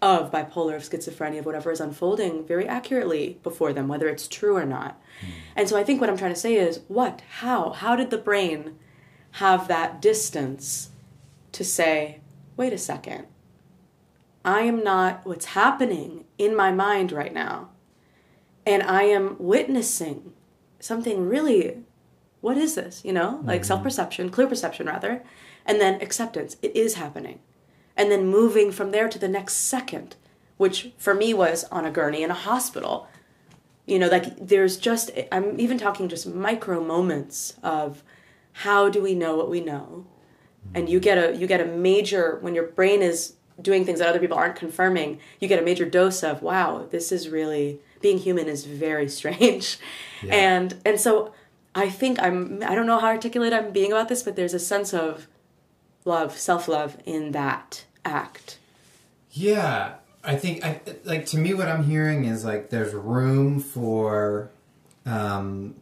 of 0.02 0.30
bipolar, 0.30 0.76
of 0.76 0.83
schizophrenia, 0.83 1.38
of 1.38 1.46
whatever 1.46 1.70
is 1.70 1.80
unfolding 1.80 2.46
very 2.46 2.68
accurately 2.68 3.38
before 3.42 3.72
them, 3.72 3.88
whether 3.88 4.09
it's 4.09 4.28
true 4.28 4.57
or 4.57 4.66
not. 4.66 5.00
Hmm. 5.20 5.26
And 5.57 5.68
so 5.68 5.78
I 5.78 5.85
think 5.85 6.00
what 6.00 6.11
I'm 6.11 6.18
trying 6.18 6.35
to 6.35 6.40
say 6.40 6.57
is 6.57 6.80
what? 6.88 7.22
How? 7.38 7.70
How 7.70 7.96
did 7.96 8.11
the 8.11 8.18
brain 8.18 8.76
have 9.33 9.66
that 9.68 10.02
distance 10.02 10.90
to 11.52 11.64
say, 11.64 12.20
wait 12.57 12.72
a 12.72 12.78
second, 12.78 13.26
I 14.44 14.61
am 14.62 14.85
not 14.85 15.24
what's 15.24 15.46
happening 15.46 16.24
in 16.38 16.54
my 16.54 16.72
mind 16.72 17.12
right 17.12 17.33
now. 17.33 17.70
And 18.66 18.83
I 18.83 19.04
am 19.04 19.37
witnessing 19.38 20.33
something 20.80 21.28
really, 21.28 21.78
what 22.40 22.57
is 22.57 22.74
this? 22.74 23.04
You 23.04 23.12
know, 23.12 23.40
like 23.44 23.61
mm-hmm. 23.62 23.68
self 23.68 23.83
perception, 23.83 24.30
clear 24.30 24.46
perception 24.46 24.87
rather, 24.87 25.22
and 25.66 25.80
then 25.80 26.00
acceptance. 26.00 26.57
It 26.62 26.74
is 26.76 26.94
happening 26.94 27.40
and 27.96 28.11
then 28.11 28.26
moving 28.26 28.72
from 28.72 28.90
there 28.90 29.09
to 29.09 29.18
the 29.18 29.28
next 29.28 29.54
second, 29.54 30.16
which 30.57 30.92
for 30.98 31.14
me 31.14 31.33
was 31.33 31.64
on 31.64 31.85
a 31.85 31.90
gurney 31.90 32.22
in 32.22 32.30
a 32.30 32.35
hospital. 32.35 33.09
You 33.87 33.98
know, 33.98 34.09
like 34.09 34.48
there's 34.48 34.76
just, 34.76 35.11
I'm 35.30 35.59
even 35.61 35.78
talking 35.78 36.09
just 36.09 36.26
micro 36.26 36.83
moments 36.83 37.54
of 37.62 38.02
how 38.52 38.88
do 38.88 39.02
we 39.02 39.14
know 39.14 39.37
what 39.37 39.50
we 39.50 39.61
know? 39.61 40.07
And 40.74 40.88
you 40.88 40.98
get 41.00 41.18
a 41.18 41.37
you 41.37 41.46
get 41.46 41.61
a 41.61 41.66
major 41.66 42.38
when 42.40 42.54
your 42.54 42.68
brain 42.68 43.02
is 43.02 43.35
doing 43.61 43.85
things 43.85 44.01
that 44.01 44.09
other 44.09 44.19
people 44.19 44.37
aren't 44.37 44.57
confirming, 44.57 45.21
you 45.40 45.49
get 45.49 45.59
a 45.59 45.62
major 45.62 45.85
dose 45.85 46.23
of 46.23 46.43
wow, 46.43 46.87
this 46.90 47.12
is 47.12 47.29
really 47.29 47.81
being 48.01 48.19
human 48.19 48.49
is 48.49 48.64
very 48.64 49.09
strange. 49.21 49.79
And 50.29 50.81
and 50.85 51.01
so 51.01 51.33
I 51.75 51.88
think 51.90 52.21
I'm 52.21 52.62
I 52.62 52.75
don't 52.75 52.87
know 52.87 52.99
how 52.99 53.09
articulate 53.09 53.53
I'm 53.53 53.73
being 53.73 53.93
about 53.93 54.09
this, 54.09 54.23
but 54.23 54.37
there's 54.37 54.55
a 54.55 54.59
sense 54.59 54.95
of 54.95 55.27
love, 56.05 56.37
self 56.38 56.69
love 56.69 56.97
in 57.05 57.33
that 57.33 57.85
act. 58.05 58.59
Yeah, 59.31 59.95
I 60.23 60.37
think 60.37 60.64
I 60.64 60.81
like 61.05 61.27
to 61.27 61.38
me 61.38 61.55
what 61.55 61.69
I'm 61.69 61.85
hearing 61.85 62.25
is 62.25 62.45
like 62.45 62.71
there's 62.71 62.95
room 62.95 63.59
for 63.61 64.51
um, 65.05 65.75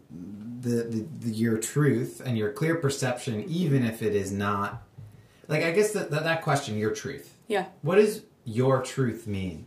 the, 0.60 0.84
the, 0.84 1.06
the 1.20 1.30
your 1.30 1.58
truth 1.58 2.22
and 2.24 2.38
your 2.38 2.52
clear 2.52 2.76
perception, 2.76 3.44
even 3.48 3.84
if 3.84 4.02
it 4.02 4.14
is 4.14 4.32
not 4.32 4.82
like 5.48 5.62
I 5.62 5.72
guess 5.72 5.92
that 5.92 6.10
that, 6.10 6.24
that 6.24 6.42
question, 6.42 6.78
your 6.78 6.92
truth. 6.92 7.31
Yeah. 7.48 7.66
What 7.82 7.96
does 7.96 8.22
your 8.44 8.82
truth 8.82 9.26
mean? 9.26 9.66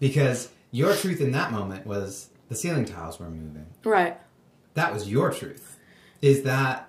Because 0.00 0.50
your 0.70 0.94
truth 0.94 1.20
in 1.20 1.32
that 1.32 1.52
moment 1.52 1.86
was 1.86 2.30
the 2.48 2.54
ceiling 2.54 2.84
tiles 2.84 3.18
were 3.18 3.28
moving. 3.28 3.66
Right. 3.84 4.18
That 4.74 4.92
was 4.92 5.08
your 5.08 5.30
truth. 5.30 5.78
Is 6.20 6.42
that 6.42 6.88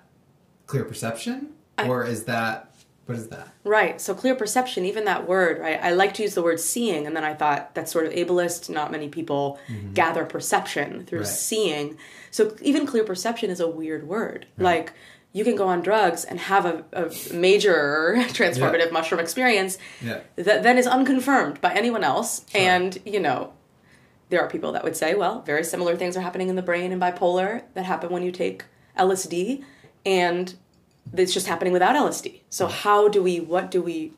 clear 0.66 0.84
perception, 0.84 1.50
I- 1.78 1.88
or 1.88 2.04
is 2.04 2.24
that 2.24 2.70
what 3.06 3.18
is 3.18 3.28
that? 3.28 3.48
Right. 3.64 4.00
So 4.00 4.14
clear 4.14 4.34
perception, 4.34 4.86
even 4.86 5.04
that 5.04 5.28
word, 5.28 5.60
right? 5.60 5.78
I 5.82 5.92
like 5.92 6.14
to 6.14 6.22
use 6.22 6.34
the 6.34 6.42
word 6.42 6.58
seeing, 6.58 7.06
and 7.06 7.14
then 7.14 7.22
I 7.22 7.34
thought 7.34 7.74
that's 7.74 7.92
sort 7.92 8.06
of 8.06 8.14
ableist. 8.14 8.70
Not 8.70 8.90
many 8.90 9.10
people 9.10 9.58
mm-hmm. 9.68 9.92
gather 9.92 10.24
perception 10.24 11.04
through 11.04 11.20
Right. 11.20 11.28
seeing. 11.28 11.98
So 12.30 12.56
even 12.62 12.86
clear 12.86 13.04
perception 13.04 13.50
is 13.50 13.60
a 13.60 13.68
weird 13.68 14.08
word. 14.08 14.46
Like 14.56 14.94
you 15.34 15.42
can 15.44 15.56
go 15.56 15.66
on 15.66 15.82
drugs 15.82 16.24
and 16.24 16.38
have 16.38 16.64
a, 16.64 16.84
a 16.92 17.34
major 17.34 18.14
transformative 18.38 18.86
Yeah. 18.86 18.92
mushroom 18.92 19.20
experience 19.20 19.76
Yeah. 20.00 20.20
that 20.36 20.62
then 20.62 20.78
is 20.78 20.86
unconfirmed 20.86 21.60
by 21.60 21.74
anyone 21.74 22.04
else. 22.04 22.46
And, 22.54 22.96
you 23.04 23.18
know, 23.20 23.52
there 24.30 24.40
are 24.40 24.48
people 24.48 24.70
that 24.72 24.84
would 24.84 24.96
say, 24.96 25.14
well, 25.14 25.42
very 25.42 25.64
similar 25.64 25.96
things 25.96 26.16
are 26.16 26.20
happening 26.22 26.48
in 26.48 26.56
the 26.56 26.62
brain 26.62 26.92
in 26.92 27.00
bipolar 27.00 27.62
that 27.74 27.84
happen 27.84 28.10
when 28.10 28.22
you 28.22 28.30
take 28.32 28.64
LSD, 28.98 29.64
and 30.06 30.54
it's 31.12 31.34
just 31.34 31.48
happening 31.48 31.72
without 31.72 31.96
LSD. 31.96 32.40
So, 32.48 32.66
how 32.68 33.08
do 33.08 33.20
we, 33.22 33.40
what 33.40 33.70
do 33.72 33.82
we 33.82 34.12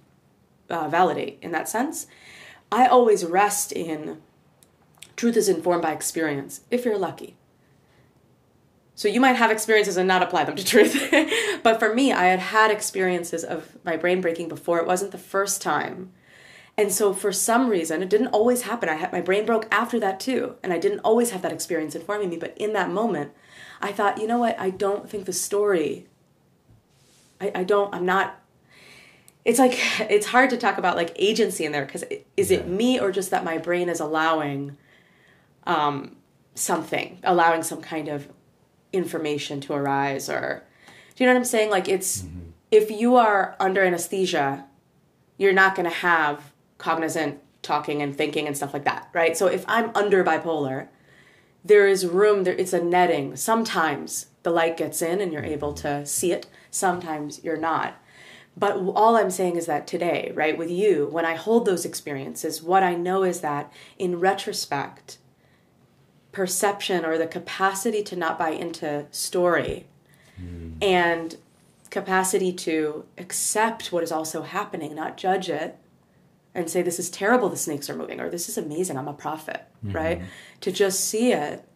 uh, 0.68 0.88
validate 0.88 1.38
in 1.42 1.50
that 1.52 1.66
sense? 1.68 2.06
I 2.70 2.86
always 2.86 3.24
rest 3.24 3.72
in 3.72 4.20
truth 5.16 5.36
is 5.36 5.48
informed 5.48 5.82
by 5.82 5.92
experience, 5.92 6.60
if 6.70 6.84
you're 6.84 6.98
lucky. 6.98 7.36
So 8.96 9.08
you 9.08 9.20
might 9.20 9.36
have 9.36 9.50
experiences 9.50 9.98
and 9.98 10.08
not 10.08 10.22
apply 10.22 10.44
them 10.44 10.56
to 10.56 10.64
truth. 10.64 11.14
but 11.62 11.78
for 11.78 11.94
me, 11.94 12.12
I 12.12 12.24
had 12.24 12.38
had 12.38 12.70
experiences 12.70 13.44
of 13.44 13.76
my 13.84 13.94
brain 13.94 14.22
breaking 14.22 14.48
before. 14.48 14.78
It 14.80 14.86
wasn't 14.86 15.12
the 15.12 15.18
first 15.18 15.60
time. 15.60 16.12
And 16.78 16.90
so 16.90 17.12
for 17.12 17.30
some 17.30 17.68
reason, 17.68 18.02
it 18.02 18.08
didn't 18.08 18.28
always 18.28 18.62
happen. 18.62 18.88
I 18.88 18.94
had 18.94 19.12
my 19.12 19.20
brain 19.20 19.44
broke 19.44 19.68
after 19.70 20.00
that 20.00 20.18
too, 20.18 20.56
and 20.62 20.72
I 20.72 20.78
didn't 20.78 21.00
always 21.00 21.30
have 21.30 21.42
that 21.42 21.52
experience 21.52 21.94
informing 21.94 22.30
me. 22.30 22.38
But 22.38 22.56
in 22.56 22.72
that 22.72 22.90
moment, 22.90 23.32
I 23.82 23.92
thought, 23.92 24.18
you 24.18 24.26
know 24.26 24.38
what? 24.38 24.58
I 24.58 24.70
don't 24.70 25.08
think 25.08 25.26
the 25.26 25.32
story. 25.32 26.06
I, 27.38 27.52
I 27.54 27.64
don't. 27.64 27.94
I'm 27.94 28.06
not. 28.06 28.40
It's 29.44 29.58
like 29.58 29.78
it's 30.10 30.26
hard 30.26 30.48
to 30.50 30.56
talk 30.56 30.78
about 30.78 30.96
like 30.96 31.12
agency 31.16 31.66
in 31.66 31.72
there 31.72 31.84
because 31.84 32.04
is 32.36 32.50
it 32.50 32.66
me 32.66 32.98
or 32.98 33.12
just 33.12 33.30
that 33.30 33.44
my 33.44 33.58
brain 33.58 33.90
is 33.90 34.00
allowing, 34.00 34.78
um, 35.66 36.16
something, 36.54 37.18
allowing 37.24 37.62
some 37.62 37.82
kind 37.82 38.08
of 38.08 38.28
information 38.96 39.60
to 39.62 39.74
arise 39.74 40.28
or, 40.28 40.64
do 41.14 41.24
you 41.24 41.28
know 41.28 41.34
what 41.34 41.40
I'm 41.40 41.44
saying? 41.44 41.70
Like 41.70 41.88
it's 41.88 42.24
if 42.70 42.90
you 42.90 43.16
are 43.16 43.56
under 43.60 43.84
anesthesia 43.84 44.66
you're 45.38 45.52
not 45.52 45.74
going 45.74 45.88
to 45.88 45.96
have 45.96 46.52
cognizant 46.78 47.40
talking 47.62 48.02
and 48.02 48.16
thinking 48.16 48.46
and 48.46 48.56
stuff 48.56 48.72
like 48.72 48.84
that, 48.84 49.08
right? 49.12 49.36
So 49.36 49.46
if 49.46 49.64
I'm 49.68 49.90
under 49.94 50.24
bipolar, 50.24 50.88
there 51.64 51.86
is 51.86 52.06
room 52.06 52.44
there 52.44 52.54
it's 52.54 52.72
a 52.72 52.82
netting. 52.82 53.36
Sometimes 53.36 54.26
the 54.42 54.50
light 54.50 54.76
gets 54.76 55.02
in 55.02 55.20
and 55.20 55.32
you're 55.32 55.42
mm-hmm. 55.42 55.52
able 55.52 55.72
to 55.74 56.06
see 56.06 56.32
it, 56.32 56.46
sometimes 56.70 57.42
you're 57.42 57.56
not. 57.56 58.00
But 58.56 58.76
all 58.76 59.16
I'm 59.16 59.30
saying 59.30 59.56
is 59.56 59.66
that 59.66 59.86
today, 59.86 60.32
right, 60.34 60.56
with 60.56 60.70
you, 60.70 61.08
when 61.10 61.26
I 61.26 61.34
hold 61.34 61.66
those 61.66 61.84
experiences, 61.84 62.62
what 62.62 62.82
I 62.82 62.94
know 62.94 63.22
is 63.22 63.40
that 63.42 63.70
in 63.98 64.18
retrospect, 64.18 65.18
perception 66.36 67.02
or 67.02 67.16
the 67.16 67.26
capacity 67.26 68.02
to 68.02 68.14
not 68.14 68.38
buy 68.38 68.50
into 68.50 69.06
story 69.10 69.86
hmm. 70.38 70.72
and 70.82 71.38
capacity 71.88 72.52
to 72.52 73.06
accept 73.16 73.90
what 73.90 74.02
is 74.02 74.12
also 74.12 74.42
happening, 74.42 74.94
not 74.94 75.16
judge 75.16 75.48
it, 75.48 75.78
and 76.54 76.68
say, 76.68 76.82
This 76.82 76.98
is 76.98 77.08
terrible, 77.08 77.48
the 77.48 77.56
snakes 77.56 77.88
are 77.88 77.96
moving, 77.96 78.20
or 78.20 78.28
this 78.28 78.50
is 78.50 78.58
amazing, 78.58 78.98
I'm 78.98 79.08
a 79.08 79.14
prophet, 79.14 79.64
hmm. 79.80 79.92
right? 79.92 80.22
To 80.60 80.70
just 80.70 81.08
see 81.08 81.32
it, 81.32 81.66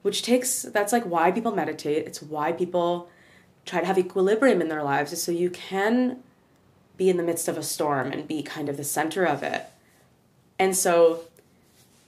which 0.00 0.22
takes, 0.22 0.62
that's 0.62 0.94
like 0.94 1.04
why 1.04 1.30
people 1.30 1.54
meditate, 1.54 2.06
it's 2.06 2.22
why 2.22 2.52
people 2.52 3.10
try 3.66 3.80
to 3.80 3.86
have 3.86 3.98
equilibrium 3.98 4.62
in 4.62 4.68
their 4.68 4.82
lives, 4.82 5.12
is 5.12 5.22
so 5.22 5.30
you 5.30 5.50
can 5.50 6.22
be 6.96 7.10
in 7.10 7.18
the 7.18 7.22
midst 7.22 7.48
of 7.48 7.58
a 7.58 7.62
storm 7.62 8.12
and 8.12 8.26
be 8.26 8.42
kind 8.42 8.70
of 8.70 8.78
the 8.78 8.84
center 8.84 9.26
of 9.26 9.42
it. 9.42 9.66
And 10.58 10.74
so 10.74 11.20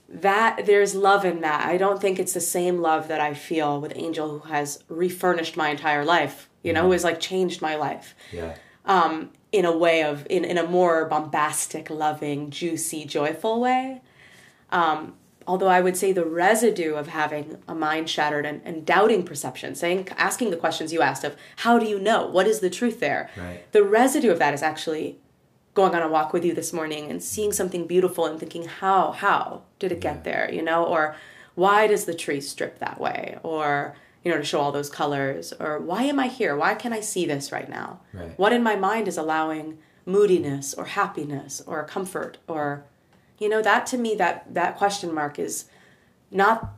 that 0.09 0.65
there's 0.65 0.93
love 0.95 1.25
in 1.25 1.41
that. 1.41 1.67
I 1.67 1.77
don't 1.77 1.99
think 2.01 2.19
it's 2.19 2.33
the 2.33 2.41
same 2.41 2.79
love 2.81 3.07
that 3.07 3.19
I 3.19 3.33
feel 3.33 3.79
with 3.81 3.93
Angel 3.95 4.39
who 4.39 4.47
has 4.49 4.83
refurnished 4.89 5.57
my 5.57 5.69
entire 5.69 6.05
life, 6.05 6.49
you 6.61 6.73
know, 6.73 6.83
who 6.83 6.91
has 6.91 7.03
like 7.03 7.19
changed 7.19 7.61
my 7.61 7.75
life 7.75 8.15
Yeah. 8.31 8.55
um, 8.85 9.31
in 9.51 9.65
a 9.65 9.75
way 9.75 10.03
of 10.03 10.25
in, 10.29 10.45
in 10.45 10.57
a 10.57 10.63
more 10.67 11.05
bombastic, 11.05 11.89
loving, 11.89 12.49
juicy, 12.51 13.05
joyful 13.05 13.59
way. 13.59 14.01
Um, 14.71 15.15
although 15.47 15.67
I 15.67 15.81
would 15.81 15.97
say 15.97 16.11
the 16.11 16.25
residue 16.25 16.93
of 16.95 17.07
having 17.07 17.57
a 17.67 17.75
mind 17.75 18.09
shattered 18.09 18.45
and, 18.45 18.61
and 18.65 18.85
doubting 18.85 19.23
perception, 19.23 19.75
saying 19.75 20.07
asking 20.17 20.49
the 20.51 20.57
questions 20.57 20.93
you 20.93 21.01
asked 21.01 21.23
of 21.23 21.35
how 21.57 21.79
do 21.79 21.85
you 21.85 21.99
know? 21.99 22.27
What 22.27 22.47
is 22.47 22.59
the 22.59 22.69
truth 22.69 22.99
there? 22.99 23.29
Right. 23.37 23.71
The 23.71 23.83
residue 23.83 24.31
of 24.31 24.39
that 24.39 24.53
is 24.53 24.63
actually 24.63 25.19
going 25.73 25.95
on 25.95 26.01
a 26.01 26.07
walk 26.07 26.33
with 26.33 26.45
you 26.45 26.53
this 26.53 26.71
morning 26.71 27.09
and 27.09 27.23
seeing 27.23 27.51
something 27.51 27.87
beautiful 27.87 28.25
and 28.25 28.39
thinking 28.39 28.65
how 28.65 29.11
how 29.11 29.63
did 29.79 29.91
it 29.91 30.01
get 30.01 30.23
there 30.23 30.49
you 30.51 30.61
know? 30.61 30.83
Or 30.85 31.15
why 31.55 31.87
does 31.87 32.05
the 32.05 32.13
tree 32.13 32.41
strip 32.41 32.79
that 32.79 32.99
way? 32.99 33.37
Or 33.43 33.95
you 34.23 34.31
know 34.31 34.37
to 34.37 34.43
show 34.43 34.61
all 34.61 34.71
those 34.71 34.89
colors. 34.89 35.53
Or 35.59 35.79
why 35.79 36.03
am 36.03 36.19
i 36.19 36.27
here? 36.27 36.55
Why 36.55 36.73
can 36.75 36.93
i 36.93 36.99
see 36.99 37.25
this 37.25 37.51
right 37.51 37.69
now? 37.69 37.99
Right. 38.13 38.37
what 38.37 38.53
in 38.53 38.63
my 38.63 38.75
mind 38.75 39.07
is 39.07 39.17
allowing 39.17 39.77
moodiness 40.05 40.73
or 40.73 40.85
happiness 40.85 41.61
or 41.65 41.83
comfort 41.85 42.37
or 42.47 42.83
you 43.39 43.49
know 43.49 43.61
that 43.61 43.85
to 43.87 43.97
me 43.97 44.15
that 44.15 44.53
that 44.53 44.77
question 44.77 45.13
mark 45.13 45.39
is 45.39 45.65
not 46.31 46.73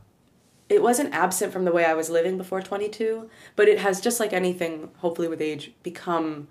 it 0.68 0.82
wasn't 0.82 1.12
absent 1.14 1.52
from 1.52 1.64
the 1.64 1.72
way 1.72 1.84
i 1.84 1.94
was 1.94 2.08
living 2.08 2.36
before 2.38 2.62
22 2.62 3.28
but 3.56 3.68
it 3.68 3.78
has 3.78 4.00
just 4.00 4.20
like 4.20 4.32
anything 4.32 4.90
hopefully 4.98 5.28
with 5.28 5.40
age 5.40 5.72
become 5.82 6.48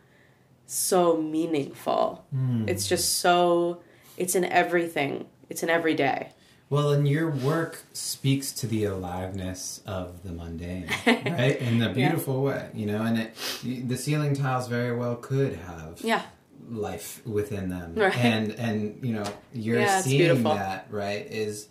so 0.65 1.17
meaningful. 1.17 2.25
Hmm. 2.31 2.67
It's 2.67 2.87
just 2.87 3.19
so 3.19 3.81
it's 4.17 4.35
in 4.35 4.45
everything. 4.45 5.25
It's 5.49 5.63
in 5.63 5.69
every 5.69 5.93
day. 5.93 6.31
Well, 6.69 6.91
and 6.93 7.07
your 7.07 7.29
work 7.29 7.83
speaks 7.93 8.51
to 8.53 8.67
the 8.67 8.85
aliveness 8.85 9.81
of 9.85 10.23
the 10.23 10.31
mundane, 10.31 10.87
right? 11.05 11.57
In 11.59 11.81
a 11.83 11.93
beautiful 11.93 12.41
way, 12.41 12.69
you 12.73 12.87
know. 12.87 13.03
And 13.03 13.19
it, 13.19 13.87
the 13.87 13.95
ceiling 13.95 14.33
tiles 14.33 14.67
very 14.67 14.95
well 14.95 15.15
could 15.15 15.53
have 15.57 16.01
yeah. 16.01 16.23
life 16.67 17.21
within 17.25 17.69
them, 17.69 17.93
Right. 17.95 18.17
and 18.17 18.51
and 18.53 18.99
you 19.05 19.13
know 19.13 19.25
you're 19.53 19.79
Yeah, 19.79 20.01
seeing 20.01 20.41
that 20.43 20.87
right 20.89 21.27
is 21.29 21.67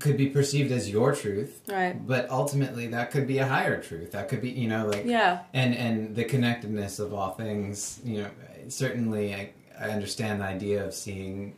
could 0.00 0.16
be 0.16 0.28
perceived 0.28 0.72
as 0.72 0.88
your 0.90 1.14
truth, 1.14 1.60
right 1.68 1.94
but 2.06 2.28
ultimately 2.30 2.86
that 2.88 3.10
could 3.10 3.26
be 3.26 3.38
a 3.38 3.46
higher 3.46 3.80
truth. 3.82 4.12
That 4.12 4.28
could 4.28 4.40
be 4.40 4.50
you 4.50 4.68
know 4.68 4.86
like 4.86 5.04
yeah 5.04 5.40
and 5.52 5.74
and 5.74 6.16
the 6.16 6.24
connectedness 6.24 6.98
of 6.98 7.12
all 7.14 7.30
things 7.34 8.00
you 8.04 8.22
know 8.22 8.30
certainly 8.68 9.34
I, 9.34 9.50
I 9.78 9.90
understand 9.90 10.40
the 10.40 10.44
idea 10.46 10.84
of 10.84 10.92
seeing 10.94 11.56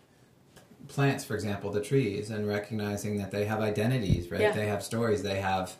plants 0.88 1.24
for 1.24 1.34
example 1.34 1.70
the 1.70 1.80
trees 1.80 2.30
and 2.30 2.46
recognizing 2.46 3.16
that 3.18 3.30
they 3.30 3.44
have 3.44 3.60
identities 3.60 4.30
right 4.30 4.40
Yeah. 4.40 4.52
they 4.52 4.66
have 4.66 4.82
stories 4.82 5.22
they 5.22 5.40
have 5.40 5.74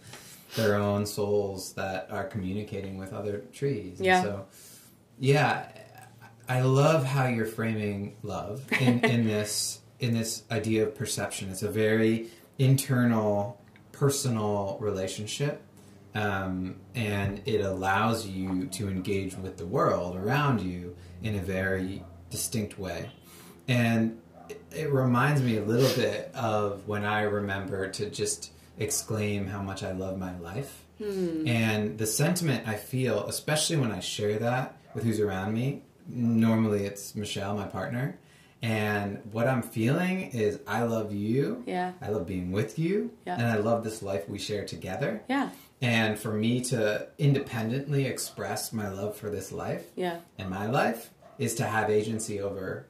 their 0.56 0.74
own 0.76 1.06
souls 1.06 1.72
that 1.74 2.08
are 2.10 2.24
communicating 2.24 2.98
with 2.98 3.12
other 3.12 3.38
trees 3.52 3.98
And 3.98 4.06
Yeah. 4.06 4.22
so 4.22 4.46
yeah 5.18 5.66
i 6.48 6.60
love 6.62 7.04
how 7.04 7.26
you're 7.26 7.46
framing 7.46 8.16
love 8.22 8.62
in, 8.80 9.00
in 9.04 9.26
this 9.34 9.80
in 10.00 10.14
this 10.14 10.42
idea 10.50 10.84
of 10.84 10.94
perception 10.94 11.50
it's 11.50 11.62
a 11.62 11.70
very 11.70 12.28
internal 12.62 13.60
personal 13.92 14.76
relationship 14.80 15.62
um, 16.14 16.76
and 16.94 17.40
it 17.46 17.60
allows 17.60 18.26
you 18.26 18.66
to 18.66 18.88
engage 18.88 19.34
with 19.36 19.56
the 19.56 19.66
world 19.66 20.16
around 20.16 20.60
you 20.60 20.94
in 21.22 21.36
a 21.36 21.40
very 21.40 22.04
distinct 22.30 22.78
way. 22.78 23.10
And 23.68 24.20
it, 24.48 24.62
it 24.70 24.92
reminds 24.92 25.42
me 25.42 25.56
a 25.56 25.64
little 25.64 25.94
bit 25.96 26.30
of 26.34 26.86
when 26.86 27.04
I 27.04 27.22
remember 27.22 27.88
to 27.88 28.10
just 28.10 28.52
exclaim 28.78 29.46
how 29.46 29.62
much 29.62 29.82
I 29.82 29.92
love 29.92 30.18
my 30.18 30.38
life. 30.38 30.84
And 31.48 31.98
the 31.98 32.06
sentiment 32.06 32.68
I 32.68 32.74
feel, 32.74 33.26
especially 33.26 33.76
when 33.76 33.90
I 33.90 34.00
share 34.00 34.38
that 34.38 34.76
with 34.94 35.04
who's 35.04 35.18
around 35.20 35.54
me, 35.54 35.82
normally 36.06 36.84
it's 36.84 37.14
Michelle, 37.14 37.56
my 37.56 37.66
partner. 37.66 38.18
And 38.62 39.20
what 39.32 39.48
I'm 39.48 39.62
feeling 39.62 40.30
is 40.30 40.60
I 40.68 40.84
love 40.84 41.12
you. 41.12 41.64
Yeah. 41.66 41.92
I 42.00 42.08
love 42.10 42.26
being 42.26 42.52
with 42.52 42.78
you. 42.78 43.10
Yeah. 43.26 43.34
And 43.34 43.46
I 43.46 43.56
love 43.56 43.82
this 43.82 44.02
life 44.02 44.28
we 44.28 44.38
share 44.38 44.64
together. 44.64 45.22
yeah 45.28 45.50
And 45.80 46.16
for 46.18 46.32
me 46.32 46.60
to 46.66 47.08
independently 47.18 48.06
express 48.06 48.72
my 48.72 48.88
love 48.88 49.16
for 49.16 49.30
this 49.30 49.50
life 49.50 49.86
yeah 49.96 50.20
and 50.38 50.48
my 50.48 50.66
life 50.66 51.10
is 51.38 51.54
to 51.56 51.64
have 51.64 51.90
agency 51.90 52.40
over 52.40 52.86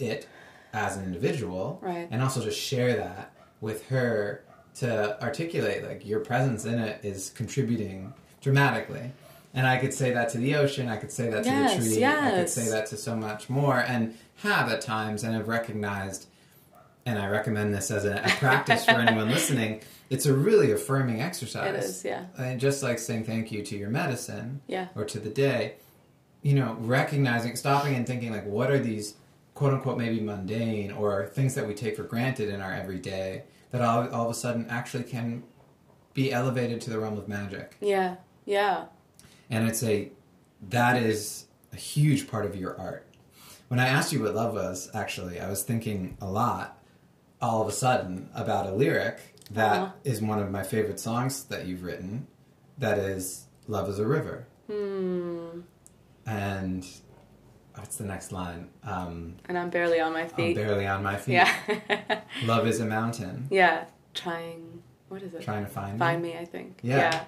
it 0.00 0.26
as 0.72 0.96
an 0.96 1.04
individual. 1.04 1.78
Right. 1.80 2.08
And 2.10 2.20
also 2.20 2.42
just 2.42 2.58
share 2.60 2.96
that 2.96 3.32
with 3.60 3.86
her 3.88 4.42
to 4.76 5.22
articulate 5.22 5.84
like 5.84 6.04
your 6.04 6.18
presence 6.20 6.64
in 6.64 6.80
it 6.80 7.04
is 7.04 7.30
contributing 7.30 8.12
dramatically. 8.40 9.12
And 9.54 9.66
I 9.66 9.76
could 9.78 9.94
say 9.94 10.12
that 10.12 10.30
to 10.30 10.38
the 10.38 10.56
ocean, 10.56 10.88
I 10.88 10.96
could 10.96 11.12
say 11.12 11.30
that 11.30 11.44
Yes, 11.46 11.76
to 11.76 11.82
the 11.82 11.94
tree, 11.94 12.04
I 12.04 12.30
could 12.32 12.48
say 12.48 12.68
that 12.70 12.86
to 12.86 12.96
so 12.96 13.14
much 13.14 13.48
more 13.48 13.78
and 13.78 14.14
have 14.38 14.68
at 14.68 14.80
times 14.80 15.22
and 15.22 15.34
have 15.34 15.46
recognized 15.48 16.26
and 17.06 17.18
I 17.18 17.28
recommend 17.28 17.74
this 17.74 17.90
as 17.90 18.04
a, 18.06 18.16
a 18.24 18.28
practice 18.38 18.86
for 18.86 18.92
anyone 18.92 19.28
listening. 19.38 19.82
It's 20.08 20.24
a 20.24 20.32
really 20.32 20.72
affirming 20.72 21.20
exercise. 21.20 21.74
It 21.74 21.84
is, 21.84 22.04
yeah. 22.04 22.24
And 22.38 22.58
just 22.58 22.82
like 22.82 22.98
saying 22.98 23.24
thank 23.24 23.52
you 23.52 23.62
to 23.62 23.76
your 23.76 23.90
medicine 23.90 24.62
Yeah. 24.66 24.88
or 24.96 25.04
to 25.04 25.18
the 25.20 25.28
day, 25.28 25.74
you 26.42 26.54
know, 26.54 26.76
recognizing, 26.80 27.56
stopping 27.56 27.94
and 27.94 28.06
thinking, 28.06 28.32
like, 28.32 28.46
what 28.46 28.70
are 28.70 28.78
these 28.78 29.14
quote 29.54 29.74
unquote 29.74 29.98
maybe 29.98 30.18
mundane 30.20 30.92
or 30.92 31.26
things 31.26 31.54
that 31.56 31.66
we 31.68 31.74
take 31.74 31.94
for 31.96 32.04
granted 32.04 32.48
in 32.48 32.60
our 32.62 32.72
everyday 32.72 33.42
that 33.70 33.82
all, 33.82 34.08
all 34.08 34.24
of 34.24 34.30
a 34.30 34.34
sudden 34.34 34.66
actually 34.70 35.04
can 35.04 35.42
be 36.14 36.32
elevated 36.32 36.80
to 36.82 36.90
the 36.90 36.98
realm 36.98 37.18
of 37.18 37.28
magic? 37.28 37.76
yeah 37.80 38.16
yeah 38.46 38.84
And 39.50 39.64
I'd 39.66 39.76
say 39.76 40.10
that 40.70 41.00
is 41.00 41.46
a 41.72 41.76
huge 41.76 42.28
part 42.28 42.44
of 42.46 42.56
your 42.56 42.78
art. 42.78 43.06
When 43.68 43.80
I 43.80 43.86
asked 43.88 44.12
you 44.12 44.22
what 44.22 44.34
love 44.34 44.54
was, 44.54 44.90
actually, 44.94 45.40
I 45.40 45.48
was 45.48 45.62
thinking 45.62 46.16
a 46.20 46.26
lot 46.30 46.78
all 47.40 47.60
of 47.62 47.68
a 47.68 47.72
sudden 47.72 48.30
about 48.34 48.66
a 48.66 48.72
lyric 48.72 49.20
that 49.50 49.94
is 50.04 50.18
Uh-huh. 50.18 50.26
one 50.28 50.38
of 50.38 50.50
my 50.50 50.62
favorite 50.62 50.98
songs 51.00 51.44
that 51.44 51.66
you've 51.66 51.82
written 51.82 52.26
that 52.78 52.98
is 52.98 53.46
Love 53.68 53.88
is 53.88 53.98
a 53.98 54.06
River. 54.06 54.46
Hmm. 54.70 55.60
And 56.26 56.86
what's 57.74 57.96
the 57.96 58.04
next 58.04 58.32
line? 58.32 58.70
Um, 58.84 59.36
and 59.48 59.58
i'm 59.58 59.68
barely 59.70 60.00
on 60.00 60.12
my 60.12 60.22
I'm 60.22 60.28
feet 60.30 60.56
barely 60.56 60.86
on 60.86 61.02
my 61.02 61.16
feet. 61.16 61.34
yeah 61.34 62.20
Love 62.44 62.66
is 62.66 62.80
a 62.80 62.86
mountain. 62.86 63.48
yeah 63.50 63.84
trying 64.14 64.82
what 65.08 65.22
is 65.22 65.34
it 65.34 65.42
Trying 65.42 65.64
to 65.64 65.70
find, 65.70 65.98
find 65.98 66.22
me. 66.22 66.32
me 66.32 66.38
i 66.38 66.44
think 66.44 66.78
Yeah. 66.82 66.96
yeah 66.96 67.24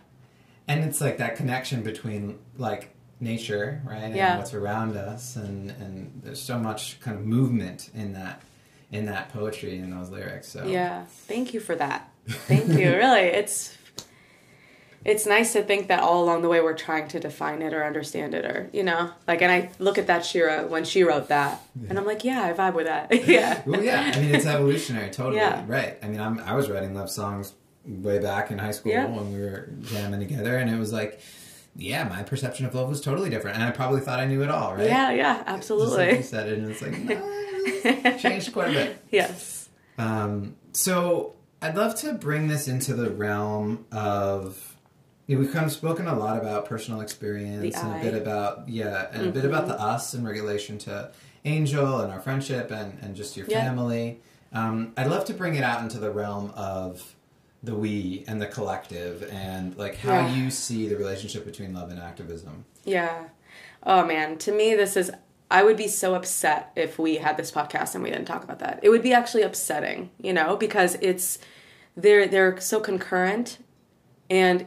And 0.68 0.84
it's 0.84 1.00
like 1.00 1.18
that 1.18 1.36
connection 1.36 1.82
between 1.82 2.38
like 2.58 2.90
nature, 3.20 3.80
right? 3.84 4.14
Yeah. 4.14 4.30
And 4.32 4.38
what's 4.38 4.54
around 4.54 4.96
us, 4.96 5.36
and 5.36 5.70
and 5.70 6.20
there's 6.24 6.42
so 6.42 6.58
much 6.58 7.00
kind 7.00 7.16
of 7.16 7.24
movement 7.24 7.90
in 7.94 8.12
that 8.14 8.42
in 8.92 9.06
that 9.06 9.28
poetry 9.32 9.78
in 9.78 9.90
those 9.90 10.10
lyrics. 10.10 10.48
So 10.48 10.64
Yeah. 10.66 11.04
Thank 11.04 11.54
you 11.54 11.60
for 11.60 11.74
that. 11.76 12.10
Thank 12.28 12.68
you. 12.68 12.90
really, 12.96 13.22
it's 13.22 13.76
it's 15.04 15.24
nice 15.24 15.52
to 15.52 15.62
think 15.62 15.86
that 15.86 16.00
all 16.00 16.24
along 16.24 16.42
the 16.42 16.48
way 16.48 16.60
we're 16.60 16.74
trying 16.74 17.06
to 17.06 17.20
define 17.20 17.62
it 17.62 17.72
or 17.72 17.84
understand 17.84 18.34
it 18.34 18.44
or 18.44 18.68
you 18.72 18.82
know 18.82 19.10
like 19.28 19.40
and 19.40 19.52
I 19.52 19.70
look 19.78 19.98
at 19.98 20.08
that 20.08 20.24
Shira 20.26 20.66
when 20.66 20.84
she 20.84 21.04
wrote 21.04 21.28
that 21.28 21.62
and 21.88 21.96
I'm 21.96 22.04
like 22.04 22.24
yeah 22.24 22.42
I 22.42 22.52
vibe 22.52 22.74
with 22.74 22.86
that 22.86 23.14
yeah 23.28 23.62
Well, 23.64 23.84
yeah. 23.84 24.10
I 24.12 24.18
mean, 24.20 24.34
it's 24.34 24.46
evolutionary, 24.46 25.10
totally. 25.10 25.36
Yeah. 25.36 25.62
Right. 25.68 25.96
I 26.02 26.08
mean, 26.08 26.20
I'm, 26.20 26.40
I 26.40 26.54
was 26.54 26.68
writing 26.68 26.92
love 26.94 27.08
songs 27.08 27.52
way 27.86 28.18
back 28.18 28.50
in 28.50 28.58
high 28.58 28.70
school 28.72 28.92
Yeah. 28.92 29.06
when 29.06 29.32
we 29.32 29.40
were 29.40 29.68
jamming 29.82 30.20
together, 30.20 30.56
and 30.58 30.68
it 30.70 30.78
was 30.78 30.92
like, 30.92 31.20
yeah, 31.76 32.04
my 32.04 32.22
perception 32.22 32.66
of 32.66 32.74
love 32.74 32.88
was 32.88 33.00
totally 33.00 33.30
different, 33.30 33.56
and 33.56 33.64
I 33.64 33.70
probably 33.70 34.00
thought 34.00 34.18
I 34.18 34.26
knew 34.26 34.42
it 34.42 34.50
all, 34.50 34.74
right? 34.74 34.86
yeah 34.88 35.10
yeah 35.12 35.56
Just 35.56 35.70
like 35.70 36.16
you 36.16 36.22
said 36.22 36.48
it, 36.48 36.58
and 36.58 36.70
it's 36.70 36.82
like, 36.82 36.98
no, 36.98 38.18
changed 38.18 38.52
quite 38.52 38.70
a 38.70 38.72
bit. 38.72 38.98
yes 39.10 39.68
Um, 39.98 40.56
so 40.72 41.34
I'd 41.62 41.76
love 41.76 41.94
to 42.00 42.12
bring 42.14 42.48
this 42.48 42.68
into 42.68 42.94
the 42.94 43.10
realm 43.10 43.86
of. 43.92 44.72
You 45.28 45.34
know, 45.34 45.40
we've 45.42 45.52
kind 45.52 45.66
of 45.66 45.72
spoken 45.72 46.06
a 46.06 46.16
lot 46.16 46.36
about 46.38 46.66
personal 46.66 47.00
experience 47.00 47.74
The 47.74 47.80
and 47.84 47.94
a 47.94 47.96
I. 47.98 48.02
bit 48.02 48.14
about 48.14 48.68
yeah, 48.68 49.08
and 49.12 49.22
a 49.26 49.32
bit 49.32 49.42
Mm-hmm. 49.42 49.52
about 49.52 49.66
the 49.66 49.74
us 49.80 50.14
in 50.14 50.22
relation 50.24 50.78
to 50.78 51.10
Angel 51.44 52.00
and 52.00 52.12
our 52.12 52.20
friendship 52.20 52.70
and 52.70 52.96
and 53.02 53.16
just 53.16 53.36
your 53.36 53.46
family. 53.46 54.20
Um, 54.52 54.92
I'd 54.96 55.08
love 55.08 55.24
to 55.24 55.34
bring 55.34 55.56
it 55.56 55.64
out 55.64 55.82
into 55.82 55.98
the 55.98 56.10
realm 56.12 56.52
of 56.54 57.16
the 57.62 57.74
we 57.74 58.24
and 58.28 58.40
the 58.40 58.46
collective 58.46 59.28
and 59.32 59.76
like 59.76 59.96
how 59.96 60.12
Yeah. 60.12 60.34
you 60.34 60.50
see 60.50 60.88
the 60.88 60.96
relationship 60.96 61.44
between 61.44 61.72
love 61.74 61.90
and 61.90 62.00
activism. 62.00 62.64
yeah. 62.84 63.24
Oh 63.82 64.04
man. 64.04 64.38
To 64.38 64.52
me 64.52 64.74
this 64.74 64.96
is 64.96 65.10
I 65.50 65.62
would 65.62 65.76
be 65.76 65.86
so 65.86 66.14
upset 66.14 66.72
if 66.74 66.98
we 66.98 67.16
had 67.16 67.36
this 67.36 67.52
podcast 67.52 67.94
and 67.94 68.02
we 68.02 68.10
didn't 68.10 68.24
talk 68.24 68.42
about 68.42 68.58
that. 68.58 68.80
It 68.82 68.88
would 68.88 69.02
be 69.02 69.12
actually 69.12 69.42
upsetting 69.42 70.10
you 70.20 70.32
know 70.32 70.56
because 70.56 70.96
it's 71.00 71.38
they're 71.96 72.26
they're 72.28 72.60
so 72.60 72.80
concurrent 72.80 73.58
and 74.28 74.66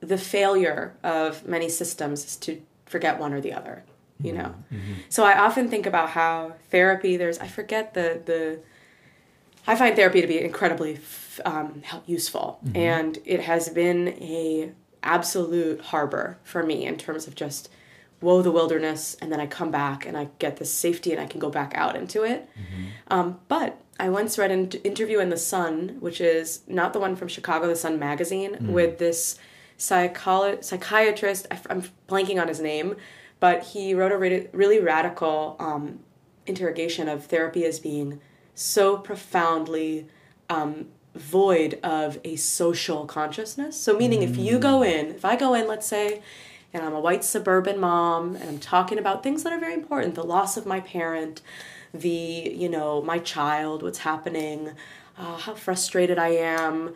the 0.00 0.18
failure 0.18 0.94
of 1.02 1.46
many 1.46 1.68
systems 1.68 2.24
is 2.24 2.36
to 2.36 2.60
forget 2.86 3.18
one 3.18 3.32
or 3.32 3.40
the 3.40 3.52
other 3.52 3.84
you 4.20 4.32
mm-hmm. 4.32 4.42
know? 4.42 4.54
Mm-hmm. 4.72 4.92
So 5.08 5.24
i 5.24 5.38
often 5.38 5.68
think 5.68 5.86
about 5.86 6.10
how 6.10 6.54
therapy 6.70 7.16
there's 7.16 7.38
i 7.38 7.46
forget 7.46 7.94
the 7.94 8.20
the 8.24 8.60
i 9.66 9.74
find 9.74 9.96
therapy 9.96 10.20
to 10.20 10.26
be 10.26 10.40
incredibly 10.40 10.98
um, 11.44 11.82
useful. 12.06 12.60
And 12.74 13.18
it 13.24 13.40
has 13.42 13.68
been 13.68 14.08
a 14.20 14.72
absolute 15.02 15.80
harbor 15.80 16.38
for 16.42 16.62
me 16.62 16.86
in 16.86 16.96
terms 16.96 17.26
of 17.26 17.34
just 17.34 17.68
woe 18.22 18.40
the 18.40 18.50
wilderness 18.50 19.14
and 19.20 19.30
then 19.30 19.38
i 19.38 19.46
come 19.46 19.70
back 19.70 20.06
and 20.06 20.16
i 20.16 20.26
get 20.38 20.56
this 20.56 20.72
safety 20.72 21.12
and 21.12 21.20
i 21.20 21.26
can 21.26 21.38
go 21.38 21.50
back 21.50 21.72
out 21.74 21.94
into 21.94 22.24
it. 22.24 22.48
Um, 23.08 23.38
but 23.48 23.80
I 23.98 24.08
once 24.10 24.36
read 24.36 24.50
an 24.50 24.70
interview 24.84 25.20
in 25.20 25.30
The 25.30 25.38
Sun, 25.38 25.96
which 26.00 26.20
is 26.20 26.60
not 26.66 26.92
the 26.92 26.98
one 26.98 27.16
from 27.16 27.28
Chicago, 27.28 27.66
The 27.66 27.76
Sun 27.76 27.98
magazine, 27.98 28.72
with 28.72 28.98
this 28.98 29.38
psycholo- 29.78 30.62
psychiatrist. 30.62 31.46
I, 31.50 31.58
am 31.70 31.82
blanking 32.06 32.40
on 32.40 32.48
his 32.48 32.60
name, 32.60 32.96
but 33.40 33.62
he 33.62 33.94
wrote 33.94 34.12
a 34.12 34.18
really, 34.18 34.48
really 34.52 34.80
radical 34.80 35.56
um, 35.58 36.00
interrogation 36.46 37.08
of 37.08 37.24
therapy 37.24 37.64
as 37.64 37.78
being 37.80 38.20
so 38.56 38.96
profoundly 38.96 40.08
um, 40.48 40.88
void 41.14 41.78
of 41.84 42.18
a 42.24 42.36
social 42.36 43.04
consciousness. 43.06 43.78
So, 43.78 43.96
meaning 43.96 44.22
if 44.22 44.36
you 44.36 44.58
go 44.58 44.82
in, 44.82 45.10
if 45.10 45.24
I 45.24 45.36
go 45.36 45.54
in, 45.54 45.68
let's 45.68 45.86
say, 45.86 46.22
and 46.72 46.82
I'm 46.82 46.94
a 46.94 47.00
white 47.00 47.22
suburban 47.22 47.78
mom, 47.78 48.34
and 48.34 48.48
I'm 48.48 48.58
talking 48.58 48.98
about 48.98 49.22
things 49.22 49.44
that 49.44 49.52
are 49.52 49.60
very 49.60 49.74
important 49.74 50.14
the 50.14 50.24
loss 50.24 50.56
of 50.56 50.66
my 50.66 50.80
parent, 50.80 51.42
the, 51.94 52.08
you 52.10 52.68
know, 52.68 53.02
my 53.02 53.18
child, 53.18 53.82
what's 53.82 53.98
happening, 53.98 54.72
uh, 55.18 55.36
how 55.36 55.54
frustrated 55.54 56.18
I 56.18 56.28
am, 56.28 56.94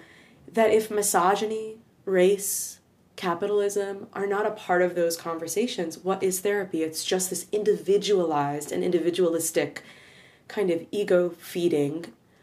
that 0.51 0.71
if 0.71 0.91
misogyny, 0.91 1.77
race, 2.05 2.81
capitalism 3.17 4.07
are 4.15 4.27
not 4.27 4.47
a 4.47 4.51
part 4.51 4.81
of 4.81 4.95
those 4.95 5.17
conversations, 5.17 5.99
what 5.99 6.23
is 6.23 6.41
therapy? 6.41 6.83
It's 6.83 7.05
just 7.05 7.29
this 7.29 7.47
individualized 7.53 8.73
and 8.73 8.83
individualistic 8.83 9.83
kind 10.57 10.71
of 10.71 10.79
ego 11.01 11.31
feeding 11.51 11.97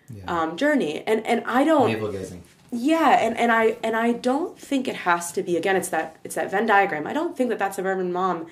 Yeah. 0.10 0.24
um, 0.34 0.50
journey. 0.58 1.04
And 1.10 1.20
and 1.32 1.40
I 1.46 1.62
don't 1.64 1.90
Navel 1.92 2.12
gazing. 2.12 2.42
yeah, 2.72 3.20
and, 3.26 3.38
and 3.38 3.52
I 3.52 3.78
and 3.84 3.96
I 3.96 4.10
don't 4.30 4.58
think 4.70 4.88
it 4.88 4.96
has 5.10 5.32
to 5.34 5.42
be 5.44 5.54
again. 5.62 5.76
It's 5.76 5.90
that 5.90 6.08
it's 6.26 6.36
that 6.36 6.50
Venn 6.52 6.66
diagram. 6.66 7.06
I 7.08 7.14
don't 7.14 7.36
think 7.38 7.50
that 7.52 7.60
that 7.60 7.76
suburban 7.76 8.12
mom 8.14 8.48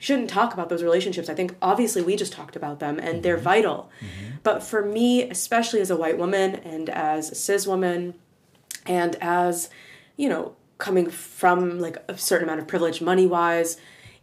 shouldn't 0.00 0.30
talk 0.30 0.50
about 0.54 0.68
those 0.68 0.82
relationships. 0.88 1.28
I 1.28 1.34
think 1.34 1.50
obviously 1.60 2.02
we 2.02 2.14
just 2.14 2.32
talked 2.32 2.54
about 2.56 2.78
them 2.78 3.00
and 3.00 3.22
they're 3.24 3.36
vital. 3.54 3.90
But 4.44 4.62
for 4.62 4.80
me, 4.84 5.28
especially 5.28 5.80
as 5.80 5.90
a 5.90 5.96
white 5.96 6.16
woman 6.18 6.54
and 6.74 6.88
as 6.88 7.32
a 7.32 7.34
cis 7.34 7.66
woman, 7.66 8.14
and 8.86 9.16
as 9.20 9.68
you 10.16 10.28
know 10.28 10.54
coming 10.78 11.10
from 11.10 11.80
like 11.80 11.96
a 12.08 12.16
certain 12.16 12.46
amount 12.48 12.60
of 12.60 12.66
privilege 12.68 13.00
money 13.00 13.26
wise, 13.26 13.76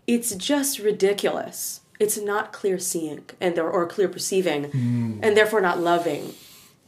it's 0.08 0.34
just 0.36 0.80
ridiculous. 0.80 1.82
It's 2.00 2.18
not 2.18 2.52
clear 2.52 2.78
seeing 2.80 3.26
and 3.40 3.58
or, 3.58 3.70
or 3.70 3.86
clear 3.86 4.08
perceiving, 4.08 4.66
mm. 4.66 5.20
and 5.22 5.38
therefore 5.38 5.62
not 5.62 5.80
loving. 5.80 6.34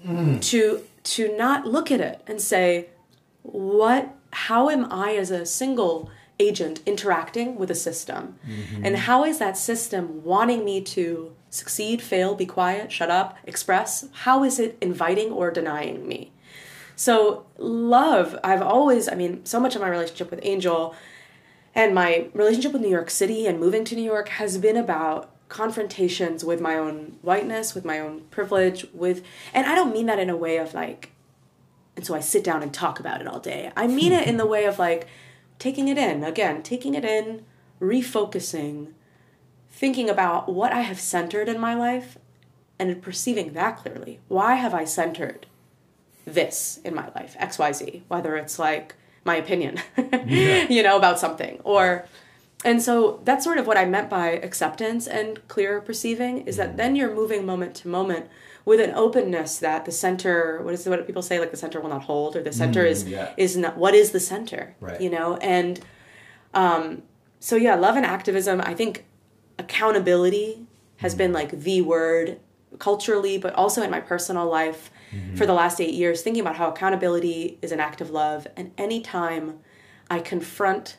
Mm. 0.05 0.41
To 0.41 0.83
to 1.03 1.35
not 1.37 1.65
look 1.65 1.89
at 1.91 2.01
it 2.01 2.21
and 2.27 2.41
say 2.41 2.87
what 3.41 4.13
how 4.33 4.69
am 4.69 4.91
i 4.91 5.15
as 5.15 5.31
a 5.31 5.45
single 5.45 6.09
agent 6.39 6.81
interacting 6.85 7.55
with 7.55 7.71
a 7.71 7.75
system? 7.75 8.37
Mm-hmm. 8.47 8.85
And 8.85 8.95
how 8.95 9.23
is 9.23 9.39
that 9.39 9.57
system 9.57 10.23
wanting 10.23 10.63
me 10.63 10.81
to 10.81 11.33
succeed 11.49 12.01
fail 12.01 12.35
be 12.35 12.45
quiet 12.45 12.91
shut 12.91 13.09
up 13.09 13.37
express? 13.45 14.07
How 14.11 14.43
is 14.43 14.59
it 14.59 14.77
inviting 14.81 15.31
or 15.31 15.49
denying 15.49 16.07
me? 16.07 16.31
So 16.95 17.45
love 17.57 18.37
i've 18.43 18.61
always 18.61 19.07
i 19.07 19.15
mean 19.15 19.45
so 19.45 19.59
much 19.59 19.75
of 19.75 19.81
my 19.81 19.89
relationship 19.89 20.29
with 20.29 20.39
angel 20.43 20.95
and 21.77 21.93
my 21.93 22.27
relationship 22.33 22.73
with 22.73 22.81
New 22.81 22.89
York 22.89 23.11
City 23.11 23.45
and 23.45 23.59
moving 23.59 23.85
to 23.85 23.95
New 23.95 24.03
York 24.03 24.29
has 24.29 24.57
been 24.57 24.75
about 24.75 25.29
confrontations 25.47 26.43
with 26.43 26.59
my 26.59 26.75
own 26.75 27.19
whiteness, 27.21 27.75
with 27.75 27.85
my 27.85 27.99
own 27.99 28.21
privilege, 28.31 28.87
with 28.93 29.23
and 29.53 29.67
I 29.67 29.75
don't 29.75 29.93
mean 29.93 30.07
that 30.07 30.17
in 30.17 30.31
a 30.31 30.35
way 30.35 30.57
of 30.57 30.73
like 30.73 31.11
and 31.95 32.05
so 32.05 32.15
I 32.15 32.19
sit 32.19 32.43
down 32.43 32.63
and 32.63 32.73
talk 32.73 32.99
about 32.99 33.21
it 33.21 33.27
all 33.27 33.39
day. 33.39 33.71
I 33.77 33.85
mean 33.87 34.11
it 34.11 34.27
in 34.27 34.37
the 34.37 34.45
way 34.45 34.65
of 34.65 34.79
like 34.79 35.07
taking 35.59 35.87
it 35.87 35.99
in, 35.99 36.23
again, 36.23 36.63
taking 36.63 36.95
it 36.95 37.05
in, 37.05 37.45
refocusing, 37.79 38.93
thinking 39.69 40.09
about 40.09 40.51
what 40.51 40.73
I 40.73 40.81
have 40.81 40.99
centered 40.99 41.47
in 41.47 41.59
my 41.59 41.75
life 41.75 42.17
and 42.79 43.01
perceiving 43.01 43.53
that 43.53 43.77
clearly. 43.77 44.19
Why 44.27 44.55
have 44.55 44.73
I 44.73 44.85
centered 44.85 45.45
this 46.25 46.79
in 46.83 46.93
my 46.93 47.09
life, 47.15 47.35
XYZ, 47.39 48.01
whether 48.07 48.35
it's 48.35 48.59
like 48.59 48.95
my 49.27 49.35
opinion, 49.35 49.79
you 50.75 50.81
know, 50.81 50.97
about 50.97 51.19
something 51.19 51.59
or 51.63 52.05
and 52.65 52.81
so 52.81 53.19
that's 53.23 53.43
sort 53.43 53.59
of 53.59 53.67
what 53.67 53.77
I 53.77 53.85
meant 53.85 54.09
by 54.09 54.29
acceptance 54.31 55.05
and 55.05 55.47
clear 55.47 55.79
perceiving 55.79 56.39
is 56.47 56.57
that 56.57 56.75
then 56.75 56.95
you're 56.95 57.13
moving 57.13 57.45
moment 57.45 57.75
to 57.75 57.87
moment 57.87 58.25
with 58.65 58.79
an 58.81 58.91
openness 58.95 59.59
that 59.59 59.85
the 59.85 59.91
center 59.91 60.61
what 60.63 60.73
is 60.73 60.85
what 60.87 61.05
people 61.05 61.21
say 61.21 61.39
like 61.39 61.51
the 61.51 61.57
center 61.57 61.79
will 61.79 61.89
not 61.89 62.03
hold 62.03 62.35
or 62.35 62.41
the 62.43 62.51
center 62.51 62.83
is 62.83 63.07
yeah. 63.07 63.31
is 63.37 63.55
not 63.55 63.77
what 63.77 63.93
is 63.93 64.11
the 64.11 64.19
center 64.19 64.75
Right. 64.81 64.99
you 64.99 65.09
know 65.09 65.37
and 65.37 65.79
um 66.53 67.03
so 67.39 67.55
yeah 67.55 67.75
love 67.75 67.95
and 67.95 68.05
activism 68.05 68.59
I 68.61 68.73
think 68.73 69.05
accountability 69.59 70.65
has 70.97 71.13
been 71.15 71.31
like 71.31 71.51
the 71.51 71.81
word 71.81 72.39
culturally 72.79 73.37
but 73.37 73.53
also 73.53 73.81
in 73.83 73.91
my 73.91 73.99
personal 73.99 74.47
life 74.47 74.89
for 75.35 75.45
the 75.45 75.53
last 75.53 75.79
eight 75.79 75.93
years 75.93 76.21
thinking 76.21 76.41
about 76.41 76.57
how 76.57 76.69
accountability 76.69 77.57
is 77.61 77.71
an 77.71 77.79
act 77.79 78.01
of 78.01 78.09
love. 78.09 78.47
And 78.55 78.71
anytime 78.77 79.59
i 80.09 80.19
confront 80.19 80.97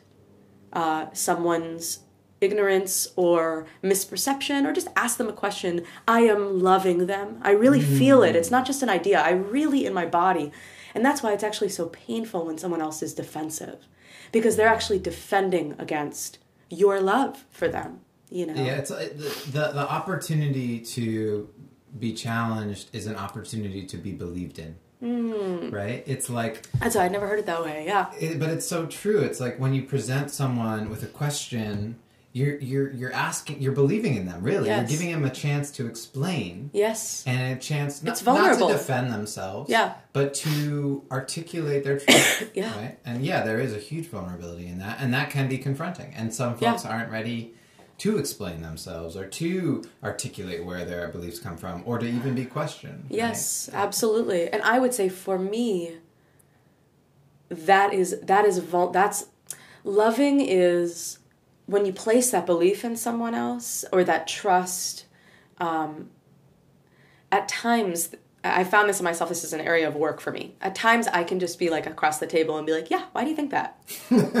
uh, 0.73 1.07
someone's 1.13 2.01
ignorance 2.41 3.07
or 3.15 3.65
misperception 3.83 4.65
or 4.65 4.71
just 4.71 4.87
ask 4.95 5.17
them 5.17 5.27
a 5.27 5.33
question 5.33 5.83
i 6.07 6.21
am 6.21 6.59
loving 6.59 7.07
them. 7.07 7.39
I 7.41 7.51
really 7.51 7.81
feel 7.81 8.23
it. 8.23 8.35
It's 8.35 8.51
not 8.51 8.65
just 8.65 8.81
an 8.81 8.89
idea. 8.89 9.19
I 9.19 9.31
really 9.31 9.85
in 9.85 9.93
my 9.93 10.05
body. 10.05 10.51
And 10.95 11.05
that's 11.05 11.21
why 11.21 11.33
it's 11.33 11.43
actually 11.43 11.69
so 11.69 11.87
painful 11.87 12.45
when 12.45 12.57
someone 12.57 12.81
else 12.81 13.03
is 13.03 13.13
defensive 13.13 13.87
because 14.31 14.55
they're 14.55 14.67
actually 14.67 14.99
defending 14.99 15.75
against 15.77 16.39
your 16.69 16.99
love 16.99 17.45
for 17.51 17.67
them 17.67 18.01
you 18.29 18.45
know? 18.45 18.53
Yeah, 18.53 18.77
it's 18.77 18.91
uh, 18.91 19.09
the, 19.15 19.51
the 19.51 19.71
the 19.73 19.89
opportunity 19.89 20.79
to 20.79 21.49
be 21.97 22.13
challenged 22.13 22.89
is 22.93 23.07
an 23.07 23.15
opportunity 23.15 23.85
to 23.87 23.97
be 23.97 24.11
believed 24.11 24.59
in. 24.59 24.75
Hmm. 24.99 25.69
Right? 25.69 26.03
It's 26.05 26.29
like, 26.29 26.69
that's 26.79 26.95
i 26.97 27.07
never 27.07 27.25
heard 27.25 27.39
it 27.39 27.45
that 27.45 27.63
way 27.63 27.85
yeah 27.85 28.11
it, 28.19 28.37
but 28.37 28.49
it's 28.49 28.67
so 28.67 28.85
true. 28.85 29.19
It's 29.21 29.39
like 29.39 29.57
when 29.57 29.73
you 29.73 29.83
present 29.83 30.29
someone 30.29 30.89
with 30.89 31.03
a 31.03 31.07
question, 31.07 31.97
you're 32.33 32.57
you're 32.59 32.91
you're 32.91 33.13
asking 33.13 33.61
you're 33.61 33.71
believing 33.71 34.15
in 34.17 34.25
them 34.27 34.43
really 34.43 34.67
Yes. 34.67 34.91
you're 34.91 34.99
giving 34.99 35.11
them 35.13 35.23
a 35.25 35.33
chance 35.33 35.71
to 35.71 35.87
explain 35.87 36.69
Yes. 36.73 37.23
and 37.25 37.57
a 37.57 37.59
chance 37.59 38.03
not, 38.03 38.11
It's 38.11 38.21
vulnerable. 38.21 38.67
not 38.67 38.73
to 38.73 38.77
defend 38.77 39.11
themselves 39.13 39.69
Yeah. 39.69 39.93
but 40.13 40.33
to 40.45 41.03
articulate 41.11 41.83
their 41.85 41.97
truth 42.05 42.51
Yeah. 42.53 42.75
right 42.77 42.99
and 43.05 43.25
yeah 43.25 43.43
there 43.43 43.59
is 43.59 43.73
a 43.73 43.79
huge 43.79 44.07
vulnerability 44.09 44.67
in 44.67 44.77
that 44.79 44.97
and 44.99 45.11
that 45.13 45.31
can 45.31 45.47
be 45.47 45.57
confronting 45.57 46.13
and 46.15 46.31
some 46.33 46.55
folks 46.57 46.83
Yeah. 46.83 46.91
aren't 46.91 47.09
ready 47.11 47.55
to 47.99 48.17
explain 48.17 48.61
themselves 48.61 49.15
or 49.15 49.27
to 49.27 49.83
articulate 50.03 50.65
where 50.65 50.85
their 50.85 51.07
beliefs 51.09 51.39
come 51.39 51.57
from 51.57 51.83
or 51.85 51.99
to 51.99 52.07
even 52.07 52.33
be 52.35 52.45
questioned 52.45 53.03
right? 53.03 53.17
Yes, 53.17 53.69
absolutely. 53.73 54.49
And 54.49 54.61
I 54.63 54.79
would 54.79 54.93
say 54.93 55.09
for 55.09 55.37
me, 55.37 55.97
that 57.49 57.93
is 57.93 58.19
that 58.21 58.45
is 58.45 58.63
that's 58.91 59.27
loving 59.83 60.39
is 60.39 61.19
when 61.65 61.85
you 61.85 61.93
place 61.93 62.31
that 62.31 62.45
belief 62.45 62.83
in 62.83 62.95
someone 62.95 63.33
else 63.33 63.85
or 63.91 64.03
that 64.03 64.27
trust. 64.27 65.05
Um, 65.57 66.09
at 67.31 67.47
times, 67.47 68.15
I 68.43 68.63
found 68.63 68.87
this 68.87 68.99
in 68.99 69.03
myself. 69.03 69.29
This 69.29 69.43
is 69.43 69.51
an 69.51 69.59
area 69.59 69.87
of 69.87 69.95
work 69.95 70.21
for 70.21 70.31
me. 70.31 70.55
At 70.61 70.73
times, 70.73 71.07
I 71.07 71.23
can 71.25 71.39
just 71.39 71.59
be 71.59 71.69
like 71.69 71.85
across 71.85 72.19
the 72.19 72.27
table 72.27 72.57
and 72.57 72.65
be 72.65 72.71
like, 72.71 72.89
"Yeah, 72.89 73.05
why 73.11 73.23
do 73.23 73.29
you 73.29 73.35
think 73.35 73.51
that? 73.51 73.77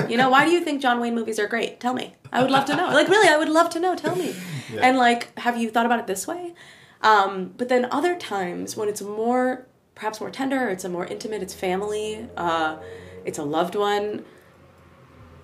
you 0.09 0.15
know, 0.15 0.29
why 0.29 0.45
do 0.45 0.51
you 0.51 0.61
think 0.61 0.81
John 0.81 0.99
Wayne 1.01 1.15
movies 1.15 1.37
are 1.37 1.47
great? 1.47 1.79
Tell 1.79 1.93
me. 1.93 2.15
I 2.31 2.41
would 2.41 2.51
love 2.51 2.65
to 2.65 2.75
know. 2.75 2.87
Like, 2.91 3.09
really, 3.09 3.27
I 3.27 3.37
would 3.37 3.49
love 3.49 3.69
to 3.71 3.79
know. 3.79 3.95
Tell 3.95 4.15
me. 4.15 4.35
Yeah. 4.71 4.81
And 4.81 4.99
like, 4.99 5.35
have 5.39 5.57
you 5.57 5.71
thought 5.71 5.87
about 5.87 5.97
it 5.97 6.05
this 6.05 6.27
way? 6.27 6.53
Um, 7.01 7.55
but 7.57 7.69
then 7.69 7.87
other 7.89 8.15
times 8.15 8.77
when 8.77 8.87
it's 8.87 9.01
more, 9.01 9.65
perhaps 9.95 10.21
more 10.21 10.29
tender, 10.29 10.69
it's 10.69 10.83
a 10.83 10.89
more 10.89 11.07
intimate, 11.07 11.41
it's 11.41 11.55
family, 11.55 12.27
uh, 12.37 12.77
it's 13.25 13.39
a 13.39 13.43
loved 13.43 13.73
one. 13.73 14.25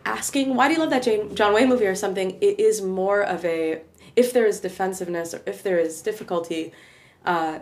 Asking 0.05 0.53
why 0.53 0.67
do 0.67 0.75
you 0.75 0.79
love 0.79 0.91
that 0.91 1.01
Jane, 1.01 1.33
John 1.33 1.55
Wayne 1.55 1.69
movie 1.69 1.87
or 1.87 1.95
something, 1.95 2.37
it 2.39 2.59
is 2.59 2.83
more 2.83 3.23
of 3.23 3.43
a 3.43 3.81
if 4.15 4.31
there 4.31 4.45
is 4.45 4.59
defensiveness 4.59 5.33
or 5.33 5.41
if 5.47 5.63
there 5.63 5.79
is 5.79 6.03
difficulty, 6.03 6.71
uh, 7.25 7.59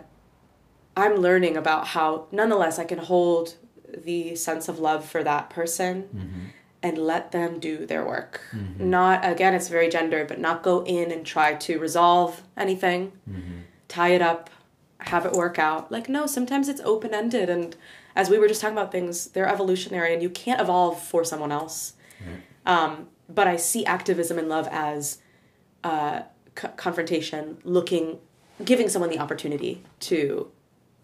I'm 0.96 1.16
learning 1.16 1.56
about 1.56 1.88
how 1.88 2.26
nonetheless 2.30 2.78
I 2.78 2.84
can 2.84 2.98
hold 2.98 3.54
the 3.96 4.34
sense 4.36 4.68
of 4.68 4.78
love 4.78 5.04
for 5.04 5.22
that 5.24 5.50
person 5.50 6.52
and 6.82 6.98
let 6.98 7.32
them 7.32 7.58
do 7.60 7.86
their 7.86 8.04
work. 8.04 8.40
Not 8.78 9.24
again, 9.28 9.54
it's 9.54 9.68
very 9.68 9.88
gendered, 9.88 10.28
but 10.28 10.38
not 10.38 10.62
go 10.62 10.84
in 10.84 11.10
and 11.10 11.24
try 11.24 11.54
to 11.54 11.78
resolve 11.78 12.42
anything, 12.56 13.12
tie 13.88 14.08
it 14.10 14.22
up, 14.22 14.50
have 14.98 15.26
it 15.26 15.32
work 15.32 15.58
out. 15.58 15.90
Like 15.90 16.08
no, 16.08 16.26
sometimes 16.26 16.68
it's 16.68 16.80
open 16.84 17.14
ended, 17.14 17.48
and 17.50 17.76
as 18.16 18.30
we 18.30 18.38
were 18.38 18.48
just 18.48 18.60
talking 18.60 18.76
about 18.76 18.92
things, 18.92 19.26
they're 19.28 19.48
evolutionary, 19.48 20.12
and 20.12 20.22
you 20.22 20.30
can't 20.30 20.60
evolve 20.60 21.00
for 21.02 21.24
someone 21.24 21.50
else. 21.52 21.94
Um, 22.66 23.08
but 23.28 23.46
I 23.48 23.56
see 23.56 23.84
activism 23.84 24.38
and 24.38 24.48
love 24.48 24.68
as 24.70 25.18
uh, 25.82 26.22
c- 26.58 26.68
confrontation, 26.76 27.58
looking, 27.64 28.18
giving 28.64 28.88
someone 28.88 29.10
the 29.10 29.18
opportunity 29.18 29.82
to, 30.00 30.50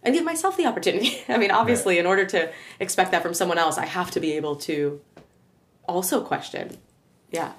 and 0.02 0.14
give 0.14 0.24
myself 0.24 0.56
the 0.56 0.66
opportunity. 0.66 1.22
I 1.28 1.38
mean, 1.38 1.50
obviously, 1.50 1.98
in 1.98 2.06
order 2.06 2.24
to 2.26 2.50
expect 2.78 3.12
that 3.12 3.22
from 3.22 3.34
someone 3.34 3.58
else, 3.58 3.78
I 3.78 3.86
have 3.86 4.10
to 4.12 4.20
be 4.20 4.32
able 4.32 4.56
to 4.56 5.00
also 5.86 6.22
question. 6.22 6.76
Yeah. 7.30 7.52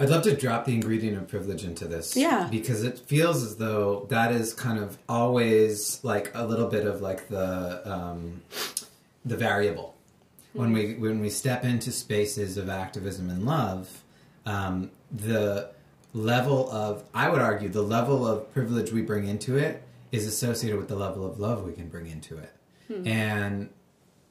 I'd 0.00 0.10
love 0.10 0.22
to 0.24 0.36
drop 0.36 0.64
the 0.64 0.74
ingredient 0.74 1.16
of 1.16 1.26
privilege 1.28 1.64
into 1.64 1.86
this. 1.86 2.16
Yeah. 2.16 2.46
Because 2.50 2.84
it 2.84 3.00
feels 3.00 3.42
as 3.42 3.56
though 3.56 4.06
that 4.10 4.30
is 4.30 4.54
kind 4.54 4.78
of 4.78 4.96
always 5.08 6.02
like 6.04 6.30
a 6.34 6.46
little 6.46 6.68
bit 6.68 6.86
of 6.86 7.00
like 7.00 7.28
the 7.28 7.90
um, 7.90 8.42
the 9.24 9.36
variable. 9.36 9.96
When 10.52 10.72
we 10.72 10.94
when 10.94 11.20
we 11.20 11.30
step 11.30 11.64
into 11.64 11.90
spaces 11.90 12.56
of 12.56 12.68
activism 12.68 13.28
and 13.28 13.44
love, 13.44 14.02
um, 14.46 14.92
the 15.10 15.70
level 16.14 16.70
of 16.70 17.04
I 17.12 17.28
would 17.28 17.40
argue 17.40 17.68
the 17.68 17.82
level 17.82 18.26
of 18.26 18.52
privilege 18.52 18.92
we 18.92 19.02
bring 19.02 19.26
into 19.26 19.56
it 19.56 19.82
is 20.12 20.26
associated 20.26 20.78
with 20.78 20.88
the 20.88 20.96
level 20.96 21.24
of 21.26 21.38
love 21.38 21.64
we 21.64 21.72
can 21.72 21.88
bring 21.88 22.06
into 22.08 22.38
it. 22.38 22.52
And 23.06 23.68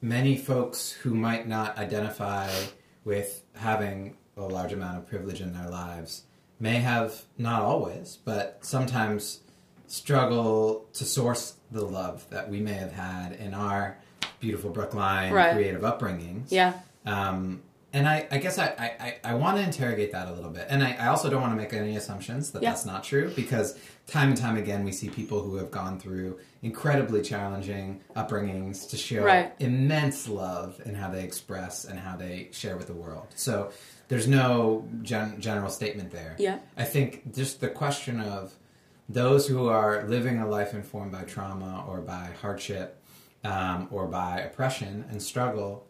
many 0.00 0.36
folks 0.36 0.90
who 0.90 1.14
might 1.14 1.46
not 1.46 1.78
identify 1.78 2.50
with 3.04 3.42
having 3.54 4.16
a 4.36 4.42
large 4.42 4.72
amount 4.72 4.98
of 4.98 5.06
privilege 5.06 5.40
in 5.40 5.52
their 5.52 5.68
lives 5.70 6.24
may 6.60 6.76
have 6.76 7.22
not 7.36 7.62
always 7.62 8.18
but 8.24 8.58
sometimes 8.62 9.40
struggle 9.86 10.86
to 10.92 11.04
source 11.04 11.54
the 11.70 11.84
love 11.84 12.28
that 12.30 12.48
we 12.48 12.60
may 12.60 12.74
have 12.74 12.92
had 12.92 13.32
in 13.32 13.54
our 13.54 13.96
beautiful 14.40 14.70
brookline 14.70 15.32
Right. 15.32 15.52
creative 15.54 15.82
upbringings 15.82 16.50
Yeah. 16.50 16.74
um, 17.06 17.62
and 17.92 18.06
I, 18.06 18.26
I 18.30 18.38
guess 18.38 18.58
I, 18.58 18.66
I, 19.24 19.30
I, 19.30 19.34
want 19.34 19.56
to 19.56 19.62
interrogate 19.62 20.12
that 20.12 20.28
a 20.28 20.32
little 20.32 20.50
bit. 20.50 20.66
And 20.68 20.82
I, 20.82 20.92
I 20.92 21.06
also 21.06 21.30
don't 21.30 21.40
want 21.40 21.52
to 21.52 21.56
make 21.56 21.72
any 21.72 21.96
assumptions 21.96 22.50
that 22.50 22.62
Yeah. 22.62 22.70
that's 22.70 22.84
not 22.84 23.02
true 23.02 23.32
because 23.34 23.78
time 24.06 24.28
and 24.28 24.36
time 24.36 24.56
again 24.58 24.84
we 24.84 24.92
see 24.92 25.08
people 25.08 25.40
who 25.42 25.56
have 25.56 25.70
gone 25.70 25.98
through 25.98 26.38
incredibly 26.62 27.22
challenging 27.22 28.00
upbringings 28.14 28.88
to 28.90 28.96
show 28.98 29.24
Right. 29.24 29.52
immense 29.58 30.28
love 30.28 30.80
in 30.84 30.94
how 30.94 31.10
they 31.10 31.24
express 31.24 31.86
and 31.86 31.98
how 31.98 32.16
they 32.16 32.48
share 32.52 32.76
with 32.76 32.88
the 32.88 32.94
world. 32.94 33.26
So 33.36 33.70
there's 34.08 34.28
no 34.28 34.86
gen- 35.02 35.40
general 35.40 35.70
statement 35.70 36.10
there. 36.10 36.36
Yeah. 36.38 36.58
I 36.76 36.84
think 36.84 37.34
just 37.34 37.60
the 37.60 37.68
question 37.68 38.20
of 38.20 38.52
those 39.08 39.48
who 39.48 39.68
are 39.68 40.04
living 40.06 40.38
a 40.40 40.46
life 40.46 40.74
informed 40.74 41.12
by 41.12 41.22
trauma 41.22 41.84
or 41.88 42.02
by 42.02 42.30
hardship 42.42 43.02
um, 43.44 43.88
or 43.90 44.06
by 44.06 44.40
oppression 44.40 45.06
and 45.10 45.22
struggle 45.22 45.86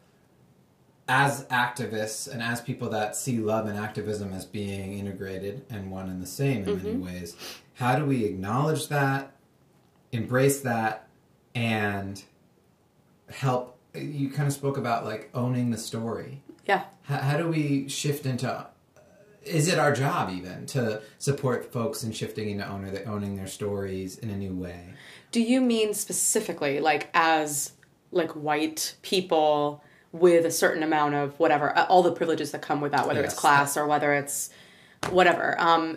as 1.09 1.45
activists 1.47 2.31
and 2.31 2.43
as 2.43 2.61
people 2.61 2.91
that 2.91 3.17
see 3.17 3.39
love 3.39 3.67
and 3.67 3.79
activism 3.79 4.33
as 4.33 4.45
being 4.45 4.99
integrated 4.99 5.65
and 5.71 5.91
one 5.91 6.09
and 6.09 6.23
the 6.23 6.27
same 6.27 6.69
in 6.69 6.77
many 6.77 6.91
mm-hmm. 6.91 7.05
ways, 7.05 7.35
how 7.75 7.97
do 7.97 8.05
we 8.05 8.25
acknowledge 8.25 8.89
that, 8.89 9.33
embrace 10.13 10.61
that, 10.61 11.09
and 11.55 12.23
help? 13.31 13.79
You 13.95 14.29
kind 14.31 14.47
of 14.47 14.53
spoke 14.53 14.77
about 14.77 15.05
like 15.07 15.31
owning 15.35 15.71
the 15.71 15.79
story. 15.79 16.43
Yeah. 16.67 16.85
How, 17.03 17.19
how 17.19 17.37
do 17.39 17.49
we 17.49 17.89
shift 17.89 18.27
into? 18.27 18.67
Is 19.45 19.69
it 19.69 19.79
our 19.79 19.95
job 19.95 20.31
even 20.31 20.67
to 20.67 21.01
support 21.17 21.73
folks 21.73 22.05
in 22.05 22.13
shifting 22.13 22.51
into 22.51 22.69
owner, 22.69 23.03
owning 23.07 23.37
their 23.37 23.47
stories 23.47 24.19
in 24.19 24.29
a 24.29 24.37
new 24.37 24.53
way? 24.53 24.93
Do 25.31 25.41
you 25.41 25.63
mean 25.63 25.95
specifically 25.95 26.81
like 26.81 27.09
as 27.15 27.73
like 28.11 28.33
white 28.33 28.95
people 29.03 29.83
with 30.13 30.45
a 30.47 30.51
certain 30.51 30.83
amount 30.83 31.15
of 31.15 31.39
whatever 31.39 31.77
uh, 31.77 31.85
all 31.87 32.03
the 32.03 32.13
privileges 32.13 32.51
that 32.53 32.63
come 32.63 32.81
with 32.81 32.93
that 32.93 33.07
whether 33.07 33.23
it's 33.23 33.35
class 33.35 33.77
or 33.77 33.87
whether 33.87 34.13
it's 34.15 34.51
whatever 35.11 35.55
um 35.61 35.93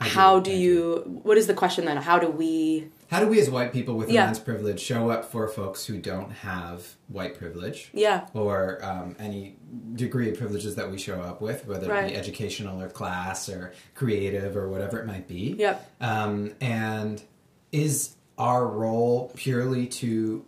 do, 0.00 0.08
how 0.08 0.40
do 0.40 0.50
I 0.50 0.54
you 0.54 1.20
what 1.22 1.36
is 1.38 1.46
the 1.46 1.54
question 1.54 1.84
then 1.84 1.96
how 1.98 2.18
do 2.18 2.28
we 2.28 2.88
How 3.10 3.20
do 3.20 3.28
we 3.28 3.38
as 3.40 3.50
white 3.50 3.72
people 3.72 3.94
with 3.96 4.08
Yeah. 4.10 4.22
immense 4.22 4.38
privilege 4.38 4.80
show 4.80 5.10
up 5.10 5.26
for 5.30 5.46
folks 5.48 5.84
who 5.84 5.98
don't 5.98 6.30
have 6.30 6.96
white 7.08 7.38
privilege? 7.38 7.90
yeah 7.92 8.26
Or 8.32 8.82
um, 8.82 9.14
any 9.18 9.56
degree 9.94 10.30
of 10.30 10.38
privileges 10.38 10.74
that 10.76 10.90
we 10.90 10.96
show 10.98 11.20
up 11.20 11.40
with, 11.42 11.66
whether 11.66 11.94
it 11.94 12.08
be 12.08 12.16
educational 12.16 12.80
or 12.80 12.88
class 12.88 13.48
or 13.50 13.74
creative 13.94 14.56
or 14.56 14.68
whatever 14.70 14.98
it 14.98 15.06
might 15.06 15.28
be. 15.28 15.54
Yep. 15.58 15.90
Um, 16.00 16.54
and 16.62 17.22
is 17.70 18.16
our 18.38 18.66
role 18.66 19.30
purely 19.36 19.86
to 19.86 20.44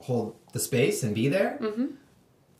hold 0.00 0.34
the 0.52 0.58
space 0.58 1.02
and 1.02 1.14
be 1.14 1.28
there? 1.28 1.58
Mm-hmm. 1.60 1.86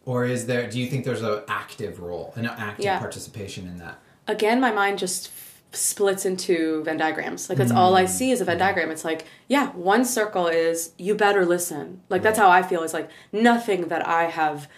Or 0.07 0.25
is 0.25 0.47
there, 0.47 0.71
do 0.71 0.81
you 0.81 0.87
think 0.87 1.05
there's 1.05 1.23
an 1.23 1.43
active 1.49 2.01
role, 2.01 2.33
an 2.37 2.47
active 2.47 2.85
Yeah. 2.85 2.99
participation 2.99 3.67
in 3.67 3.77
that? 3.79 3.99
again 4.29 4.61
my 4.61 4.73
mind 4.73 4.99
just 4.99 5.29
f- 5.29 5.63
splits 5.73 6.25
into 6.25 6.83
venn 6.85 6.97
diagrams. 6.97 7.49
Like 7.49 7.59
that's 7.59 7.71
hmm. 7.71 7.77
all 7.77 7.97
i 7.97 8.07
see 8.07 8.31
is 8.31 8.41
a 8.41 8.45
venn 8.45 8.59
diagram. 8.59 8.91
It's 8.91 9.05
like 9.05 9.27
yeah 9.49 9.71
one 9.73 10.05
circle 10.05 10.47
is 10.47 10.93
you 10.99 11.15
better 11.15 11.45
listen. 11.45 12.03
Like 12.09 12.23
that's 12.23 12.39
how 12.39 12.51
i 12.51 12.63
feel. 12.63 12.83
It's 12.83 12.95
like 12.95 13.11
nothing 13.33 13.89
that 13.89 14.07
i 14.07 14.25
have 14.25 14.69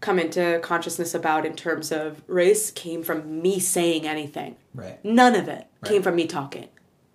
come 0.00 0.18
into 0.18 0.60
consciousness 0.62 1.14
about 1.14 1.46
in 1.46 1.56
terms 1.56 1.90
of 1.90 2.22
race 2.26 2.70
came 2.70 3.02
from 3.02 3.40
me 3.42 3.58
saying 3.58 4.06
anything. 4.06 4.56
Right. 4.74 5.02
none 5.04 5.34
of 5.34 5.48
it 5.48 5.66
came 5.84 6.02
from 6.02 6.16
me 6.16 6.26
talking. 6.26 6.68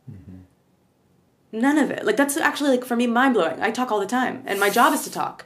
Mm-hmm. 0.09 1.59
None 1.59 1.77
of 1.77 1.91
it. 1.91 2.05
Like 2.05 2.17
that's 2.17 2.37
actually 2.37 2.71
like 2.71 2.85
for 2.85 2.95
me 2.95 3.07
mind-blowing. 3.07 3.61
I 3.61 3.71
talk 3.71 3.91
all 3.91 3.99
the 3.99 4.05
time 4.05 4.43
and 4.45 4.59
my 4.59 4.69
job 4.69 4.93
is 4.93 5.03
to 5.03 5.11
talk 5.11 5.45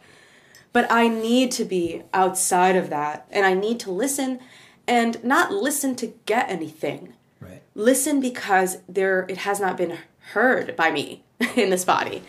but 0.75 0.91
I 0.91 1.07
need 1.07 1.51
to 1.51 1.63
be 1.63 2.03
outside 2.13 2.75
of 2.75 2.89
that 2.89 3.25
and 3.31 3.45
I 3.45 3.53
need 3.53 3.79
to 3.79 3.91
listen 3.91 4.41
and 4.85 5.23
not 5.23 5.49
listen 5.49 5.95
to 5.95 6.07
get 6.25 6.49
anything. 6.49 7.13
Right. 7.39 7.61
Listen 7.75 8.19
because 8.19 8.79
there 8.89 9.25
it 9.29 9.37
has 9.37 9.61
not 9.61 9.77
been 9.77 9.97
heard 10.33 10.75
by 10.75 10.91
me 10.91 11.23
in 11.55 11.69
this 11.69 11.85
body. 11.85 12.23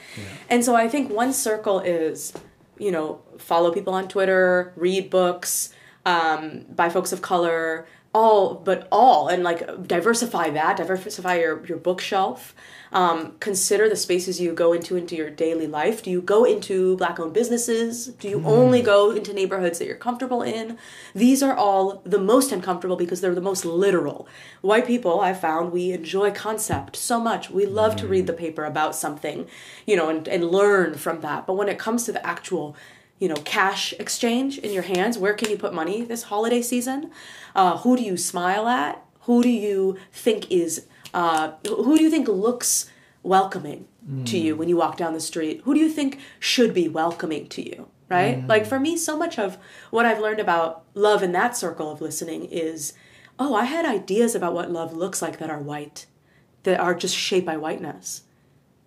And 0.48 0.64
so 0.64 0.76
I 0.76 0.88
think 0.88 1.10
one 1.10 1.32
circle 1.32 1.80
is, 1.80 2.34
you 2.78 2.92
know, 2.92 3.20
follow 3.36 3.72
people 3.72 3.92
on 3.94 4.06
Twitter, 4.06 4.72
read 4.76 5.10
books, 5.10 5.74
um, 6.04 6.66
by 6.72 6.88
folks 6.88 7.10
of 7.10 7.20
color, 7.20 7.88
all 8.14 8.54
but 8.54 8.86
all 8.92 9.26
and 9.26 9.42
like 9.42 9.86
diversify 9.86 10.48
that 10.48 10.76
diversify 10.78 11.34
your, 11.34 11.66
your 11.66 11.76
bookshelf 11.76 12.54
um, 12.96 13.32
consider 13.40 13.90
the 13.90 13.94
spaces 13.94 14.40
you 14.40 14.54
go 14.54 14.72
into 14.72 14.96
into 14.96 15.14
your 15.14 15.28
daily 15.28 15.66
life. 15.66 16.02
Do 16.02 16.10
you 16.10 16.22
go 16.22 16.44
into 16.44 16.96
black 16.96 17.20
owned 17.20 17.34
businesses? 17.34 18.06
Do 18.06 18.26
you 18.26 18.42
only 18.46 18.80
go 18.80 19.10
into 19.10 19.34
neighborhoods 19.34 19.78
that 19.78 19.86
you're 19.86 19.96
comfortable 19.96 20.40
in? 20.40 20.78
These 21.14 21.42
are 21.42 21.54
all 21.54 22.00
the 22.06 22.18
most 22.18 22.52
uncomfortable 22.52 22.96
because 22.96 23.20
they're 23.20 23.34
the 23.34 23.42
most 23.42 23.66
literal. 23.66 24.26
White 24.62 24.86
people 24.86 25.20
i 25.20 25.34
found 25.34 25.72
we 25.72 25.92
enjoy 25.92 26.30
concept 26.30 26.96
so 26.96 27.20
much. 27.20 27.50
We 27.50 27.66
love 27.66 27.96
to 27.96 28.06
read 28.06 28.26
the 28.26 28.32
paper 28.32 28.64
about 28.64 28.96
something 28.96 29.46
you 29.84 29.94
know 29.94 30.08
and, 30.08 30.26
and 30.26 30.50
learn 30.50 30.94
from 30.94 31.20
that. 31.20 31.46
But 31.46 31.58
when 31.58 31.68
it 31.68 31.78
comes 31.78 32.04
to 32.04 32.12
the 32.12 32.26
actual 32.26 32.74
you 33.18 33.28
know 33.28 33.36
cash 33.44 33.92
exchange 33.98 34.56
in 34.56 34.72
your 34.72 34.84
hands 34.84 35.18
where 35.18 35.34
can 35.34 35.50
you 35.50 35.58
put 35.58 35.74
money 35.74 36.00
this 36.00 36.22
holiday 36.24 36.62
season? 36.62 37.10
Uh, 37.54 37.76
who 37.76 37.94
do 37.94 38.02
you 38.02 38.16
smile 38.16 38.66
at? 38.66 39.04
Who 39.26 39.42
do 39.42 39.50
you 39.50 39.98
think 40.12 40.50
is 40.50 40.86
uh, 41.14 41.52
who 41.66 41.96
do 41.96 42.02
you 42.02 42.10
think 42.10 42.28
looks 42.28 42.90
welcoming 43.22 43.86
to 44.24 44.38
you 44.38 44.54
when 44.54 44.68
you 44.68 44.76
walk 44.76 44.96
down 44.96 45.12
the 45.14 45.20
street? 45.20 45.62
Who 45.64 45.74
do 45.74 45.80
you 45.80 45.88
think 45.88 46.20
should 46.38 46.72
be 46.72 46.88
welcoming 46.88 47.48
to 47.48 47.62
you 47.68 47.88
right? 48.08 48.46
Like 48.46 48.66
for 48.66 48.78
me 48.78 48.96
so 48.96 49.16
much 49.16 49.36
of 49.38 49.58
what 49.90 50.06
i've 50.06 50.20
learned 50.20 50.38
about 50.40 50.84
love 50.94 51.22
in 51.22 51.32
that 51.32 51.56
circle 51.56 51.90
of 51.90 52.00
listening 52.00 52.44
is 52.44 52.92
oh 53.38 53.54
i 53.54 53.64
had 53.64 53.84
ideas 53.84 54.34
about 54.34 54.54
what 54.54 54.70
love 54.70 54.92
looks 54.92 55.20
like 55.20 55.38
that 55.38 55.50
are 55.50 55.58
white 55.58 56.06
that 56.62 56.78
are 56.80 56.94
just 56.94 57.16
shaped 57.16 57.46
by 57.46 57.56
whiteness. 57.56 58.22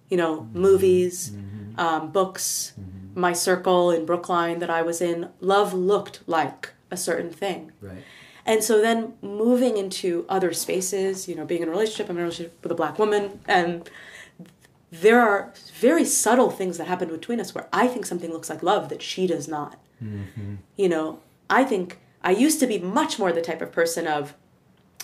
You 0.09 0.17
know 0.17 0.47
movies 0.53 1.33
um, 1.77 2.11
books 2.11 2.73
my 3.13 3.33
circle 3.33 3.91
in 3.91 4.05
brookline 4.05 4.59
that 4.59 4.69
i 4.69 4.81
was 4.81 5.01
in 5.01 5.29
love 5.41 5.73
looked 5.73 6.21
like 6.25 6.71
a 6.89 6.97
certain 6.97 7.29
thing. 7.29 7.71
Right. 7.81 8.03
And 8.49 8.63
so 8.63 8.81
then 8.81 9.13
moving 9.21 9.77
into 9.77 10.25
other 10.27 10.53
spaces, 10.53 11.27
you 11.27 11.35
know, 11.35 11.45
being 11.45 11.61
in 11.61 11.67
a 11.67 11.71
relationship, 11.71 12.09
I'm 12.09 12.15
in 12.17 12.21
a 12.21 12.23
relationship 12.23 12.57
with 12.63 12.71
a 12.71 12.75
black 12.75 12.97
woman, 12.97 13.39
and 13.47 13.87
there 14.91 15.21
are 15.21 15.53
very 15.75 16.03
subtle 16.03 16.49
things 16.49 16.79
that 16.79 16.87
happen 16.87 17.09
between 17.09 17.39
us 17.39 17.53
where 17.53 17.69
I 17.71 17.87
think 17.87 18.07
something 18.07 18.31
looks 18.31 18.49
like 18.49 18.63
love 18.63 18.89
that 18.89 19.03
she 19.03 19.27
does 19.27 19.47
not. 19.47 19.77
You 20.77 20.89
know, 20.89 21.19
I 21.47 21.63
think 21.63 21.99
I 22.23 22.31
used 22.31 22.59
to 22.61 22.65
be 22.65 22.79
much 22.79 23.19
more 23.19 23.31
the 23.31 23.41
type 23.43 23.61
of 23.61 23.71
person 23.71 24.07
of 24.07 24.33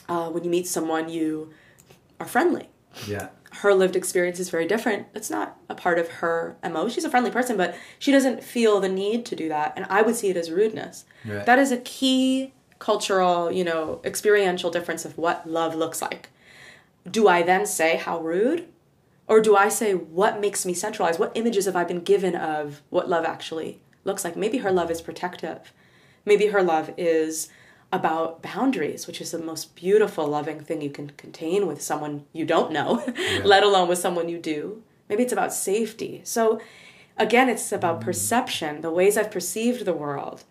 uh, 0.10 0.30
when 0.30 0.44
you 0.44 0.50
meet 0.50 0.66
someone, 0.68 1.10
you 1.10 1.54
are 2.20 2.26
friendly. 2.26 2.70
Yeah. 3.06 3.28
Her 3.62 3.76
lived 3.76 3.96
experience 3.96 4.40
is 4.40 4.50
very 4.50 4.66
different. 4.66 5.14
That's 5.14 5.30
not 5.30 5.58
a 5.70 5.76
part 5.76 6.00
of 6.00 6.08
her 6.10 6.56
MO. 6.64 6.90
She's 6.90 7.06
a 7.06 7.12
friendly 7.12 7.30
person, 7.30 7.58
but 7.58 7.76
she 8.00 8.12
doesn't 8.12 8.44
feel 8.44 8.80
the 8.80 8.90
need 8.90 9.24
to 9.28 9.36
do 9.36 9.50
that. 9.50 9.74
And 9.76 9.86
I 9.88 10.02
would 10.02 10.16
see 10.16 10.30
it 10.30 10.38
as 10.38 10.50
rudeness. 10.50 11.06
Right. 11.24 11.46
That 11.46 11.60
is 11.60 11.72
a 11.72 11.78
key 11.78 12.54
cultural, 12.86 13.52
you 13.52 13.64
know, 13.64 14.00
experiential 14.04 14.70
difference 14.70 15.06
of 15.06 15.18
what 15.18 15.50
love 15.50 15.74
looks 15.74 16.04
like. 16.04 16.30
Do 17.10 17.28
I 17.28 17.42
then 17.42 17.66
say 17.66 17.98
how 17.98 18.20
rude? 18.20 18.68
Or 19.28 19.42
do 19.42 19.56
I 19.56 19.70
say 19.70 19.96
what 19.96 20.40
makes 20.40 20.68
me 20.68 20.76
centralized? 20.76 21.20
What 21.20 21.32
images 21.34 21.66
have 21.66 21.76
I 21.76 21.84
been 21.84 22.02
given 22.02 22.36
of 22.36 22.84
what 22.92 23.10
love 23.10 23.26
actually 23.26 23.80
looks 24.04 24.24
like? 24.24 24.36
Maybe 24.36 24.60
her 24.60 24.72
love 24.72 24.92
is 24.92 25.02
protective. 25.02 25.74
Maybe 26.26 26.48
her 26.48 26.62
love 26.62 26.94
is 26.96 27.50
about 27.92 28.44
boundaries, 28.44 29.08
which 29.08 29.20
is 29.20 29.32
the 29.32 29.40
most 29.40 29.76
beautiful, 29.76 30.28
loving 30.28 30.60
thing 30.60 30.82
you 30.82 30.92
can 30.92 31.10
contain 31.18 31.66
with 31.66 31.82
someone 31.82 32.26
you 32.34 32.46
don't 32.46 32.72
know, 32.72 33.04
let 33.44 33.64
alone 33.64 33.90
with 33.90 33.98
someone 33.98 34.30
you 34.30 34.38
do. 34.38 34.84
Maybe 35.10 35.24
it's 35.24 35.34
about 35.34 35.56
safety. 35.56 36.22
So, 36.24 36.62
again, 37.18 37.50
it's 37.50 37.72
about 37.72 38.02
perception, 38.02 38.82
the 38.82 38.92
ways 38.92 39.18
I've 39.18 39.32
perceived 39.32 39.86
the 39.86 39.94
world. 39.94 40.44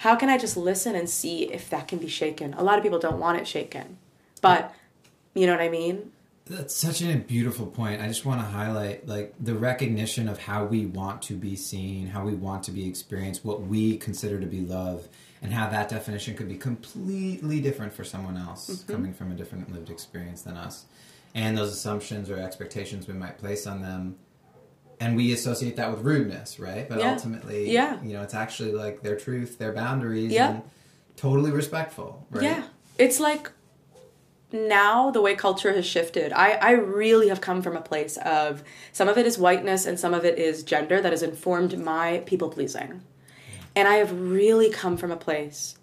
How 0.00 0.16
can 0.16 0.30
I 0.30 0.38
just 0.38 0.56
listen 0.56 0.94
and 0.94 1.10
see 1.10 1.42
if 1.52 1.68
that 1.68 1.86
can 1.86 1.98
be 1.98 2.08
shaken? 2.08 2.54
A 2.54 2.62
lot 2.62 2.78
of 2.78 2.82
people 2.82 2.98
don't 2.98 3.18
want 3.18 3.38
it 3.38 3.46
shaken. 3.46 3.98
But, 4.40 4.74
you 5.34 5.46
know 5.46 5.52
what 5.52 5.60
I 5.60 5.68
mean? 5.68 6.12
That's 6.46 6.74
such 6.74 7.02
a 7.02 7.16
beautiful 7.16 7.66
point. 7.66 8.00
I 8.00 8.08
just 8.08 8.24
want 8.24 8.40
to 8.40 8.46
highlight 8.46 9.06
like 9.06 9.34
the 9.38 9.54
recognition 9.54 10.26
of 10.26 10.38
how 10.38 10.64
we 10.64 10.86
want 10.86 11.20
to 11.24 11.34
be 11.34 11.54
seen, 11.54 12.06
how 12.06 12.24
we 12.24 12.32
want 12.32 12.62
to 12.64 12.70
be 12.70 12.88
experienced, 12.88 13.44
what 13.44 13.60
we 13.60 13.98
consider 13.98 14.40
to 14.40 14.46
be 14.46 14.62
love, 14.62 15.06
and 15.42 15.52
how 15.52 15.68
that 15.68 15.90
definition 15.90 16.34
could 16.34 16.48
be 16.48 16.56
completely 16.56 17.60
different 17.60 17.92
for 17.92 18.02
someone 18.02 18.38
else 18.38 18.70
Mm-hmm. 18.70 18.92
coming 18.92 19.12
from 19.12 19.30
a 19.32 19.34
different 19.34 19.70
lived 19.70 19.90
experience 19.90 20.40
than 20.40 20.56
us. 20.56 20.86
And 21.34 21.58
those 21.58 21.72
assumptions 21.72 22.30
or 22.30 22.38
expectations 22.38 23.06
we 23.06 23.12
might 23.12 23.36
place 23.36 23.66
on 23.66 23.82
them 23.82 24.16
and 25.00 25.16
we 25.16 25.32
associate 25.32 25.76
that 25.76 25.90
with 25.90 26.04
rudeness, 26.04 26.60
right? 26.60 26.88
But 26.88 26.98
Yeah. 27.00 27.12
ultimately, 27.12 27.70
Yeah. 27.70 27.96
you 28.02 28.12
know, 28.12 28.22
it's 28.22 28.34
actually 28.34 28.72
like 28.72 29.02
their 29.02 29.16
truth, 29.16 29.58
their 29.58 29.72
boundaries, 29.72 30.30
Yeah. 30.30 30.50
and 30.50 30.62
totally 31.16 31.50
respectful, 31.50 32.26
right? 32.30 32.44
Yeah. 32.44 32.62
It's 32.98 33.18
like 33.18 33.50
now 34.52 35.10
the 35.10 35.20
way 35.22 35.34
culture 35.34 35.72
has 35.72 35.86
shifted. 35.86 36.32
I, 36.32 36.52
I 36.52 36.70
really 36.72 37.28
have 37.28 37.40
come 37.40 37.62
from 37.62 37.76
a 37.76 37.80
place 37.80 38.18
of 38.18 38.62
some 38.92 39.08
of 39.08 39.16
it 39.16 39.26
is 39.26 39.38
whiteness 39.38 39.86
and 39.86 39.98
some 39.98 40.12
of 40.12 40.24
it 40.24 40.38
is 40.38 40.62
gender 40.62 41.00
that 41.00 41.12
has 41.12 41.22
informed 41.22 41.78
my 41.78 42.22
people 42.26 42.50
pleasing. 42.50 43.02
And 43.76 43.86
I 43.88 43.94
have 43.96 44.12
really 44.12 44.68
come 44.70 44.96
from 44.96 45.12
a 45.12 45.16
place, 45.16 45.76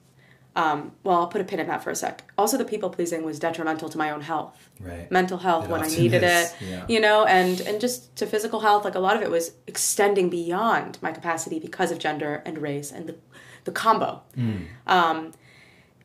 um, 0.58 0.91
well, 1.03 1.18
I'll 1.18 1.28
put 1.28 1.39
a 1.39 1.43
pin 1.43 1.60
in 1.60 1.68
that 1.68 1.84
for 1.84 1.91
a 1.91 1.95
sec. 1.95 2.24
Also, 2.36 2.58
the 2.58 2.66
people 2.66 2.89
pleasing 2.89 3.24
was 3.24 3.38
detrimental 3.38 3.89
to 3.89 3.97
my 3.97 4.10
own 4.10 4.22
health. 4.22 4.70
Right. 4.80 5.10
mental 5.12 5.38
health 5.38 5.66
It 5.66 5.72
when 5.72 5.82
I 5.82 5.88
needed 5.88 6.24
is, 6.24 6.51
it, 6.53 6.55
yeah. 6.62 6.86
you 6.88 6.99
know, 6.99 7.26
and 7.26 7.62
and 7.62 7.80
just 7.80 8.16
to 8.18 8.26
physical 8.26 8.60
health. 8.60 8.84
Like 8.84 8.95
a 8.95 8.99
lot 8.99 9.16
of 9.16 9.22
it 9.22 9.30
was 9.30 9.53
extending 9.68 10.30
beyond 10.30 10.97
my 11.01 11.12
capacity 11.12 11.60
because 11.60 11.91
of 11.91 11.99
gender 11.99 12.41
and 12.43 12.58
race 12.58 12.91
and 12.91 13.08
the 13.08 13.16
the 13.66 13.72
combo. 13.72 14.24
Um, 14.88 15.34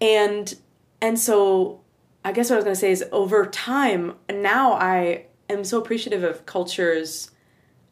and 0.02 0.54
and 1.00 1.18
so 1.18 1.80
I 2.22 2.32
guess 2.32 2.50
what 2.50 2.56
I 2.56 2.58
was 2.58 2.64
going 2.64 2.76
to 2.76 2.80
say 2.80 2.92
is 2.92 3.04
over 3.10 3.46
time 3.46 4.16
now 4.30 4.74
I 4.74 5.26
am 5.48 5.64
so 5.64 5.78
appreciative 5.78 6.22
of 6.24 6.44
cultures, 6.44 7.30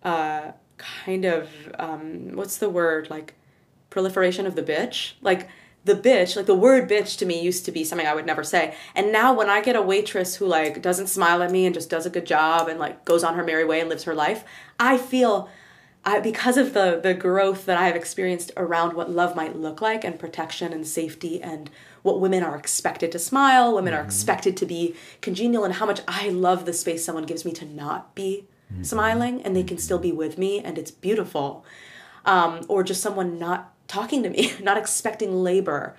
uh, 0.03 0.53
kind 0.77 1.25
of 1.25 1.49
um, 1.79 2.33
what's 2.37 2.59
the 2.59 2.69
word 2.69 3.09
like 3.09 3.35
proliferation 3.89 4.47
of 4.47 4.55
the 4.55 4.63
bitch 4.63 5.15
like 5.21 5.49
the 5.85 5.95
bitch 5.95 6.37
like 6.37 6.47
the 6.47 6.55
word 6.55 6.89
bitch 6.89 7.17
to 7.19 7.25
me 7.25 7.41
used 7.41 7.65
to 7.65 7.73
be 7.73 7.85
something 7.85 8.07
i 8.07 8.15
would 8.15 8.27
never 8.27 8.45
say. 8.45 8.75
And 8.95 9.13
now 9.13 9.33
when 9.33 9.49
i 9.49 9.61
get 9.61 9.77
a 9.77 9.83
waitress 9.83 10.37
who 10.37 10.47
like 10.47 10.83
doesn't 10.83 11.09
smile 11.09 11.43
at 11.43 11.51
me 11.51 11.67
and 11.67 11.75
just 11.75 11.91
does 11.91 12.07
a 12.07 12.11
good 12.11 12.27
job 12.27 12.69
and 12.69 12.79
like 12.79 13.05
goes 13.05 13.25
on 13.25 13.35
her 13.35 13.45
merry 13.45 13.65
way 13.65 13.81
and 13.81 13.89
lives 13.89 14.05
her 14.05 14.15
life 14.15 14.45
i 14.79 14.99
feel 14.99 15.49
I, 16.03 16.21
because 16.21 16.57
of 16.57 16.73
the 16.75 17.01
the 17.03 17.15
growth 17.15 17.67
that 17.67 17.77
i 17.77 17.87
have 17.87 17.97
experienced 17.97 18.53
around 18.57 18.95
what 18.95 19.11
love 19.11 19.35
might 19.35 19.57
look 19.57 19.81
like 19.81 20.05
and 20.05 20.19
protection 20.19 20.73
and 20.73 20.87
safety 20.87 21.43
and 21.43 21.71
what 22.03 22.21
women 22.21 22.43
are 22.43 22.57
expected 22.57 23.13
to 23.13 23.19
smile 23.19 23.75
women 23.75 23.95
are 23.95 23.99
mm-hmm. 23.99 24.07
expected 24.07 24.57
to 24.59 24.67
be 24.67 24.95
congenial 25.21 25.65
and 25.65 25.75
how 25.75 25.87
much 25.87 26.01
i 26.07 26.29
love 26.29 26.67
the 26.67 26.73
space 26.73 27.05
someone 27.05 27.25
gives 27.25 27.45
me 27.45 27.53
to 27.53 27.65
not 27.65 28.15
be 28.15 28.47
mm-hmm. 28.73 28.83
smiling 28.83 29.43
and 29.43 29.55
they 29.55 29.63
can 29.63 29.77
mm-hmm. 29.77 29.83
still 29.83 29.99
be 29.99 30.13
with 30.13 30.39
me 30.39 30.61
and 30.61 30.79
it's 30.79 30.91
beautiful. 30.91 31.65
Um, 32.25 32.67
or 32.69 32.83
just 32.83 33.01
someone 33.01 33.39
not 33.39 33.73
talking 33.91 34.23
to 34.23 34.31
me, 34.31 34.53
not 34.63 34.79
expecting 34.79 35.43
labor, 35.43 35.97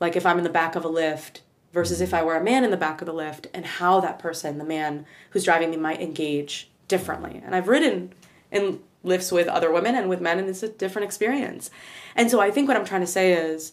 like 0.00 0.16
if 0.16 0.26
I'm 0.26 0.38
in 0.38 0.44
the 0.44 0.50
back 0.50 0.74
of 0.74 0.84
a 0.84 0.88
Lyft 0.88 1.40
versus 1.72 2.00
if 2.00 2.14
I 2.14 2.22
were 2.22 2.36
a 2.36 2.42
man 2.42 2.64
in 2.64 2.70
the 2.70 2.76
back 2.76 3.02
of 3.02 3.06
the 3.06 3.12
Lyft, 3.12 3.46
and 3.52 3.66
how 3.66 4.00
that 4.00 4.18
person, 4.18 4.58
the 4.58 4.64
man 4.64 5.04
who's 5.30 5.44
driving 5.44 5.70
me, 5.70 5.76
might 5.76 6.00
engage 6.00 6.70
differently. 6.88 7.42
And 7.44 7.54
I've 7.54 7.68
ridden 7.68 8.14
in 8.50 8.80
Lyfts 9.04 9.30
with 9.30 9.46
other 9.46 9.70
women 9.70 9.94
and 9.94 10.08
with 10.08 10.20
men, 10.20 10.38
and 10.38 10.48
it's 10.48 10.62
a 10.62 10.68
different 10.68 11.04
experience. 11.04 11.70
And 12.14 12.30
so 12.30 12.40
I 12.40 12.50
think 12.50 12.66
what 12.66 12.76
I'm 12.76 12.86
trying 12.86 13.02
to 13.02 13.06
say 13.06 13.34
is 13.34 13.72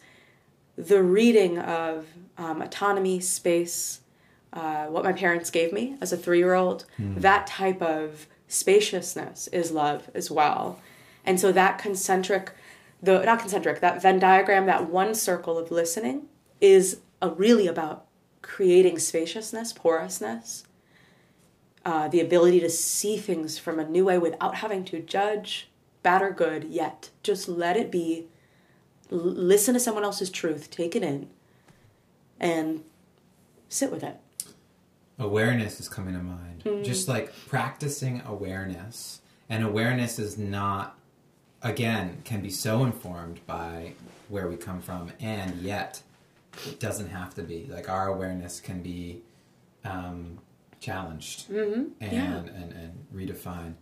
the 0.76 1.02
reading 1.02 1.60
of 1.60 2.06
um, 2.38 2.62
autonomy, 2.62 3.20
space, 3.20 4.02
uh, 4.52 4.88
what 4.88 5.04
my 5.04 5.14
parents 5.14 5.50
gave 5.50 5.72
me 5.72 5.96
as 6.02 6.12
a 6.12 6.18
three 6.18 6.40
year 6.40 6.54
old, 6.54 6.86
that 7.22 7.48
type 7.48 7.82
of 7.82 8.28
spaciousness 8.48 9.48
is 9.48 9.72
love 9.72 10.10
as 10.14 10.30
well. 10.30 10.80
And 11.26 11.40
so 11.40 11.52
that 11.52 11.78
concentric, 11.80 12.52
the 13.04 13.22
not 13.24 13.40
concentric, 13.40 13.82
that 13.82 14.02
Venn 14.02 14.18
diagram, 14.18 14.66
that 14.66 14.90
one 14.90 15.14
circle 15.14 15.58
of 15.58 15.70
listening 15.70 16.24
is 16.62 17.02
a, 17.22 17.30
really 17.30 17.68
about 17.68 18.06
creating 18.42 18.98
spaciousness, 18.98 19.74
porousness, 19.74 20.64
uh, 21.86 22.08
the 22.08 22.22
ability 22.22 22.62
to 22.62 22.70
see 22.70 23.18
things 23.18 23.60
from 23.60 23.78
a 23.78 23.88
new 23.88 24.06
way 24.06 24.18
without 24.18 24.56
having 24.56 24.86
to 24.86 25.02
judge 25.02 25.70
bad 26.02 26.22
or 26.22 26.32
good 26.32 26.64
yet. 26.64 27.10
Just 27.24 27.48
let 27.50 27.76
it 27.78 27.92
be. 27.92 28.28
L- 29.12 29.18
listen 29.20 29.74
to 29.74 29.80
someone 29.82 30.06
else's 30.06 30.30
truth, 30.30 30.72
take 30.72 30.96
it 30.96 31.04
in, 31.04 31.30
and 32.40 32.84
sit 33.68 33.92
with 33.92 34.04
it. 34.04 34.18
awareness 35.20 35.80
is 35.80 35.90
coming 35.90 36.14
to 36.14 36.22
mind. 36.24 36.86
Just 36.86 37.08
like 37.10 37.34
practicing 37.48 38.22
awareness. 38.26 39.22
And 39.50 39.64
awareness 39.64 40.20
is 40.20 40.38
not, 40.38 40.98
again, 41.64 42.22
can 42.24 42.42
be 42.42 42.50
so 42.50 42.84
informed 42.84 43.40
by 43.48 43.94
where 44.30 44.48
we 44.48 44.56
come 44.56 44.82
from, 44.82 45.12
and 45.20 45.56
yet 45.62 46.02
it 46.68 46.80
doesn't 46.80 47.10
have 47.10 47.34
to 47.36 47.44
be. 47.44 47.68
Like 47.70 47.90
our 47.90 48.08
awareness 48.08 48.60
can 48.60 48.82
be 48.82 49.22
um, 49.86 50.40
challenged 50.80 51.50
and, 51.50 51.94
Yeah. 52.00 52.38
and, 52.38 52.50
and 52.74 53.06
redefined. 53.14 53.76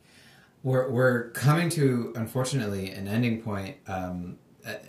We're, 0.64 0.90
we're 0.90 1.30
coming 1.32 1.70
to, 1.72 2.14
unfortunately, 2.16 2.92
an 2.92 3.08
ending 3.08 3.42
point 3.42 3.78
um, 3.88 4.38
at, 4.66 4.84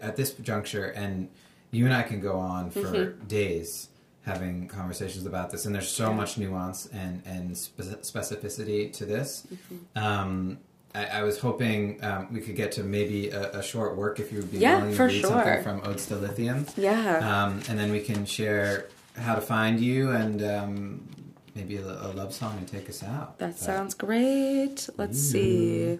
at 0.00 0.16
this 0.16 0.32
juncture, 0.32 0.86
and 0.86 1.28
you 1.70 1.84
and 1.84 1.92
I 1.94 2.02
can 2.02 2.20
go 2.20 2.38
on 2.38 2.70
for 2.70 2.80
Mm-hmm. 2.80 3.26
days 3.26 3.88
having 4.22 4.68
conversations 4.68 5.24
about 5.26 5.50
this, 5.50 5.64
and 5.66 5.74
there's 5.74 5.88
so 5.88 6.12
much 6.12 6.36
nuance 6.38 6.86
and 6.92 7.22
and 7.24 7.56
spe- 7.56 8.02
specificity 8.02 8.92
to 8.92 9.06
this. 9.06 9.46
Mm-hmm. 9.52 9.98
Um, 10.04 10.58
I, 10.98 11.20
I 11.20 11.22
was 11.22 11.38
hoping 11.38 12.02
um, 12.04 12.32
we 12.32 12.40
could 12.40 12.56
get 12.56 12.72
to 12.72 12.82
maybe 12.82 13.30
a, 13.30 13.58
a 13.60 13.62
short 13.62 13.96
work 13.96 14.18
if 14.20 14.32
you 14.32 14.38
would 14.38 14.50
be 14.50 14.58
Yeah, 14.58 14.78
willing 14.78 14.96
to 14.96 15.04
read 15.04 15.20
sure. 15.20 15.30
something 15.30 15.62
from 15.62 15.80
Odes 15.84 16.06
to 16.06 16.16
Lithium, 16.16 16.66
Yeah. 16.76 17.18
um, 17.44 17.60
and 17.68 17.78
then 17.78 17.90
we 17.92 18.00
can 18.00 18.26
share 18.26 18.88
how 19.16 19.34
to 19.36 19.40
find 19.40 19.78
you 19.80 20.10
and 20.10 20.42
um, 20.42 21.08
maybe 21.54 21.76
a, 21.76 21.84
a 21.86 22.08
love 22.20 22.32
song 22.34 22.56
and 22.58 22.66
take 22.66 22.88
us 22.88 23.02
out. 23.02 23.38
That 23.38 23.50
But- 23.50 23.58
sounds 23.58 23.94
great. 23.94 24.88
Let's 24.96 25.18
see. 25.20 25.98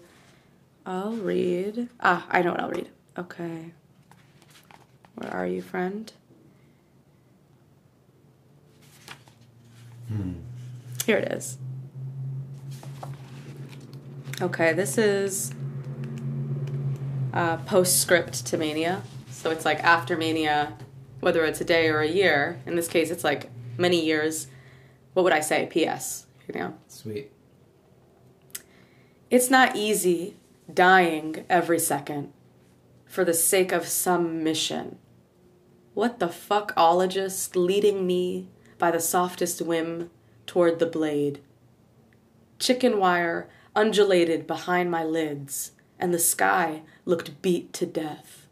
I'll 0.87 1.13
read. 1.13 1.89
Ah, 2.01 2.27
I 2.31 2.43
know 2.43 2.51
what 2.53 2.61
I'll 2.61 2.71
read. 2.71 2.89
Okay. 3.19 3.73
Where 5.17 5.31
are 5.33 5.47
you, 5.47 5.63
friend? 5.63 6.11
Here 11.05 11.19
it 11.19 11.33
is. 11.33 11.59
Okay, 14.41 14.73
this 14.73 14.99
is 14.99 15.53
uh, 17.33 17.57
postscript 17.59 18.47
to 18.47 18.57
Mania. 18.57 19.03
So 19.31 19.51
it's 19.51 19.65
like 19.65 19.83
after 19.83 20.17
Mania, 20.17 20.77
whether 21.19 21.45
it's 21.45 21.61
a 21.61 21.65
day 21.65 21.89
or 21.89 22.01
a 22.01 22.09
year. 22.09 22.61
In 22.65 22.77
this 22.77 22.87
case, 22.87 23.11
it's 23.11 23.25
like 23.25 23.51
many 23.77 24.05
years. 24.05 24.47
What 25.15 25.25
would 25.25 25.33
I 25.33 25.41
say? 25.41 25.67
P.S. 25.67 26.27
You 26.47 26.61
know? 26.61 26.75
Sweet. 26.87 27.33
It's 29.29 29.51
not 29.51 29.75
easy 29.75 30.37
dying 30.73 31.45
every 31.49 31.81
second 31.81 32.33
for 33.07 33.25
the 33.25 33.35
sake 33.35 33.73
of 33.73 33.89
some 33.89 34.45
mission. 34.45 34.99
What 35.95 36.21
the 36.21 36.29
fuckologist 36.29 37.57
leading 37.57 38.07
me 38.07 38.51
by 38.79 38.93
the 38.93 39.01
softest 39.01 39.61
whim 39.63 40.11
toward 40.47 40.79
the 40.79 40.87
blade? 40.87 41.41
Chicken 42.61 43.01
wire 43.01 43.49
undulated 43.79 44.45
behind 44.45 44.91
my 44.91 45.05
lids, 45.05 45.71
and 46.01 46.13
the 46.13 46.19
sky 46.19 46.83
looked 47.05 47.41
beat 47.41 47.73
to 47.73 47.87
death. 47.87 48.49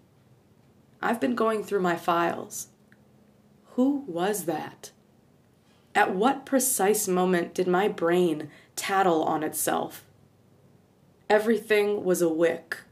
I've 1.02 1.20
been 1.20 1.34
going 1.34 1.64
through 1.64 1.80
my 1.80 1.96
files. 1.96 2.68
Who 3.74 4.04
was 4.06 4.44
that? 4.44 4.92
At 5.96 6.14
what 6.14 6.46
precise 6.46 7.08
moment 7.08 7.54
did 7.54 7.66
my 7.66 7.88
brain 7.88 8.50
tattle 8.76 9.24
on 9.24 9.42
itself? 9.42 10.04
Everything 11.28 12.04
was 12.04 12.22
a 12.22 12.28
wick. 12.28 12.82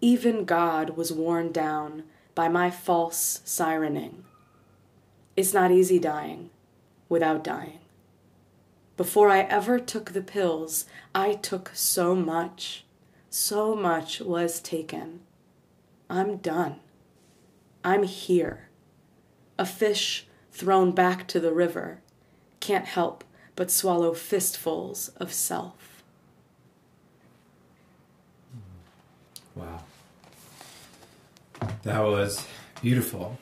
Even 0.00 0.44
God 0.44 0.96
was 0.96 1.12
worn 1.12 1.52
down 1.52 2.02
by 2.34 2.48
my 2.48 2.68
false 2.68 3.42
sirening. 3.44 4.24
It's 5.36 5.54
not 5.54 5.70
easy 5.70 6.00
dying 6.00 6.50
without 7.08 7.44
dying. 7.44 7.78
Before 8.96 9.28
I 9.28 9.40
ever 9.40 9.78
took 9.78 10.12
the 10.12 10.22
pills, 10.22 10.86
I 11.14 11.34
took 11.34 11.72
so 11.74 12.14
much. 12.14 12.84
So 13.28 13.74
much 13.74 14.20
was 14.20 14.60
taken. 14.60 15.20
I'm 16.08 16.36
done. 16.36 16.76
I'm 17.82 18.04
here. 18.04 18.68
A 19.58 19.66
fish 19.66 20.26
thrown 20.52 20.92
back 20.92 21.26
to 21.28 21.40
the 21.40 21.52
river 21.52 22.00
can't 22.60 22.86
help 22.86 23.24
but 23.56 23.70
swallow 23.70 24.14
fistfuls 24.14 25.08
of 25.16 25.32
self. 25.32 26.02
Wow. 29.54 29.82
That 31.82 32.00
was 32.00 32.46
beautiful. 32.80 33.38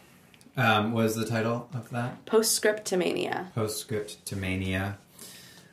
Um, 0.56 0.92
what 0.92 1.06
is 1.06 1.14
the 1.14 1.24
title 1.24 1.68
of 1.72 1.88
that? 1.90 2.24
Postscript 2.26 2.84
to 2.86 2.96
Mania. 2.96 3.50
Postscript 3.54 4.24
to 4.26 4.36
Mania. 4.36 4.98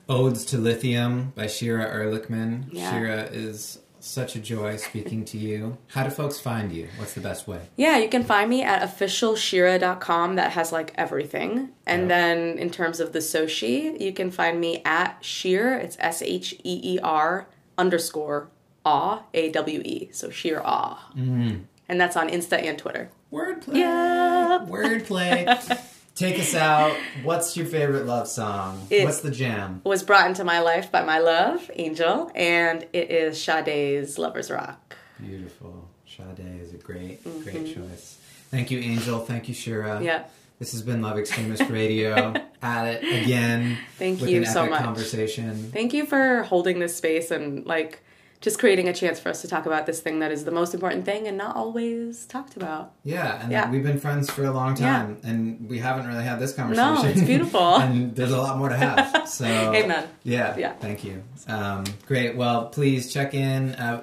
Odes 0.09 0.43
to 0.45 0.57
Lithium 0.57 1.31
by 1.35 1.47
Shira 1.47 1.85
Erlichman. 1.85 2.65
Yeah. 2.71 2.91
Shira 2.91 3.23
is 3.31 3.79
such 3.99 4.35
a 4.35 4.39
joy 4.39 4.77
speaking 4.77 5.23
to 5.25 5.37
you. 5.37 5.77
How 5.89 6.03
do 6.03 6.09
folks 6.09 6.39
find 6.39 6.71
you? 6.71 6.87
What's 6.97 7.13
the 7.13 7.21
best 7.21 7.47
way? 7.47 7.67
Yeah, 7.75 7.97
you 7.97 8.09
can 8.09 8.23
find 8.23 8.49
me 8.49 8.63
at 8.63 8.81
officialshira.com. 8.81 10.35
That 10.35 10.51
has 10.53 10.71
like 10.71 10.93
everything. 10.95 11.69
And 11.85 12.03
Yeah. 12.03 12.07
then 12.07 12.57
in 12.57 12.69
terms 12.71 12.99
of 12.99 13.13
the 13.13 13.19
Soshi, 13.19 13.99
you 14.01 14.11
can 14.13 14.31
find 14.31 14.59
me 14.59 14.81
at 14.85 15.17
Sheer. 15.23 15.73
It's 15.75 15.97
S 15.99 16.21
H 16.21 16.53
E 16.63 16.95
E 16.95 16.99
R 17.03 17.47
underscore 17.77 18.49
awe, 18.85 19.23
A 19.33 19.51
W 19.51 19.81
E. 19.85 20.09
So 20.11 20.29
Sheer 20.29 20.61
awe. 20.63 20.97
Mm. 21.15 21.65
And 21.87 21.99
that's 22.01 22.15
on 22.15 22.29
Insta 22.29 22.53
and 22.63 22.77
Twitter. 22.79 23.09
Wordplay. 23.31 23.75
Yep. 23.75 24.69
Wordplay. 24.69 25.85
Take 26.15 26.37
us 26.39 26.53
out. 26.53 26.95
What's 27.23 27.55
your 27.55 27.65
favorite 27.65 28.05
love 28.05 28.27
song? 28.27 28.85
It's- 28.89 29.05
What's 29.05 29.21
the 29.21 29.31
jam? 29.31 29.81
Was 29.85 30.03
brought 30.03 30.27
into 30.27 30.43
my 30.43 30.59
life 30.59 30.91
by 30.91 31.03
my 31.03 31.19
love, 31.19 31.71
Angel, 31.75 32.29
and 32.35 32.85
it 32.91 33.09
is 33.09 33.41
Sade's 33.41 34.17
Lover's 34.17 34.51
Rock. 34.51 34.97
Beautiful. 35.21 35.87
Sade 36.05 36.59
is 36.61 36.73
a 36.73 36.77
great, 36.77 37.23
great 37.43 37.73
choice. 37.73 38.17
Thank 38.51 38.69
you, 38.71 38.79
Angel. 38.79 39.19
Thank 39.19 39.47
you, 39.47 39.53
Shira. 39.53 39.91
Mm-hmm. 39.95 40.03
Yeah. 40.05 40.23
This 40.57 40.73
has 40.73 40.81
been 40.81 41.01
Love 41.01 41.17
Extremist 41.17 41.63
Radio. 41.69 42.33
At 42.61 42.87
it 42.87 43.23
again. 43.23 43.77
Thank 43.97 44.21
you 44.21 44.43
so 44.43 44.65
much. 44.65 44.81
conversation. 44.81 45.71
Thank 45.71 45.93
you 45.93 46.05
for 46.05 46.43
holding 46.43 46.79
this 46.79 46.93
space 46.97 47.31
and 47.31 47.65
like 47.65 48.01
just 48.41 48.57
creating 48.57 48.87
a 48.87 48.93
chance 48.93 49.19
for 49.19 49.27
us 49.29 49.41
to 49.41 49.47
talk 49.49 49.65
about 49.65 49.85
this 49.85 49.99
thing 49.99 50.19
that 50.19 50.31
is 50.31 50.45
the 50.45 50.51
most 50.51 50.73
important 50.73 51.03
thing 51.03 51.27
and 51.27 51.37
not 51.37 51.55
always 51.57 52.25
talked 52.25 52.55
about. 52.55 52.93
Yeah, 53.03 53.41
and 53.41 53.51
Yeah. 53.51 53.69
we've 53.69 53.83
been 53.83 53.99
friends 53.99 54.29
for 54.29 54.45
a 54.45 54.51
long 54.51 54.77
Yeah. 54.77 54.93
time, 54.99 55.17
and 55.23 55.69
we 55.69 55.79
haven't 55.79 56.07
really 56.07 56.23
had 56.23 56.39
this 56.39 56.53
conversation. 56.53 56.93
No, 56.95 57.03
it's 57.03 57.21
beautiful. 57.21 57.75
and 57.81 58.15
there's 58.15 58.31
a 58.31 58.37
lot 58.37 58.57
more 58.57 58.69
to 58.69 58.77
have. 58.77 59.23
So, 59.29 59.45
Amen. 59.45 60.05
Yeah, 60.23 60.55
Yeah. 60.57 60.73
Thank 60.79 61.03
you. 61.03 61.21
Um, 61.47 61.83
great. 62.07 62.35
Well, 62.37 62.67
please 62.67 63.13
check 63.13 63.33
in. 63.33 63.75
Uh, 63.75 64.01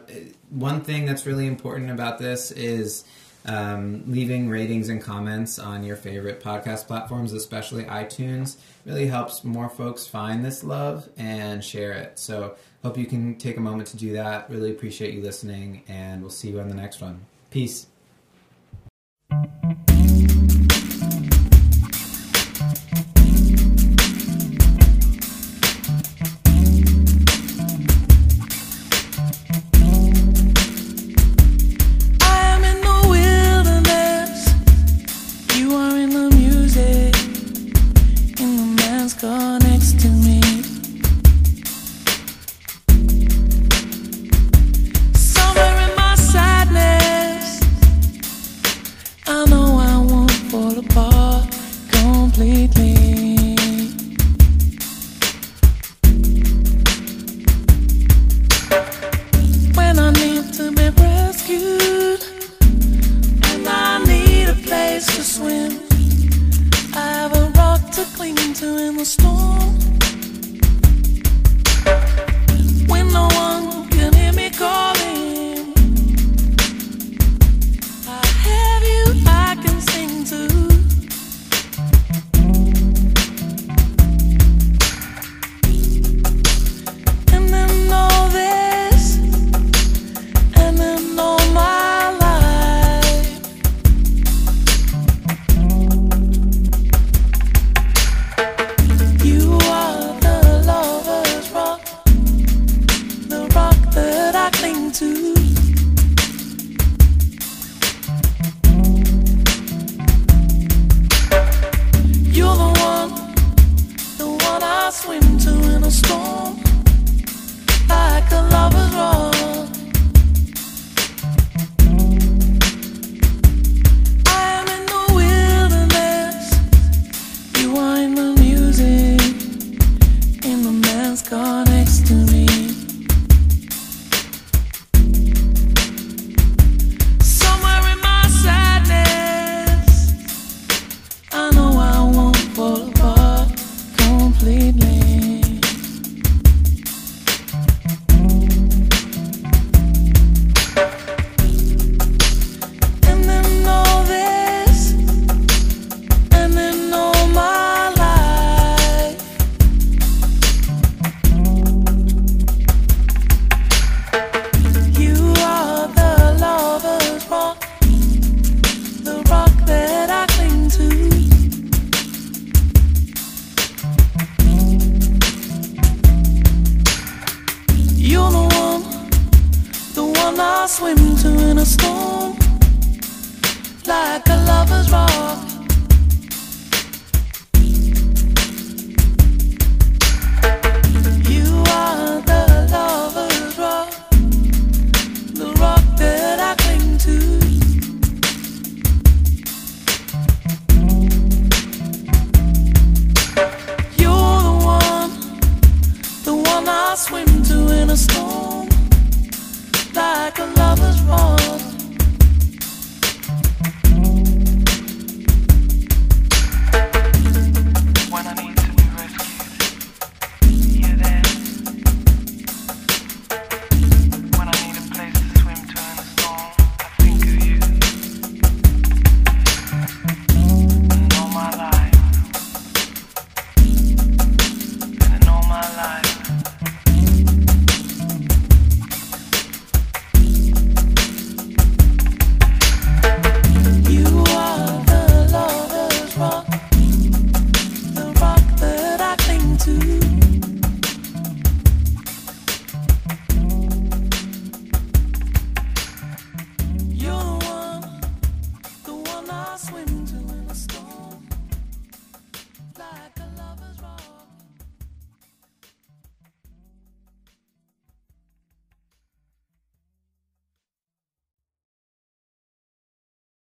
one 0.50 0.82
thing 0.82 1.04
that's 1.06 1.26
really 1.26 1.46
important 1.46 1.90
about 1.90 2.18
this 2.18 2.50
is 2.52 3.04
um, 3.46 4.02
leaving 4.06 4.48
ratings 4.48 4.88
and 4.88 5.00
comments 5.00 5.58
on 5.58 5.84
your 5.84 5.94
favorite 5.96 6.42
podcast 6.42 6.86
platforms, 6.88 7.32
especially 7.32 7.84
iTunes. 7.84 8.56
Really 8.84 9.06
helps 9.06 9.44
more 9.44 9.68
folks 9.68 10.06
find 10.06 10.44
this 10.44 10.62
love 10.64 11.08
and 11.16 11.62
share 11.64 11.92
it. 11.92 12.18
So, 12.18 12.56
hope 12.86 12.96
you 12.96 13.06
can 13.06 13.34
take 13.34 13.56
a 13.56 13.60
moment 13.60 13.88
to 13.88 13.96
do 13.96 14.12
that. 14.12 14.48
Really 14.48 14.70
appreciate 14.70 15.12
you 15.12 15.20
listening, 15.20 15.82
and 15.88 16.20
we'll 16.20 16.30
see 16.30 16.50
you 16.50 16.60
on 16.60 16.68
the 16.68 16.74
next 16.74 17.00
one. 17.00 17.26
Peace. 17.50 17.88